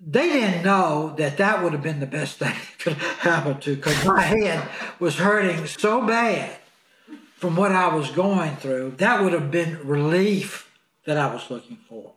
They 0.01 0.29
didn't 0.29 0.63
know 0.63 1.13
that 1.17 1.37
that 1.37 1.63
would 1.63 1.73
have 1.73 1.83
been 1.83 1.99
the 1.99 2.05
best 2.05 2.39
thing 2.39 2.49
that 2.55 2.79
could 2.79 2.93
happen 2.93 3.59
to 3.61 3.75
because 3.75 4.03
my 4.05 4.21
head 4.21 4.67
was 4.99 5.17
hurting 5.17 5.65
so 5.67 6.05
bad 6.05 6.57
from 7.35 7.55
what 7.55 7.71
I 7.71 7.93
was 7.93 8.09
going 8.09 8.55
through. 8.57 8.95
That 8.97 9.23
would 9.23 9.33
have 9.33 9.51
been 9.51 9.87
relief 9.87 10.69
that 11.05 11.17
I 11.17 11.31
was 11.33 11.49
looking 11.49 11.77
for. 11.87 12.11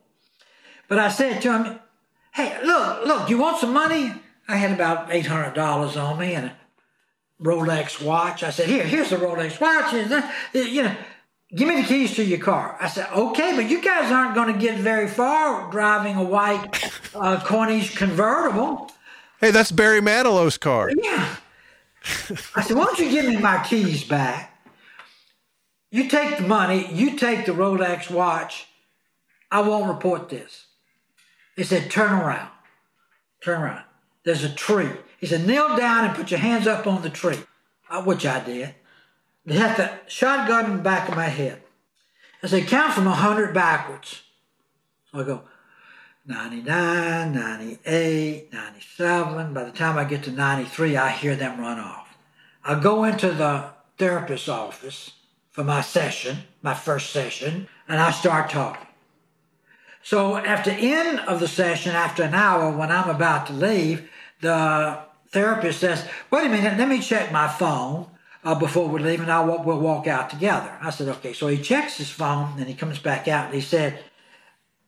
But 0.89 0.99
I 0.99 1.09
said 1.09 1.43
to 1.43 1.53
him, 1.53 1.81
hey, 2.33 2.59
look, 2.65 3.07
look, 3.07 3.31
you 3.31 3.39
want 3.39 3.59
some 3.59 3.73
money? 3.73 4.13
I 4.49 4.57
had 4.57 4.73
about 4.73 5.11
$800 5.11 6.03
on 6.03 6.19
me 6.19 6.35
and 6.35 6.47
a 6.47 6.57
Rolex 7.43 8.03
watch. 8.03 8.43
I 8.43 8.51
said, 8.51 8.69
here, 8.69 8.85
here's 8.85 9.11
the 9.11 9.17
Rolex 9.17 9.61
watch. 9.61 9.93
You 10.55 10.83
know, 10.83 10.97
give 11.55 11.69
me 11.69 11.83
the 11.83 11.87
keys 11.87 12.15
to 12.17 12.25
your 12.25 12.39
car. 12.39 12.77
I 12.81 12.89
said, 12.89 13.09
okay, 13.13 13.55
but 13.55 13.69
you 13.69 13.83
guys 13.83 14.11
aren't 14.11 14.35
going 14.35 14.53
to 14.53 14.59
get 14.59 14.79
very 14.79 15.09
far 15.09 15.71
driving 15.71 16.17
a 16.17 16.23
white 16.23 16.65
uh, 17.15 17.39
Corniche 17.41 17.97
convertible. 17.97 18.91
Hey, 19.41 19.51
that's 19.51 19.73
Barry 19.73 20.01
Manilow's 20.01 20.59
car. 20.59 20.91
Yeah. 20.95 21.37
I 22.57 22.63
said, 22.63 22.77
why 22.77 22.85
don't 22.85 22.99
you 22.99 23.11
give 23.11 23.27
me 23.27 23.37
my 23.39 23.63
keys 23.65 24.05
back? 24.05 24.49
You 25.91 26.09
take 26.09 26.39
the 26.39 26.45
money, 26.45 26.93
you 26.93 27.17
take 27.17 27.45
the 27.45 27.53
Rolex 27.53 28.11
watch. 28.11 28.67
I 29.51 29.61
won't 29.61 29.89
report 29.89 30.31
this. 30.31 30.67
He 31.55 31.65
said, 31.65 31.91
turn 31.91 32.13
around. 32.13 32.49
Turn 33.45 33.61
around. 33.61 33.85
There's 34.25 34.43
a 34.43 34.55
tree. 34.55 34.89
He 35.21 35.27
said, 35.27 35.47
kneel 35.47 35.77
down 35.77 36.07
and 36.07 36.15
put 36.15 36.31
your 36.31 36.41
hands 36.41 36.67
up 36.67 36.87
on 36.87 37.03
the 37.03 37.11
tree, 37.11 37.39
uh, 37.91 38.03
which 38.03 38.25
I 38.25 38.41
did. 38.41 38.75
They 39.45 39.57
had 39.57 39.77
the 39.77 39.91
shotgun 40.07 40.67
in 40.67 40.77
the 40.79 40.83
back 40.83 41.09
of 41.09 41.17
my 41.17 41.27
head. 41.27 41.63
I 42.43 42.47
said, 42.47 42.67
count 42.67 42.95
from 42.95 43.05
100 43.07 43.55
backwards. 43.55 44.23
So 45.11 45.21
I 45.21 45.25
go, 45.25 45.43
99, 46.27 47.33
98, 47.35 48.53
97. 48.53 49.55
By 49.55 49.65
the 49.65 49.73
time 49.73 49.99
I 49.99 50.05
get 50.05 50.23
to 50.25 50.31
93, 50.31 50.97
I 50.97 51.11
hear 51.11 51.35
them 51.35 51.61
run 51.61 51.79
off. 51.79 52.17
I 52.65 52.79
go 52.79 53.05
into 53.05 53.33
the 53.33 53.71
therapist's 53.99 54.49
office 54.49 55.13
for 55.51 55.65
my 55.65 55.81
session, 55.81 56.39
my 56.63 56.75
first 56.75 57.11
session, 57.11 57.69
and 57.89 58.01
I 58.01 58.13
start 58.13 58.51
talking. 58.51 58.87
So 60.03 60.37
at 60.37 60.65
the 60.65 60.73
end 60.73 61.21
of 61.21 61.41
the 61.41 61.49
session, 61.49 61.93
after 61.93 62.23
an 62.23 62.35
hour, 62.35 62.71
when 62.71 62.91
I'm 62.91 63.11
about 63.11 63.47
to 63.49 63.53
leave, 63.53 64.09
the 64.41 64.99
therapist 65.31 65.81
says, 65.81 66.07
wait 66.31 66.47
a 66.47 66.49
minute, 66.49 66.79
let 66.79 66.89
me 66.89 67.01
check 67.01 67.31
my 67.31 67.49
phone 67.49 68.07
uh, 68.45 68.55
before 68.55 68.89
we 68.89 69.01
leave 69.01 69.21
and 69.21 69.31
I'll, 69.31 69.63
we'll 69.63 69.79
walk 69.79 70.07
out 70.07 70.31
together. 70.31 70.77
I 70.81 70.91
said, 70.91 71.09
okay. 71.09 71.33
So 71.33 71.49
he 71.49 71.59
checks 71.59 71.97
his 71.97 72.11
phone 72.11 72.59
and 72.59 72.67
he 72.67 72.75
comes 72.75 72.99
back 72.99 73.29
out 73.29 73.47
and 73.47 73.55
he 73.55 73.61
said, 73.61 73.99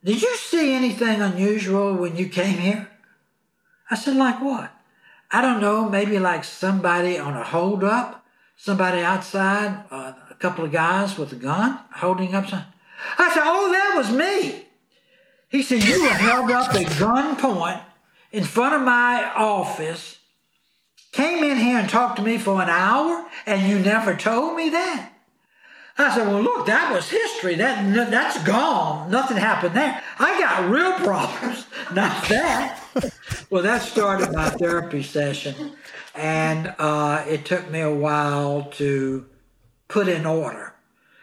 did 0.03 0.21
you 0.21 0.37
see 0.37 0.75
anything 0.75 1.23
unusual 1.23 1.95
when 1.95 2.17
you 2.17 2.29
came 2.29 2.59
here? 2.59 2.89
I 3.91 3.97
said, 3.97 4.17
like 4.17 4.43
what? 4.43 4.71
I 5.31 5.41
don't 5.41 5.61
know, 5.61 5.89
maybe 5.89 6.19
like 6.19 6.45
somebody 6.45 7.19
on 7.19 7.35
a 7.35 7.43
hold 7.43 7.83
up, 7.83 8.25
somebody 8.57 9.01
outside, 9.01 9.85
uh, 9.91 10.13
a 10.31 10.35
couple 10.35 10.65
of 10.65 10.73
guys 10.73 11.17
with 11.17 11.33
a 11.33 11.37
gun 11.37 11.79
holding 11.95 12.35
up 12.35 12.47
something. 12.49 12.69
I 13.19 13.31
said, 13.33 13.43
oh, 13.45 13.73
that 13.73 13.95
was 13.97 14.11
me. 14.11 14.67
He 15.49 15.63
said, 15.63 15.83
you 15.85 16.03
were 16.03 16.09
held 16.11 16.51
up 16.51 16.75
at 16.75 16.87
gunpoint 16.87 17.81
in 18.33 18.45
front 18.45 18.75
of 18.75 18.83
my 18.83 19.33
office 19.37 20.19
came 21.15 21.45
in 21.45 21.57
here 21.57 21.79
and 21.79 21.89
talked 21.89 22.17
to 22.17 22.23
me 22.23 22.39
for 22.39 22.61
an 22.61 22.69
hour 22.69 23.25
and 23.47 23.69
you 23.69 23.79
never 23.79 24.15
told 24.15 24.57
me 24.57 24.71
that? 24.71 25.11
I 25.97 26.13
said, 26.13 26.27
well, 26.27 26.43
look, 26.43 26.67
that 26.67 26.93
was 26.93 27.09
history. 27.09 27.55
That 27.55 28.11
that's 28.11 28.43
gone. 28.43 29.13
Nothing 29.13 29.37
happened 29.37 29.77
there. 29.77 30.03
I 30.19 30.41
got 30.41 30.69
real 30.69 30.93
problems, 31.07 31.67
not 31.93 32.29
that. 32.29 32.83
well, 33.49 33.63
that 33.63 33.83
started 33.83 34.33
my 34.33 34.51
therapy 34.51 35.05
session, 35.05 35.73
and 36.17 36.75
uh, 36.81 37.25
it 37.29 37.45
took 37.45 37.71
me 37.71 37.81
a 37.81 37.95
while 37.95 38.65
to 38.73 39.27
put 39.87 40.09
in 40.09 40.27
order 40.27 40.75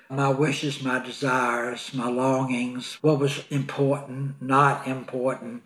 my 0.10 0.30
wishes, 0.30 0.84
my 0.84 1.00
desires, 1.00 1.94
my 1.94 2.10
longings, 2.10 2.98
what 3.02 3.20
was 3.20 3.44
important, 3.50 4.42
not 4.42 4.86
important. 4.86 5.64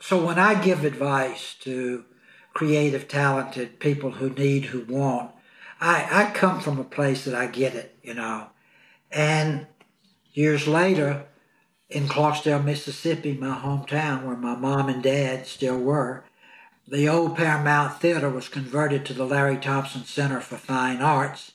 So 0.00 0.24
when 0.24 0.38
I 0.38 0.60
give 0.62 0.84
advice 0.84 1.54
to 1.60 2.04
creative, 2.54 3.08
talented 3.08 3.78
people 3.78 4.12
who 4.12 4.30
need, 4.30 4.66
who 4.66 4.84
want, 4.84 5.30
I, 5.80 6.08
I 6.10 6.30
come 6.30 6.60
from 6.60 6.78
a 6.78 6.84
place 6.84 7.24
that 7.24 7.34
I 7.34 7.46
get 7.46 7.74
it, 7.74 7.96
you 8.02 8.14
know. 8.14 8.48
And 9.10 9.66
years 10.32 10.66
later, 10.66 11.26
in 11.88 12.08
Clarksdale, 12.08 12.64
Mississippi, 12.64 13.34
my 13.34 13.56
hometown, 13.56 14.24
where 14.24 14.36
my 14.36 14.54
mom 14.54 14.88
and 14.88 15.02
dad 15.02 15.46
still 15.46 15.78
were, 15.78 16.24
the 16.86 17.08
old 17.08 17.36
Paramount 17.36 18.00
Theater 18.00 18.28
was 18.28 18.48
converted 18.48 19.04
to 19.06 19.14
the 19.14 19.26
Larry 19.26 19.58
Thompson 19.58 20.04
Center 20.04 20.40
for 20.40 20.56
Fine 20.56 21.00
Arts. 21.00 21.52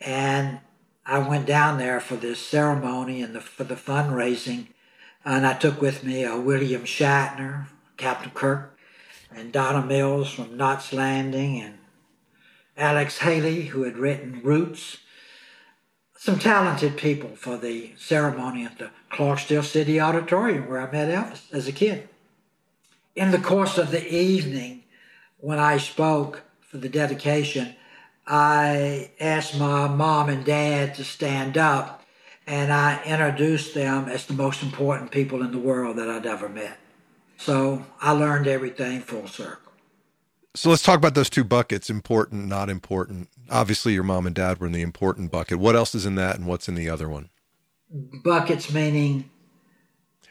And 0.00 0.60
I 1.04 1.18
went 1.18 1.46
down 1.46 1.78
there 1.78 2.00
for 2.00 2.16
this 2.16 2.44
ceremony 2.44 3.20
and 3.20 3.34
the, 3.34 3.40
for 3.40 3.64
the 3.64 3.74
fundraising. 3.74 4.68
And 5.24 5.46
I 5.46 5.54
took 5.54 5.80
with 5.80 6.04
me 6.04 6.24
uh, 6.24 6.38
William 6.38 6.84
Shatner, 6.84 7.66
Captain 7.96 8.30
Kirk, 8.30 8.78
and 9.34 9.52
Donna 9.52 9.84
Mills 9.84 10.32
from 10.32 10.56
Knots 10.56 10.92
Landing, 10.92 11.60
and 11.60 11.78
Alex 12.76 13.18
Haley, 13.18 13.62
who 13.66 13.82
had 13.82 13.96
written 13.96 14.40
Roots. 14.42 14.98
Some 16.16 16.38
talented 16.38 16.96
people 16.96 17.36
for 17.36 17.56
the 17.56 17.92
ceremony 17.96 18.64
at 18.64 18.78
the 18.78 18.90
Clarksdale 19.10 19.64
City 19.64 20.00
Auditorium 20.00 20.68
where 20.68 20.80
I 20.80 20.90
met 20.90 21.08
Elvis 21.08 21.52
as 21.52 21.66
a 21.66 21.72
kid. 21.72 22.08
In 23.16 23.30
the 23.30 23.38
course 23.38 23.78
of 23.78 23.90
the 23.90 24.06
evening, 24.06 24.84
when 25.38 25.58
I 25.58 25.78
spoke 25.78 26.42
for 26.60 26.76
the 26.76 26.88
dedication, 26.88 27.74
I 28.26 29.10
asked 29.18 29.58
my 29.58 29.88
mom 29.88 30.28
and 30.28 30.44
dad 30.44 30.94
to 30.96 31.04
stand 31.04 31.56
up 31.56 32.00
and 32.46 32.72
I 32.72 33.02
introduced 33.04 33.74
them 33.74 34.08
as 34.08 34.26
the 34.26 34.34
most 34.34 34.62
important 34.62 35.10
people 35.10 35.42
in 35.42 35.52
the 35.52 35.58
world 35.58 35.96
that 35.96 36.08
I'd 36.08 36.26
ever 36.26 36.48
met. 36.48 36.78
So 37.40 37.86
I 38.02 38.12
learned 38.12 38.46
everything 38.46 39.00
full 39.00 39.26
circle. 39.26 39.72
So 40.54 40.68
let's 40.68 40.82
talk 40.82 40.98
about 40.98 41.14
those 41.14 41.30
two 41.30 41.44
buckets 41.44 41.88
important, 41.88 42.46
not 42.46 42.68
important. 42.68 43.28
Obviously, 43.48 43.94
your 43.94 44.02
mom 44.02 44.26
and 44.26 44.34
dad 44.34 44.58
were 44.58 44.66
in 44.66 44.72
the 44.72 44.82
important 44.82 45.30
bucket. 45.30 45.58
What 45.58 45.74
else 45.74 45.94
is 45.94 46.04
in 46.04 46.16
that 46.16 46.36
and 46.36 46.46
what's 46.46 46.68
in 46.68 46.74
the 46.74 46.90
other 46.90 47.08
one? 47.08 47.30
Buckets 47.90 48.72
meaning? 48.72 49.30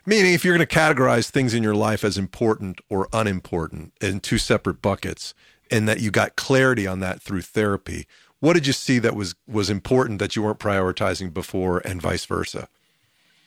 Meaning, 0.06 0.34
if 0.34 0.46
you're 0.46 0.56
going 0.56 0.68
to 0.68 0.76
categorize 0.76 1.30
things 1.30 1.54
in 1.54 1.64
your 1.64 1.76
life 1.76 2.04
as 2.04 2.18
important 2.18 2.80
or 2.90 3.08
unimportant 3.12 3.94
in 4.02 4.20
two 4.20 4.38
separate 4.38 4.82
buckets, 4.82 5.34
and 5.72 5.88
that 5.88 6.00
you 6.02 6.12
got 6.12 6.36
clarity 6.36 6.86
on 6.86 7.00
that 7.00 7.22
through 7.22 7.42
therapy, 7.42 8.08
what 8.40 8.54
did 8.54 8.68
you 8.68 8.74
see 8.74 9.00
that 9.00 9.16
was 9.16 9.36
was 9.48 9.70
important 9.70 10.20
that 10.20 10.36
you 10.36 10.44
weren't 10.44 10.60
prioritizing 10.60 11.34
before, 11.34 11.80
and 11.80 12.02
vice 12.02 12.26
versa? 12.26 12.68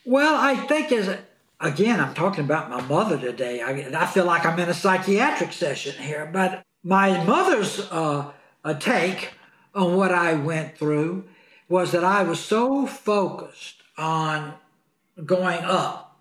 Well, 0.04 0.34
I 0.34 0.56
think 0.66 0.90
as 0.90 1.16
again, 1.62 2.00
I'm 2.00 2.12
talking 2.12 2.44
about 2.44 2.68
my 2.68 2.80
mother 2.82 3.16
today. 3.16 3.62
I, 3.62 3.70
I 4.02 4.06
feel 4.06 4.24
like 4.24 4.44
I'm 4.44 4.58
in 4.58 4.68
a 4.68 4.74
psychiatric 4.74 5.52
session 5.52 5.94
here, 6.02 6.28
but 6.30 6.62
my 6.82 7.22
mother's 7.24 7.80
uh, 7.90 8.32
take 8.80 9.30
on 9.74 9.96
what 9.96 10.12
I 10.12 10.34
went 10.34 10.76
through 10.76 11.24
was 11.68 11.92
that 11.92 12.04
I 12.04 12.24
was 12.24 12.40
so 12.40 12.86
focused 12.86 13.76
on 13.96 14.54
going 15.24 15.60
up, 15.64 16.20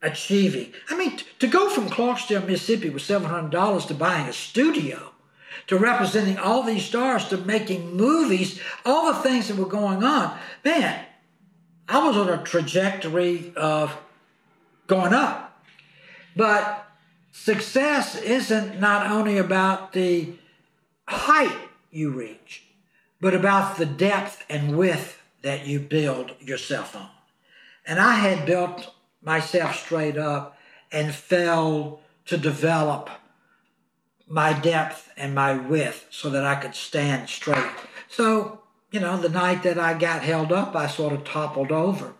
achieving. 0.00 0.72
I 0.88 0.96
mean, 0.96 1.18
to 1.40 1.46
go 1.46 1.68
from 1.68 1.88
Clarksdale, 1.88 2.46
Mississippi 2.46 2.88
with 2.88 3.02
$700 3.02 3.88
to 3.88 3.94
buying 3.94 4.28
a 4.28 4.32
studio, 4.32 5.12
to 5.66 5.76
representing 5.76 6.38
all 6.38 6.62
these 6.62 6.84
stars, 6.84 7.26
to 7.28 7.38
making 7.38 7.96
movies, 7.96 8.60
all 8.84 9.12
the 9.12 9.20
things 9.20 9.48
that 9.48 9.56
were 9.56 9.66
going 9.66 10.04
on, 10.04 10.38
man, 10.64 11.04
I 11.88 12.06
was 12.06 12.16
on 12.16 12.28
a 12.28 12.42
trajectory 12.42 13.52
of 13.56 13.96
going 14.86 15.12
up. 15.12 15.64
But 16.34 16.86
success 17.32 18.20
isn't 18.20 18.80
not 18.80 19.10
only 19.10 19.38
about 19.38 19.92
the 19.92 20.32
height 21.08 21.56
you 21.90 22.10
reach, 22.10 22.64
but 23.20 23.34
about 23.34 23.78
the 23.78 23.86
depth 23.86 24.44
and 24.48 24.76
width 24.76 25.22
that 25.42 25.66
you 25.66 25.80
build 25.80 26.32
yourself 26.40 26.94
on. 26.94 27.08
And 27.86 27.98
I 27.98 28.14
had 28.14 28.46
built 28.46 28.92
myself 29.22 29.76
straight 29.76 30.18
up 30.18 30.58
and 30.92 31.14
failed 31.14 32.00
to 32.26 32.36
develop 32.36 33.08
my 34.28 34.52
depth 34.52 35.10
and 35.16 35.34
my 35.34 35.54
width 35.54 36.06
so 36.10 36.30
that 36.30 36.44
I 36.44 36.56
could 36.56 36.74
stand 36.74 37.28
straight. 37.28 37.70
So, 38.08 38.60
you 38.90 39.00
know, 39.00 39.16
the 39.16 39.28
night 39.28 39.62
that 39.62 39.78
I 39.78 39.94
got 39.94 40.22
held 40.22 40.52
up, 40.52 40.74
I 40.74 40.88
sort 40.88 41.12
of 41.12 41.24
toppled 41.24 41.70
over. 41.70 42.12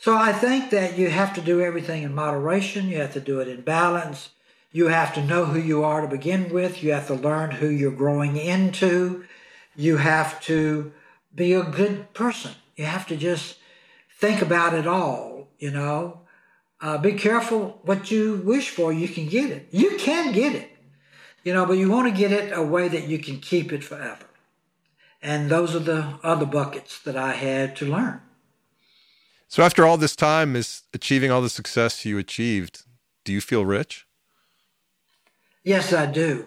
So 0.00 0.16
I 0.16 0.32
think 0.32 0.70
that 0.70 0.96
you 0.96 1.10
have 1.10 1.34
to 1.34 1.40
do 1.40 1.60
everything 1.60 2.04
in 2.04 2.14
moderation. 2.14 2.88
You 2.88 2.98
have 3.00 3.14
to 3.14 3.20
do 3.20 3.40
it 3.40 3.48
in 3.48 3.62
balance. 3.62 4.30
You 4.70 4.86
have 4.88 5.12
to 5.14 5.24
know 5.24 5.46
who 5.46 5.58
you 5.58 5.82
are 5.82 6.02
to 6.02 6.06
begin 6.06 6.50
with. 6.50 6.82
You 6.82 6.92
have 6.92 7.08
to 7.08 7.14
learn 7.14 7.50
who 7.50 7.68
you're 7.68 7.90
growing 7.90 8.36
into. 8.36 9.24
You 9.74 9.96
have 9.96 10.40
to 10.42 10.92
be 11.34 11.52
a 11.52 11.64
good 11.64 12.12
person. 12.14 12.52
You 12.76 12.84
have 12.84 13.08
to 13.08 13.16
just 13.16 13.56
think 14.20 14.40
about 14.40 14.72
it 14.74 14.86
all, 14.86 15.48
you 15.58 15.72
know. 15.72 16.20
Uh, 16.80 16.96
be 16.96 17.12
careful 17.14 17.80
what 17.82 18.08
you 18.10 18.36
wish 18.44 18.70
for. 18.70 18.92
You 18.92 19.08
can 19.08 19.26
get 19.26 19.50
it. 19.50 19.66
You 19.72 19.96
can 19.96 20.32
get 20.32 20.54
it, 20.54 20.70
you 21.42 21.52
know, 21.52 21.66
but 21.66 21.72
you 21.72 21.90
want 21.90 22.06
to 22.06 22.16
get 22.16 22.30
it 22.30 22.56
a 22.56 22.62
way 22.62 22.86
that 22.86 23.08
you 23.08 23.18
can 23.18 23.40
keep 23.40 23.72
it 23.72 23.82
forever. 23.82 24.26
And 25.20 25.50
those 25.50 25.74
are 25.74 25.80
the 25.80 26.20
other 26.22 26.46
buckets 26.46 27.00
that 27.00 27.16
I 27.16 27.32
had 27.32 27.74
to 27.76 27.86
learn. 27.86 28.20
So 29.50 29.62
after 29.62 29.86
all 29.86 29.96
this 29.96 30.14
time 30.14 30.54
is 30.54 30.82
achieving 30.92 31.30
all 31.30 31.40
the 31.40 31.48
success 31.48 32.04
you 32.04 32.18
achieved, 32.18 32.82
do 33.24 33.32
you 33.32 33.40
feel 33.40 33.64
rich? 33.64 34.06
Yes, 35.64 35.90
I 35.90 36.04
do. 36.04 36.46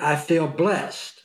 I 0.00 0.16
feel 0.16 0.46
blessed. 0.48 1.22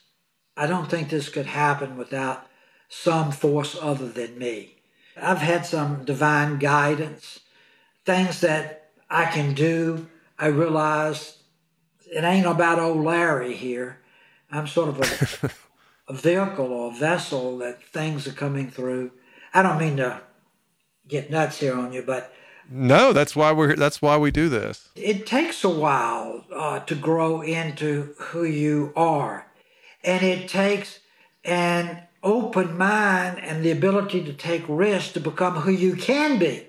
I 0.58 0.68
don't 0.68 0.92
think 0.92 1.10
this 1.10 1.30
could 1.30 1.46
happen 1.46 1.96
without 1.96 2.48
some 2.90 3.32
force 3.32 3.78
other 3.82 4.10
than 4.10 4.38
me. 4.38 4.76
I've 5.16 5.40
had 5.40 5.66
some 5.66 6.04
divine 6.04 6.60
guidance, 6.60 7.40
things 8.06 8.42
that 8.42 8.90
I 9.10 9.26
can 9.26 9.54
do. 9.54 10.08
I 10.38 10.48
realize 10.48 11.38
it 12.08 12.26
ain't 12.26 12.46
about 12.46 12.80
old 12.80 13.06
Larry 13.06 13.56
here. 13.56 14.00
I'm 14.52 14.68
sort 14.68 14.90
of 14.90 15.00
a, 15.00 15.52
a 16.14 16.14
vehicle 16.14 16.74
or 16.74 16.94
vessel 16.94 17.58
that 17.60 17.82
things 17.82 18.28
are 18.28 18.34
coming 18.34 18.70
through. 18.70 19.12
I 19.54 19.62
don't 19.62 19.80
mean 19.80 19.96
to 19.98 20.22
get 21.08 21.30
nuts 21.30 21.60
here 21.60 21.76
on 21.76 21.94
you, 21.94 22.02
but 22.02 22.34
no, 22.70 23.14
that's 23.14 23.36
why 23.36 23.52
we're 23.52 23.76
that's 23.76 24.02
why 24.02 24.18
we 24.18 24.32
do 24.32 24.50
this. 24.50 24.90
It 24.96 25.26
takes 25.26 25.64
a 25.64 25.70
while 25.70 26.46
uh, 26.54 26.80
to 26.80 26.96
grow 26.96 27.42
into 27.42 28.16
who 28.18 28.44
you 28.44 28.92
are, 28.96 29.48
and 30.04 30.24
it 30.24 30.50
takes 30.50 31.00
an 31.44 32.02
open 32.24 32.76
mind 32.76 33.40
and 33.40 33.64
the 33.64 33.72
ability 33.72 34.24
to 34.24 34.34
take 34.34 34.64
risks 34.68 35.14
to 35.14 35.20
become 35.20 35.58
who 35.58 35.72
you 35.72 35.96
can 35.96 36.40
be. 36.40 36.68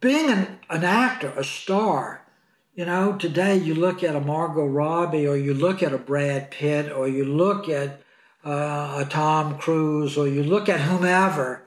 Being 0.00 0.28
an, 0.28 0.58
an 0.68 0.82
actor, 0.82 1.32
a 1.36 1.44
star, 1.44 2.26
you 2.74 2.84
know, 2.84 3.12
today 3.16 3.56
you 3.56 3.74
look 3.74 4.02
at 4.02 4.16
a 4.16 4.20
Margot 4.20 4.66
Robbie, 4.66 5.28
or 5.28 5.36
you 5.36 5.54
look 5.54 5.82
at 5.84 5.92
a 5.92 5.98
Brad 5.98 6.50
Pitt, 6.50 6.90
or 6.90 7.06
you 7.06 7.24
look 7.24 7.68
at 7.68 8.02
uh, 8.44 9.04
a 9.04 9.06
Tom 9.08 9.56
Cruise, 9.58 10.18
or 10.18 10.26
you 10.26 10.42
look 10.42 10.68
at 10.68 10.80
whomever 10.80 11.62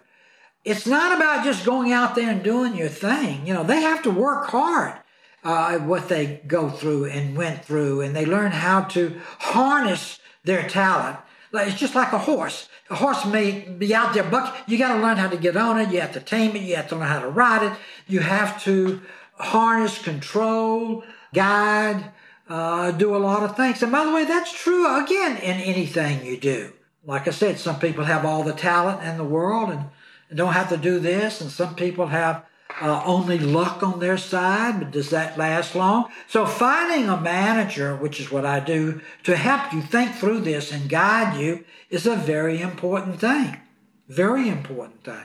it's 0.66 0.88
not 0.88 1.16
about 1.16 1.46
just 1.46 1.64
going 1.64 1.94
out 1.94 2.16
there 2.16 2.30
and 2.30 2.44
doing 2.44 2.76
your 2.76 2.90
thing. 2.90 3.46
You 3.46 3.54
know, 3.54 3.64
they 3.64 3.82
have 3.82 4.02
to 4.04 4.12
work 4.12 4.48
hard 4.48 5.00
uh, 5.44 5.78
what 5.78 6.10
they 6.10 6.42
go 6.48 6.70
through 6.70 7.06
and 7.06 7.38
went 7.38 7.64
through, 7.64 8.02
and 8.02 8.16
they 8.16 8.26
learn 8.26 8.52
how 8.52 8.82
to 8.82 9.22
harness 9.40 10.20
their 10.44 10.68
talent. 10.68 11.18
Like, 11.52 11.68
it's 11.68 11.80
just 11.80 11.96
like 11.96 12.12
a 12.12 12.18
horse. 12.18 12.68
A 12.90 12.96
horse 12.96 13.26
may 13.26 13.62
be 13.62 13.94
out 13.94 14.14
there, 14.14 14.24
but 14.24 14.56
you 14.68 14.78
got 14.78 14.96
to 14.96 15.02
learn 15.02 15.18
how 15.18 15.30
to 15.30 15.38
get 15.38 15.56
on 15.56 15.80
it. 15.80 15.92
You 15.92 16.02
have 16.02 16.14
to 16.14 16.20
tame 16.20 16.56
it. 16.56 16.64
You 16.64 16.76
have 16.76 16.90
to 16.90 16.96
learn 16.96 17.08
how 17.08 17.22
to 17.22 17.30
ride 17.30 17.64
it. 17.64 17.78
You 18.08 18.20
have 18.22 18.62
to 18.64 19.02
harness, 19.36 20.02
control, 20.02 21.04
guide, 21.34 22.12
uh, 22.50 22.92
do 22.92 23.16
a 23.16 23.18
lot 23.18 23.44
of 23.44 23.56
things. 23.56 23.82
And 23.84 23.92
by 23.92 24.04
the 24.06 24.12
way, 24.12 24.26
that's 24.26 24.52
true 24.52 25.04
again 25.04 25.38
in 25.38 25.58
anything 25.62 26.26
you 26.26 26.38
do. 26.38 26.74
Like 27.06 27.28
I 27.28 27.32
said, 27.32 27.60
some 27.60 27.80
people 27.80 28.06
have 28.06 28.26
all 28.26 28.44
the 28.44 28.54
talent 28.54 29.04
in 29.04 29.18
the 29.18 29.24
world, 29.24 29.70
and 29.70 29.86
don't 30.34 30.54
have 30.54 30.70
to 30.70 30.78
do 30.78 31.00
this, 31.00 31.42
and 31.42 31.52
some 31.52 31.76
people 31.76 32.08
have 32.08 32.46
uh, 32.82 33.02
only 33.06 33.40
luck 33.40 33.84
on 33.84 34.00
their 34.00 34.18
side, 34.18 34.80
but 34.80 34.92
does 34.92 35.10
that 35.12 35.38
last 35.38 35.76
long? 35.76 36.06
So, 36.28 36.46
finding 36.46 37.08
a 37.08 37.20
manager, 37.20 37.96
which 37.96 38.20
is 38.20 38.32
what 38.32 38.46
I 38.46 38.60
do, 38.60 39.02
to 39.24 39.38
help 39.38 39.72
you 39.72 39.82
think 39.82 40.16
through 40.16 40.42
this 40.42 40.72
and 40.72 40.90
guide 40.90 41.40
you 41.40 41.64
is 41.90 42.06
a 42.06 42.16
very 42.16 42.62
important 42.62 43.20
thing. 43.20 43.62
Very 44.08 44.50
important 44.50 45.04
thing. 45.04 45.24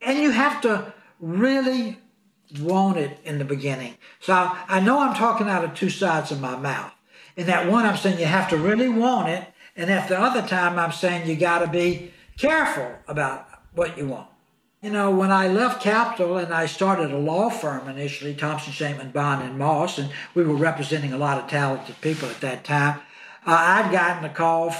And 0.00 0.18
you 0.18 0.30
have 0.30 0.60
to 0.62 0.94
really 1.20 1.98
want 2.60 2.96
it 2.96 3.18
in 3.24 3.38
the 3.38 3.44
beginning. 3.44 3.96
So 4.20 4.32
I 4.32 4.80
know 4.80 5.00
I'm 5.00 5.14
talking 5.14 5.48
out 5.48 5.64
of 5.64 5.74
two 5.74 5.90
sides 5.90 6.30
of 6.30 6.40
my 6.40 6.56
mouth. 6.56 6.92
In 7.36 7.46
that 7.46 7.70
one, 7.70 7.84
I'm 7.84 7.96
saying 7.96 8.18
you 8.18 8.26
have 8.26 8.48
to 8.50 8.56
really 8.56 8.88
want 8.88 9.28
it. 9.28 9.46
And 9.76 9.90
at 9.90 10.08
the 10.08 10.18
other 10.18 10.42
time, 10.42 10.78
I'm 10.78 10.92
saying 10.92 11.28
you 11.28 11.36
got 11.36 11.60
to 11.60 11.68
be 11.68 12.12
careful 12.36 12.90
about 13.06 13.46
what 13.74 13.96
you 13.98 14.06
want. 14.06 14.28
You 14.82 14.90
know, 14.90 15.10
when 15.10 15.32
I 15.32 15.48
left 15.48 15.82
Capitol 15.82 16.36
and 16.36 16.54
I 16.54 16.66
started 16.66 17.10
a 17.10 17.18
law 17.18 17.50
firm 17.50 17.88
initially, 17.88 18.32
Thompson, 18.34 18.72
Shaman, 18.72 19.10
Bond, 19.10 19.42
and 19.42 19.58
Moss, 19.58 19.98
and 19.98 20.10
we 20.34 20.44
were 20.44 20.54
representing 20.54 21.12
a 21.12 21.18
lot 21.18 21.42
of 21.42 21.50
talented 21.50 22.00
people 22.00 22.28
at 22.28 22.40
that 22.42 22.62
time, 22.62 23.00
uh, 23.44 23.56
I'd 23.56 23.90
gotten 23.90 24.24
a 24.24 24.32
call 24.32 24.72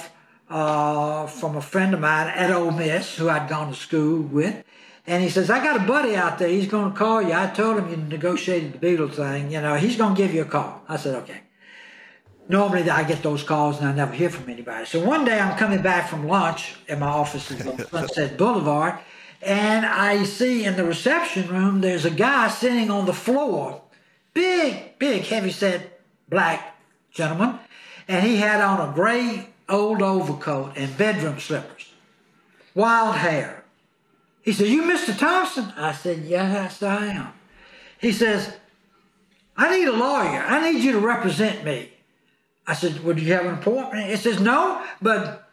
uh, 0.48 1.26
from 1.26 1.56
a 1.56 1.60
friend 1.60 1.94
of 1.94 2.00
mine 2.00 2.28
at 2.28 2.50
Ole 2.50 2.70
Miss 2.70 3.16
who 3.16 3.28
I'd 3.28 3.48
gone 3.48 3.72
to 3.72 3.74
school 3.74 4.22
with. 4.22 4.64
And 5.04 5.22
he 5.22 5.30
says, 5.30 5.50
I 5.50 5.64
got 5.64 5.80
a 5.80 5.84
buddy 5.84 6.14
out 6.14 6.38
there. 6.38 6.48
He's 6.48 6.68
going 6.68 6.92
to 6.92 6.96
call 6.96 7.22
you. 7.22 7.32
I 7.32 7.48
told 7.48 7.78
him 7.78 7.90
you 7.90 7.96
negotiated 7.96 8.74
the 8.74 8.78
Beatles 8.78 9.14
thing. 9.14 9.50
You 9.50 9.62
know, 9.62 9.74
he's 9.74 9.96
going 9.96 10.14
to 10.14 10.22
give 10.22 10.34
you 10.34 10.42
a 10.42 10.44
call. 10.44 10.82
I 10.86 10.96
said, 10.96 11.14
okay. 11.22 11.40
Normally 12.48 12.88
I 12.88 13.04
get 13.04 13.22
those 13.22 13.42
calls 13.42 13.78
and 13.78 13.88
I 13.88 13.92
never 13.92 14.12
hear 14.12 14.30
from 14.30 14.48
anybody. 14.48 14.86
So 14.86 15.04
one 15.04 15.24
day 15.24 15.38
I'm 15.38 15.58
coming 15.58 15.82
back 15.82 16.08
from 16.08 16.26
lunch 16.26 16.76
at 16.88 16.98
my 16.98 17.06
office 17.06 17.50
on 17.50 17.86
Sunset 17.90 18.36
Boulevard. 18.36 18.98
And 19.42 19.86
I 19.86 20.24
see 20.24 20.64
in 20.64 20.76
the 20.76 20.84
reception 20.84 21.48
room, 21.48 21.80
there's 21.80 22.04
a 22.04 22.10
guy 22.10 22.48
sitting 22.48 22.90
on 22.90 23.06
the 23.06 23.12
floor. 23.12 23.82
Big, 24.34 24.98
big, 24.98 25.22
heavy 25.22 25.52
set 25.52 26.00
black 26.28 26.76
gentleman. 27.12 27.58
And 28.08 28.26
he 28.26 28.36
had 28.36 28.60
on 28.60 28.88
a 28.88 28.92
gray 28.92 29.50
old 29.68 30.02
overcoat 30.02 30.72
and 30.76 30.96
bedroom 30.96 31.38
slippers. 31.38 31.92
Wild 32.74 33.16
hair 33.16 33.58
he 34.48 34.54
said, 34.54 34.68
You 34.68 34.80
Mr. 34.84 35.14
Thompson? 35.14 35.74
I 35.76 35.92
said, 35.92 36.24
Yes, 36.24 36.82
I 36.82 37.04
am. 37.08 37.34
He 38.00 38.12
says, 38.12 38.56
I 39.58 39.76
need 39.76 39.86
a 39.86 39.92
lawyer. 39.92 40.42
I 40.42 40.72
need 40.72 40.82
you 40.82 40.92
to 40.92 41.00
represent 41.00 41.66
me. 41.66 41.92
I 42.68 42.74
said, 42.74 43.02
Well, 43.02 43.16
do 43.16 43.22
you 43.22 43.32
have 43.32 43.46
an 43.46 43.54
appointment? 43.54 44.10
He 44.10 44.16
says, 44.16 44.38
No, 44.38 44.84
but 45.00 45.48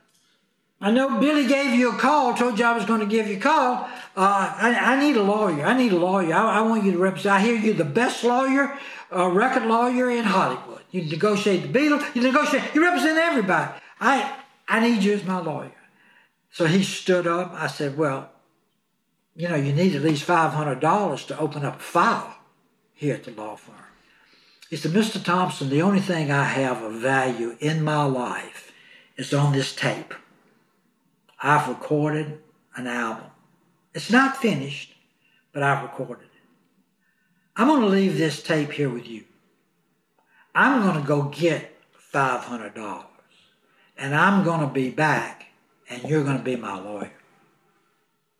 I 0.81 0.91
know 0.91 1.19
Billy 1.19 1.47
gave 1.47 1.73
you 1.73 1.93
a 1.93 1.97
call, 1.97 2.33
told 2.35 2.59
you 2.59 2.65
I 2.65 2.73
was 2.73 2.85
going 2.85 2.99
to 2.99 3.05
give 3.05 3.27
you 3.27 3.37
a 3.37 3.39
call. 3.39 3.89
Uh, 4.17 4.53
I, 4.57 4.77
I, 4.79 4.99
need 4.99 5.15
a 5.15 5.23
lawyer. 5.23 5.65
I 5.65 5.75
need 5.75 5.93
a 5.93 5.97
lawyer. 5.97 6.33
I, 6.33 6.59
I, 6.59 6.61
want 6.61 6.83
you 6.83 6.91
to 6.91 6.97
represent. 6.97 7.35
I 7.35 7.39
hear 7.39 7.55
you're 7.55 7.73
the 7.73 7.85
best 7.85 8.25
lawyer, 8.25 8.77
uh, 9.15 9.29
record 9.29 9.63
lawyer 9.63 10.11
in 10.11 10.25
Hollywood. 10.25 10.81
You 10.91 11.03
negotiate 11.05 11.71
the 11.71 11.79
Beatles. 11.79 12.03
You 12.13 12.21
negotiate. 12.21 12.63
You 12.75 12.83
represent 12.83 13.17
everybody. 13.17 13.71
I 13.99 14.35
I 14.67 14.81
need 14.81 15.01
you 15.03 15.13
as 15.13 15.23
my 15.23 15.39
lawyer. 15.39 15.71
So 16.51 16.65
he 16.65 16.83
stood 16.83 17.27
up. 17.27 17.53
I 17.53 17.67
said, 17.67 17.97
Well, 17.97 18.29
you 19.35 19.47
know, 19.47 19.55
you 19.55 19.73
need 19.73 19.95
at 19.95 20.01
least 20.01 20.27
$500 20.27 21.27
to 21.27 21.39
open 21.39 21.65
up 21.65 21.77
a 21.77 21.83
file 21.83 22.35
here 22.93 23.15
at 23.15 23.23
the 23.23 23.31
law 23.31 23.55
firm. 23.55 23.84
He 24.75 24.81
said, 24.81 24.91
Mr. 24.91 25.23
Thompson, 25.23 25.69
the 25.69 25.81
only 25.81 26.01
thing 26.01 26.29
I 26.29 26.43
have 26.43 26.83
of 26.83 26.95
value 26.95 27.55
in 27.61 27.81
my 27.81 28.03
life 28.03 28.73
is 29.15 29.33
on 29.33 29.53
this 29.53 29.73
tape. 29.73 30.13
I've 31.41 31.69
recorded 31.69 32.41
an 32.75 32.85
album. 32.85 33.27
It's 33.93 34.11
not 34.11 34.35
finished, 34.35 34.93
but 35.53 35.63
I've 35.63 35.81
recorded 35.81 36.25
it. 36.25 36.41
I'm 37.55 37.67
going 37.67 37.83
to 37.83 37.87
leave 37.87 38.17
this 38.17 38.43
tape 38.43 38.73
here 38.73 38.89
with 38.89 39.07
you. 39.07 39.23
I'm 40.53 40.81
going 40.81 41.01
to 41.01 41.07
go 41.07 41.29
get 41.29 41.73
$500 42.13 43.05
and 43.97 44.13
I'm 44.13 44.43
going 44.43 44.59
to 44.59 44.67
be 44.67 44.89
back 44.89 45.45
and 45.89 46.03
you're 46.03 46.25
going 46.25 46.39
to 46.39 46.43
be 46.43 46.57
my 46.57 46.77
lawyer. 46.77 47.13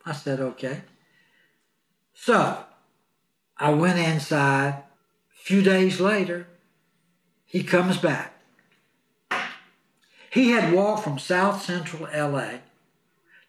I 0.04 0.12
said, 0.12 0.40
okay. 0.40 0.82
So 2.12 2.62
I 3.56 3.72
went 3.72 3.98
inside. 3.98 4.82
Few 5.46 5.62
days 5.62 6.00
later, 6.00 6.48
he 7.44 7.62
comes 7.62 7.98
back. 7.98 8.34
He 10.28 10.50
had 10.50 10.72
walked 10.72 11.04
from 11.04 11.20
South 11.20 11.62
Central 11.62 12.08
LA 12.12 12.58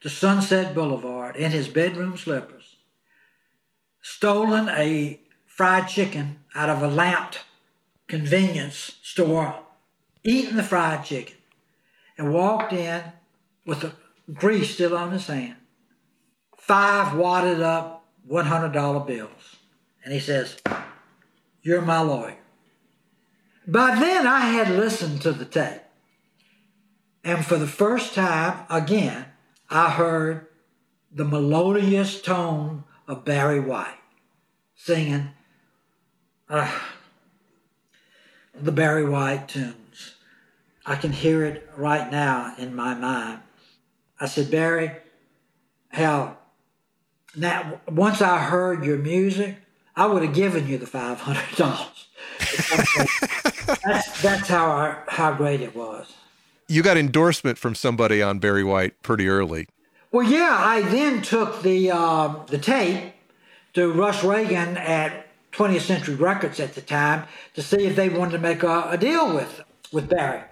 to 0.01 0.09
Sunset 0.09 0.75
Boulevard 0.75 1.35
in 1.35 1.49
his 1.49 1.67
bedroom 1.67 2.15
slippers, 2.15 2.75
stolen 4.03 4.69
a 4.69 5.19
fried 5.47 5.87
chicken 5.87 6.37
out 6.53 6.69
of 6.69 6.83
a 6.83 6.87
lamped 6.87 7.45
convenience 8.05 8.97
store, 9.01 9.55
eaten 10.23 10.55
the 10.55 10.61
fried 10.61 11.03
chicken, 11.03 11.37
and 12.15 12.31
walked 12.31 12.73
in 12.73 13.01
with 13.65 13.79
the 13.79 13.93
grease 14.31 14.75
still 14.75 14.95
on 14.95 15.13
his 15.13 15.25
hand 15.25 15.55
five 16.59 17.17
wadded 17.17 17.59
up 17.59 18.05
$100 18.29 19.07
bills. 19.07 19.55
And 20.03 20.13
he 20.13 20.19
says, 20.19 20.57
You're 21.67 21.81
my 21.81 21.99
lawyer. 21.99 22.37
By 23.67 23.99
then, 23.99 24.25
I 24.25 24.39
had 24.39 24.69
listened 24.69 25.21
to 25.23 25.33
the 25.33 25.43
tape. 25.43 25.81
And 27.25 27.45
for 27.45 27.57
the 27.57 27.67
first 27.67 28.13
time, 28.13 28.65
again, 28.69 29.25
I 29.69 29.89
heard 29.89 30.47
the 31.11 31.25
melodious 31.25 32.21
tone 32.21 32.85
of 33.05 33.25
Barry 33.25 33.59
White 33.59 33.97
singing 34.75 35.31
uh, 36.47 36.71
the 38.55 38.71
Barry 38.71 39.03
White 39.03 39.49
tunes. 39.49 40.15
I 40.85 40.95
can 40.95 41.11
hear 41.11 41.43
it 41.43 41.69
right 41.75 42.09
now 42.09 42.55
in 42.57 42.75
my 42.77 42.93
mind. 42.93 43.41
I 44.21 44.27
said, 44.27 44.49
Barry, 44.49 44.93
how 45.89 46.37
now, 47.35 47.81
once 47.89 48.21
I 48.21 48.39
heard 48.39 48.85
your 48.85 48.99
music, 48.99 49.57
I 49.97 50.05
would 50.05 50.21
have 50.21 50.35
given 50.35 50.67
you 50.67 50.77
the 50.77 50.85
five 50.85 51.19
hundred 51.19 51.55
dollars. 51.57 52.07
that's 53.83 54.21
that's 54.21 54.47
how 54.47 54.69
I, 54.71 54.97
how 55.07 55.33
great 55.33 55.59
it 55.61 55.75
was. 55.75 56.13
You 56.67 56.83
got 56.83 56.97
endorsement 56.97 57.57
from 57.57 57.73
somebody 57.73 58.21
on 58.21 58.37
Barry 58.37 58.63
White 58.63 59.01
pretty 59.01 59.27
early. 59.27 59.67
Well, 60.11 60.29
yeah, 60.29 60.55
I 60.59 60.81
then 60.81 61.23
took 61.23 61.63
the 61.63 61.89
um, 61.89 62.43
the 62.47 62.59
tape 62.59 63.11
to 63.73 63.91
Russ 63.91 64.23
Regan 64.23 64.77
at 64.77 65.25
20th 65.51 65.81
Century 65.81 66.15
Records 66.15 66.59
at 66.59 66.75
the 66.75 66.81
time 66.81 67.25
to 67.55 67.63
see 67.63 67.87
if 67.87 67.95
they 67.95 68.07
wanted 68.07 68.33
to 68.33 68.39
make 68.39 68.61
a, 68.61 68.89
a 68.91 68.97
deal 68.97 69.33
with 69.33 69.63
with 69.91 70.09
Barry. 70.09 70.43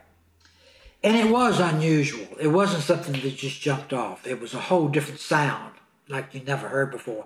And 1.03 1.15
it 1.15 1.31
was 1.31 1.59
unusual. 1.59 2.27
It 2.39 2.47
wasn't 2.47 2.81
something 2.81 3.13
that 3.13 3.35
just 3.35 3.61
jumped 3.61 3.93
off. 3.93 4.25
It 4.25 4.41
was 4.41 4.55
a 4.55 4.59
whole 4.59 4.87
different 4.87 5.19
sound 5.19 5.73
like 6.09 6.33
you 6.33 6.41
never 6.41 6.67
heard 6.67 6.89
before. 6.89 7.25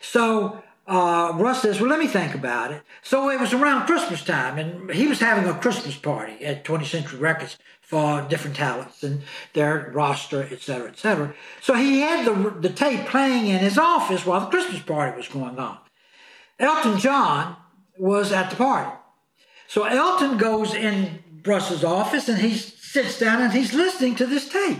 So 0.00 0.62
uh, 0.86 1.32
Russ 1.34 1.62
says, 1.62 1.80
Well, 1.80 1.90
let 1.90 1.98
me 1.98 2.06
think 2.06 2.34
about 2.34 2.72
it. 2.72 2.82
So 3.02 3.28
it 3.30 3.40
was 3.40 3.52
around 3.52 3.86
Christmas 3.86 4.22
time, 4.22 4.58
and 4.58 4.90
he 4.90 5.06
was 5.08 5.20
having 5.20 5.48
a 5.48 5.58
Christmas 5.58 5.96
party 5.96 6.44
at 6.44 6.64
20th 6.64 6.86
Century 6.86 7.18
Records 7.18 7.58
for 7.80 8.22
different 8.28 8.56
talents 8.56 9.02
and 9.02 9.22
their 9.52 9.90
roster, 9.94 10.48
et 10.50 10.60
cetera, 10.60 10.88
et 10.88 10.98
cetera. 10.98 11.34
So 11.60 11.74
he 11.74 12.00
had 12.00 12.26
the, 12.26 12.50
the 12.60 12.68
tape 12.68 13.06
playing 13.06 13.46
in 13.46 13.58
his 13.58 13.78
office 13.78 14.26
while 14.26 14.40
the 14.40 14.46
Christmas 14.46 14.82
party 14.82 15.16
was 15.16 15.28
going 15.28 15.58
on. 15.58 15.78
Elton 16.58 16.98
John 16.98 17.56
was 17.98 18.32
at 18.32 18.50
the 18.50 18.56
party. 18.56 18.90
So 19.68 19.84
Elton 19.84 20.36
goes 20.36 20.74
in 20.74 21.22
Russ's 21.44 21.84
office 21.84 22.28
and 22.28 22.38
he 22.38 22.54
sits 22.54 23.18
down 23.18 23.42
and 23.42 23.52
he's 23.52 23.74
listening 23.74 24.14
to 24.16 24.26
this 24.26 24.48
tape. 24.48 24.78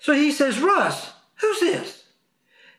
So 0.00 0.12
he 0.12 0.32
says, 0.32 0.60
Russ, 0.60 1.12
who's 1.40 1.60
this? 1.60 1.97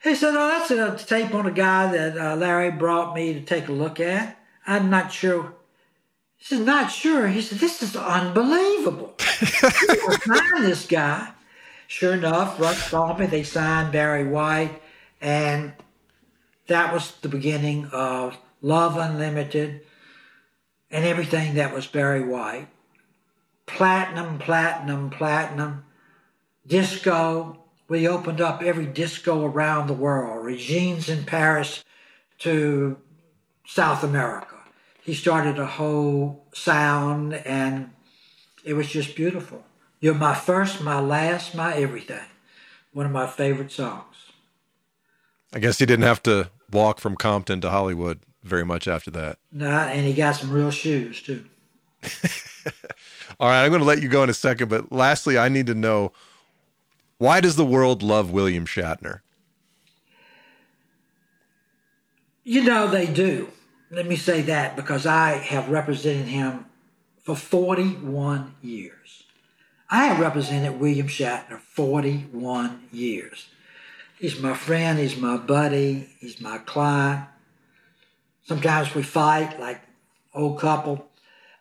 He 0.03 0.15
said, 0.15 0.35
Oh, 0.35 0.47
that's 0.47 0.71
a 0.71 1.05
tape 1.05 1.33
on 1.33 1.45
a 1.45 1.51
guy 1.51 1.91
that 1.91 2.17
uh, 2.17 2.35
Larry 2.35 2.71
brought 2.71 3.15
me 3.15 3.33
to 3.33 3.41
take 3.41 3.67
a 3.67 3.73
look 3.73 3.99
at. 3.99 4.37
I'm 4.65 4.89
not 4.89 5.11
sure. 5.11 5.53
He 6.37 6.45
said, 6.45 6.65
Not 6.65 6.91
sure. 6.91 7.27
He 7.27 7.41
said, 7.41 7.59
This 7.59 7.83
is 7.83 7.95
unbelievable. 7.95 9.15
signed 9.19 10.63
this 10.63 10.85
guy. 10.85 11.31
Sure 11.87 12.13
enough, 12.13 12.59
Russ 12.59 12.89
called 12.89 13.19
me. 13.19 13.25
They 13.25 13.43
signed 13.43 13.91
Barry 13.91 14.25
White. 14.25 14.81
And 15.21 15.73
that 16.67 16.93
was 16.93 17.11
the 17.21 17.29
beginning 17.29 17.87
of 17.87 18.37
Love 18.61 18.95
Unlimited 18.95 19.81
and 20.91 21.05
everything 21.05 21.55
that 21.55 21.73
was 21.73 21.87
Barry 21.87 22.23
White. 22.23 22.67
Platinum, 23.65 24.39
platinum, 24.39 25.09
platinum, 25.09 25.83
disco, 26.65 27.58
we 27.89 28.07
opened 28.07 28.39
up 28.39 28.61
every 28.61 28.85
disco 28.85 29.43
around 29.45 29.87
the 29.87 29.93
world, 29.93 30.45
Regines 30.45 31.09
in 31.09 31.25
Paris 31.25 31.83
to 32.39 32.97
South 33.65 34.03
America. 34.03 34.55
He 35.01 35.13
started 35.15 35.57
a 35.57 35.65
whole 35.65 36.45
sound, 36.53 37.33
and 37.33 37.89
it 38.63 38.73
was 38.73 38.87
just 38.87 39.15
beautiful. 39.15 39.65
You're 39.99 40.13
my 40.13 40.35
first, 40.35 40.81
my 40.81 40.99
last, 40.99 41.55
my 41.55 41.73
everything. 41.73 42.25
One 42.93 43.07
of 43.07 43.11
my 43.11 43.27
favorite 43.27 43.71
songs. 43.71 44.15
I 45.51 45.59
guess 45.59 45.79
he 45.79 45.85
didn't 45.85 46.05
have 46.05 46.21
to 46.23 46.51
walk 46.71 46.99
from 46.99 47.15
Compton 47.15 47.59
to 47.61 47.71
Hollywood 47.71 48.19
very 48.43 48.63
much 48.63 48.87
after 48.87 49.09
that. 49.11 49.39
Nah, 49.51 49.85
and 49.85 50.05
he 50.05 50.13
got 50.13 50.35
some 50.35 50.51
real 50.51 50.71
shoes 50.71 51.21
too. 51.21 51.45
All 53.39 53.49
right, 53.49 53.63
I'm 53.63 53.69
going 53.69 53.81
to 53.81 53.87
let 53.87 54.01
you 54.01 54.09
go 54.09 54.23
in 54.23 54.29
a 54.29 54.33
second, 54.33 54.69
but 54.69 54.91
lastly, 54.91 55.37
I 55.37 55.49
need 55.49 55.65
to 55.67 55.73
know 55.73 56.11
Why 57.19 57.41
does 57.41 57.57
the 57.57 57.65
world 57.65 58.01
love 58.01 58.31
William 58.31 58.65
Shatner? 58.65 59.19
You 62.45 62.63
know, 62.63 62.87
they 62.87 63.07
do. 63.07 63.49
Let 63.91 64.07
me 64.07 64.15
say 64.15 64.41
that 64.43 64.77
because 64.77 65.05
I 65.05 65.31
have 65.31 65.69
represented 65.69 66.27
him 66.27 66.65
for 67.21 67.35
41 67.35 68.55
years. 68.61 69.23
I 69.89 70.05
have 70.05 70.19
represented 70.19 70.79
William 70.79 71.07
Shatner 71.07 71.59
41 71.59 72.87
years. 72.93 73.49
He's 74.17 74.39
my 74.39 74.53
friend, 74.53 74.97
he's 74.97 75.17
my 75.17 75.35
buddy, 75.35 76.09
he's 76.19 76.39
my 76.39 76.59
client. 76.59 77.25
Sometimes 78.43 78.95
we 78.95 79.03
fight 79.03 79.59
like 79.59 79.81
old 80.33 80.57
couple. 80.57 81.09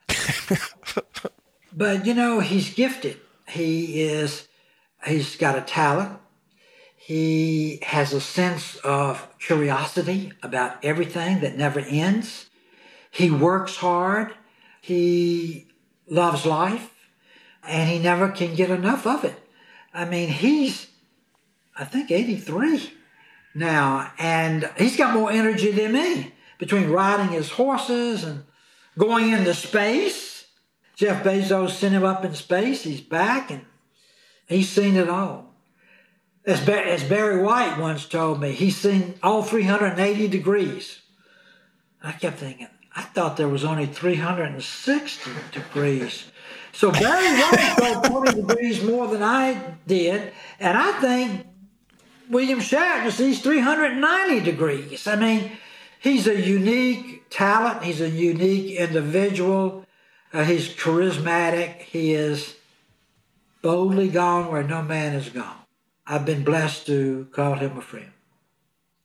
but 1.72 2.06
you 2.06 2.14
know, 2.14 2.38
he's 2.38 2.72
gifted. 2.72 3.18
He 3.48 4.02
is 4.02 4.47
he's 5.08 5.36
got 5.36 5.58
a 5.58 5.62
talent. 5.62 6.18
He 6.96 7.78
has 7.82 8.12
a 8.12 8.20
sense 8.20 8.76
of 8.76 9.28
curiosity 9.38 10.32
about 10.42 10.84
everything 10.84 11.40
that 11.40 11.56
never 11.56 11.80
ends. 11.80 12.50
He 13.10 13.30
works 13.30 13.76
hard. 13.76 14.34
He 14.80 15.68
loves 16.06 16.44
life 16.44 16.94
and 17.66 17.88
he 17.88 17.98
never 17.98 18.28
can 18.28 18.54
get 18.54 18.70
enough 18.70 19.06
of 19.06 19.24
it. 19.24 19.36
I 19.92 20.04
mean, 20.04 20.28
he's, 20.28 20.88
I 21.76 21.84
think, 21.84 22.10
83 22.10 22.92
now, 23.54 24.12
and 24.18 24.70
he's 24.76 24.96
got 24.96 25.14
more 25.14 25.30
energy 25.30 25.72
than 25.72 25.92
me 25.92 26.32
between 26.58 26.90
riding 26.90 27.28
his 27.28 27.50
horses 27.50 28.24
and 28.24 28.44
going 28.96 29.30
into 29.30 29.54
space. 29.54 30.46
Jeff 30.96 31.24
Bezos 31.24 31.70
sent 31.70 31.94
him 31.94 32.04
up 32.04 32.24
in 32.24 32.34
space. 32.34 32.82
He's 32.82 33.00
back 33.00 33.50
and 33.50 33.64
he's 34.48 34.68
seen 34.68 34.96
it 34.96 35.08
all. 35.08 35.54
As, 36.44 36.66
as 36.68 37.04
Barry 37.04 37.42
White 37.42 37.78
once 37.78 38.06
told 38.06 38.40
me, 38.40 38.52
he's 38.52 38.76
seen 38.76 39.14
all 39.22 39.42
380 39.42 40.28
degrees. 40.28 41.02
I 42.02 42.12
kept 42.12 42.38
thinking, 42.38 42.68
I 42.96 43.02
thought 43.02 43.36
there 43.36 43.48
was 43.48 43.64
only 43.64 43.86
360 43.86 45.30
degrees. 45.52 46.24
So 46.72 46.90
Barry 46.90 47.38
White 47.38 47.74
saw 47.78 48.02
20 48.02 48.42
degrees 48.42 48.82
more 48.82 49.08
than 49.08 49.22
I 49.22 49.74
did, 49.86 50.32
and 50.58 50.78
I 50.78 50.92
think 51.00 51.46
William 52.30 52.60
Shatner 52.60 53.10
sees 53.10 53.40
390 53.40 54.40
degrees. 54.40 55.06
I 55.06 55.16
mean, 55.16 55.52
he's 56.00 56.26
a 56.26 56.40
unique 56.40 57.28
talent. 57.30 57.82
He's 57.82 58.00
a 58.00 58.08
unique 58.08 58.78
individual. 58.78 59.84
Uh, 60.32 60.44
he's 60.44 60.68
charismatic. 60.68 61.80
He 61.80 62.14
is 62.14 62.54
boldly 63.62 64.08
gone 64.08 64.50
where 64.50 64.62
no 64.62 64.82
man 64.82 65.12
has 65.12 65.28
gone. 65.28 65.56
I've 66.06 66.24
been 66.24 66.44
blessed 66.44 66.86
to 66.86 67.28
call 67.32 67.54
him 67.54 67.76
a 67.76 67.82
friend. 67.82 68.10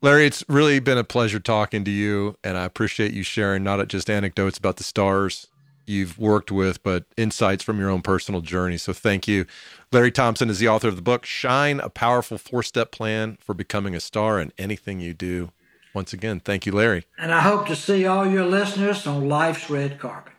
Larry, 0.01 0.26
it's 0.26 0.43
really 0.49 0.80
been 0.80 0.97
a 0.97 1.04
pleasure 1.04 1.39
talking 1.39 1.86
to 1.86 1.91
you, 1.91 2.36
and 2.43 2.58
I 2.58 2.66
appreciate 2.66 3.14
you 3.14 3.24
sharing 3.24 3.64
not 3.64 3.88
just 3.88 4.10
anecdotes 4.10 4.58
about 4.58 4.76
the 4.76 4.84
stars 4.84 5.47
you've 5.86 6.18
worked 6.20 6.51
with, 6.51 6.84
but 6.84 7.06
insights 7.18 7.64
from 7.64 7.80
your 7.80 7.89
own 7.89 8.01
personal 8.01 8.41
journey. 8.41 8.78
So 8.78 8.93
thank 8.93 9.28
you. 9.28 9.45
Larry 9.91 10.12
Thompson 10.12 10.49
is 10.49 10.60
the 10.60 10.68
author 10.68 10.88
of 10.88 10.95
the 10.95 11.01
book 11.01 11.26
Shine, 11.26 11.80
a 11.80 11.89
powerful 11.89 12.38
four 12.38 12.64
step 12.64 12.91
plan 12.91 13.38
for 13.41 13.54
becoming 13.54 13.95
a 13.95 13.99
star 13.99 14.39
in 14.39 14.51
anything 14.58 14.99
you 14.99 15.14
do. 15.14 15.51
Once 15.93 16.12
again, 16.12 16.39
thank 16.39 16.66
you, 16.66 16.72
Larry. 16.72 17.06
And 17.18 17.32
I 17.32 17.41
hope 17.41 17.68
to 17.68 17.76
see 17.76 18.06
all 18.06 18.26
your 18.26 18.45
listeners 18.45 19.06
on 19.06 19.30
life's 19.30 19.70
red 19.70 19.99
carpet. 19.99 20.34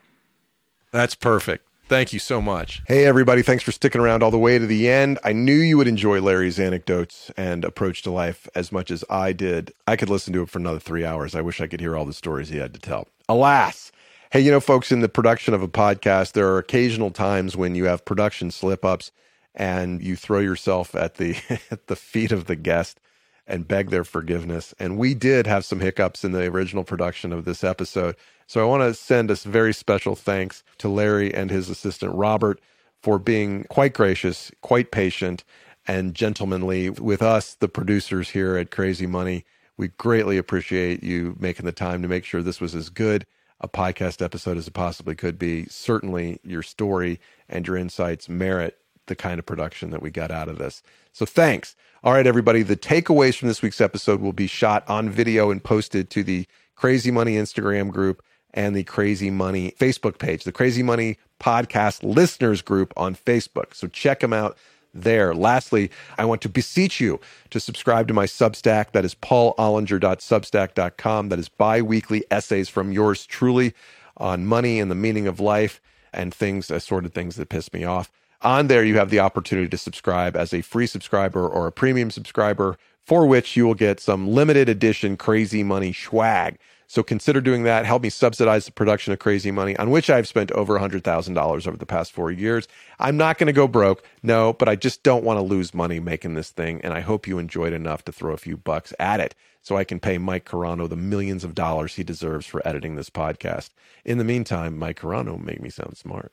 That's 0.91 1.15
perfect. 1.15 1.67
Thank 1.87 2.13
you 2.13 2.19
so 2.19 2.41
much. 2.41 2.83
Hey, 2.89 3.05
everybody. 3.05 3.43
Thanks 3.43 3.63
for 3.63 3.73
sticking 3.73 4.01
around 4.01 4.23
all 4.23 4.31
the 4.31 4.39
way 4.39 4.59
to 4.59 4.67
the 4.67 4.89
end. 4.89 5.19
I 5.23 5.33
knew 5.33 5.53
you 5.55 5.77
would 5.77 5.87
enjoy 5.87 6.21
Larry's 6.21 6.59
anecdotes 6.59 7.31
and 7.37 7.65
approach 7.65 8.03
to 8.03 8.11
life 8.11 8.49
as 8.55 8.73
much 8.73 8.91
as 8.91 9.05
I 9.11 9.33
did. 9.33 9.73
I 9.87 9.97
could 9.97 10.09
listen 10.09 10.33
to 10.33 10.43
it 10.43 10.49
for 10.49 10.59
another 10.59 10.81
three 10.81 11.05
hours. 11.05 11.35
I 11.35 11.43
wish 11.43 11.61
I 11.61 11.67
could 11.67 11.81
hear 11.81 11.95
all 11.97 12.07
the 12.07 12.15
stories 12.15 12.49
he 12.49 12.57
had 12.57 12.73
to 12.75 12.81
tell. 12.81 13.09
Alas, 13.29 13.93
Hey, 14.35 14.41
you 14.41 14.51
know, 14.51 14.59
folks, 14.59 14.91
in 14.91 14.99
the 14.99 15.09
production 15.09 15.55
of 15.55 15.63
a 15.63 15.69
podcast, 15.69 16.33
there 16.33 16.49
are 16.49 16.59
occasional 16.59 17.13
times 17.13 17.57
when 17.57 17.77
you 17.77 17.85
have 17.85 18.05
production 18.05 18.51
slip 18.51 18.85
ups 18.85 19.13
and 19.55 20.03
you 20.03 20.17
throw 20.17 20.41
yourself 20.41 20.97
at 20.97 21.19
the 21.19 21.37
at 21.71 21.87
the 21.87 21.95
feet 21.95 22.33
of 22.33 22.47
the 22.47 22.57
guest 22.57 22.99
and 23.47 23.69
beg 23.69 23.91
their 23.91 24.05
forgiveness. 24.05 24.75
And 24.79 24.97
we 24.97 25.15
did 25.15 25.47
have 25.47 25.65
some 25.65 25.81
hiccups 25.81 26.25
in 26.25 26.33
the 26.33 26.47
original 26.47 26.85
production 26.85 27.33
of 27.33 27.45
this 27.45 27.63
episode. 27.63 28.17
So 28.47 28.63
I 28.63 28.69
want 28.69 28.83
to 28.83 28.95
send 28.95 29.31
a 29.31 29.35
very 29.35 29.73
special 29.73 30.17
thanks 30.17 30.63
to 30.79 30.89
Larry 30.89 31.33
and 31.35 31.51
his 31.51 31.69
assistant 31.69 32.15
Robert 32.15 32.61
for 33.03 33.19
being 33.19 33.65
quite 33.65 33.93
gracious, 33.93 34.51
quite 34.63 34.91
patient, 34.91 35.45
and 35.87 36.15
gentlemanly 36.15 36.91
with 36.91 37.23
us, 37.23 37.55
the 37.55 37.69
producers 37.69 38.31
here 38.31 38.57
at 38.57 38.71
Crazy 38.71 39.07
Money. 39.07 39.45
We 39.77 39.89
greatly 39.89 40.39
appreciate 40.39 41.03
you 41.03 41.37
making 41.39 41.67
the 41.67 41.73
time 41.73 42.01
to 42.03 42.09
make 42.09 42.25
sure 42.25 42.43
this 42.43 42.61
was 42.61 42.75
as 42.75 42.89
good 42.89 43.27
a 43.61 43.69
podcast 43.69 44.23
episode 44.23 44.57
as 44.57 44.69
it 44.69 44.75
possibly 44.75 45.15
could 45.15 45.39
be. 45.39 45.67
Certainly, 45.67 46.41
your 46.45 46.63
story 46.63 47.21
and 47.49 47.67
your 47.67 47.77
insights 47.77 48.29
merit 48.29 48.79
the 49.07 49.17
kind 49.17 49.39
of 49.39 49.47
production 49.47 49.91
that 49.91 50.03
we 50.03 50.11
got 50.11 50.31
out 50.31 50.49
of 50.49 50.59
this. 50.59 50.83
So, 51.13 51.27
thanks. 51.27 51.77
All 52.03 52.13
right, 52.13 52.27
everybody. 52.27 52.63
The 52.63 52.77
takeaways 52.77 53.37
from 53.37 53.49
this 53.49 53.63
week's 53.63 53.81
episode 53.81 54.21
will 54.21 54.33
be 54.33 54.47
shot 54.47 54.89
on 54.89 55.11
video 55.11 55.51
and 55.51 55.63
posted 55.63 56.11
to 56.11 56.23
the 56.23 56.47
Crazy 56.75 57.11
Money 57.11 57.37
Instagram 57.37 57.91
group 57.91 58.23
and 58.53 58.77
the 58.77 58.85
Crazy 58.85 59.31
Money 59.31 59.75
Facebook 59.79 60.19
page, 60.19 60.45
the 60.45 60.53
Crazy 60.53 60.83
Money 60.83 61.19
Podcast 61.41 62.03
Listeners 62.03 62.63
group 62.63 62.93
on 62.97 63.15
Facebook. 63.15 63.75
So, 63.75 63.89
check 63.89 64.21
them 64.21 64.33
out 64.33 64.57
there. 64.95 65.35
Lastly, 65.35 65.91
I 66.17 66.25
want 66.25 66.41
to 66.43 66.49
beseech 66.49 67.01
you 67.01 67.19
to 67.51 67.59
subscribe 67.61 68.09
to 68.09 68.15
my 68.15 68.27
Substack. 68.27 68.93
That 68.93 69.05
is 69.05 69.15
paulollinger.substack.com. 69.17 71.29
That 71.29 71.39
is 71.39 71.49
bi 71.49 71.83
weekly 71.83 72.25
essays 72.31 72.69
from 72.69 72.93
yours 72.93 73.27
truly 73.27 73.75
on 74.17 74.47
money 74.47 74.79
and 74.79 74.89
the 74.91 74.95
meaning 74.95 75.27
of 75.27 75.41
life 75.41 75.81
and 76.13 76.33
things, 76.33 76.71
assorted 76.71 77.13
things 77.13 77.35
that 77.37 77.49
piss 77.49 77.73
me 77.73 77.83
off. 77.85 78.13
On 78.45 78.67
there, 78.67 78.85
you 78.85 78.99
have 78.99 79.09
the 79.09 79.21
opportunity 79.21 79.69
to 79.71 79.79
subscribe 79.79 80.37
as 80.37 80.53
a 80.53 80.61
free 80.61 80.87
subscriber 80.87 81.49
or 81.49 81.67
a 81.67 81.73
premium 81.73 82.11
subscriber, 82.11 82.77
for 83.03 83.25
which 83.27 83.57
you 83.57 83.67
will 83.67 83.75
get 83.75 84.01
some 84.01 84.29
limited 84.29 84.69
edition 84.69 85.17
crazy 85.17 85.63
money 85.63 85.95
swag. 85.95 86.59
So 86.87 87.03
consider 87.03 87.41
doing 87.41 87.63
that. 87.63 87.87
Help 87.87 88.03
me 88.03 88.11
subsidize 88.11 88.67
the 88.67 88.73
production 88.73 89.15
of 89.15 89.19
Crazy 89.19 89.51
Money, 89.51 89.75
on 89.79 89.91
which 89.91 90.11
I've 90.11 90.29
spent 90.29 90.53
over 90.53 90.79
$100,000 90.79 91.67
over 91.67 91.77
the 91.79 91.87
past 91.87 92.13
four 92.13 92.31
years. 92.31 92.69
I'm 92.99 93.17
not 93.17 93.39
going 93.39 93.47
to 93.47 93.53
go 93.55 93.67
broke, 93.67 94.07
no, 94.23 94.53
but 94.53 94.69
I 94.69 94.77
just 94.77 95.03
don't 95.03 95.25
want 95.25 95.39
to 95.39 95.43
lose 95.43 95.73
money 95.73 95.99
making 95.99 96.35
this 96.35 96.51
thing. 96.51 96.83
And 96.83 96.93
I 96.93 97.01
hope 97.01 97.27
you 97.27 97.39
enjoyed 97.39 97.73
enough 97.73 98.05
to 98.05 98.13
throw 98.13 98.35
a 98.35 98.37
few 98.37 98.59
bucks 98.59 98.93
at 99.01 99.21
it 99.21 99.35
so 99.63 99.79
I 99.79 99.85
can 99.85 100.01
pay 100.01 100.19
Mike 100.19 100.45
Carano 100.45 100.87
the 100.87 100.97
millions 100.97 101.45
of 101.45 101.55
dollars 101.55 101.95
he 101.95 102.05
deserves 102.05 102.45
for 102.45 102.61
editing 102.69 102.95
this 102.95 103.09
podcast. 103.09 103.71
In 104.05 104.19
the 104.19 104.25
meantime, 104.25 104.79
Mike 104.79 105.01
Carano 105.01 105.43
make 105.43 105.63
me 105.63 105.71
sound 105.71 105.97
smart. 105.97 106.31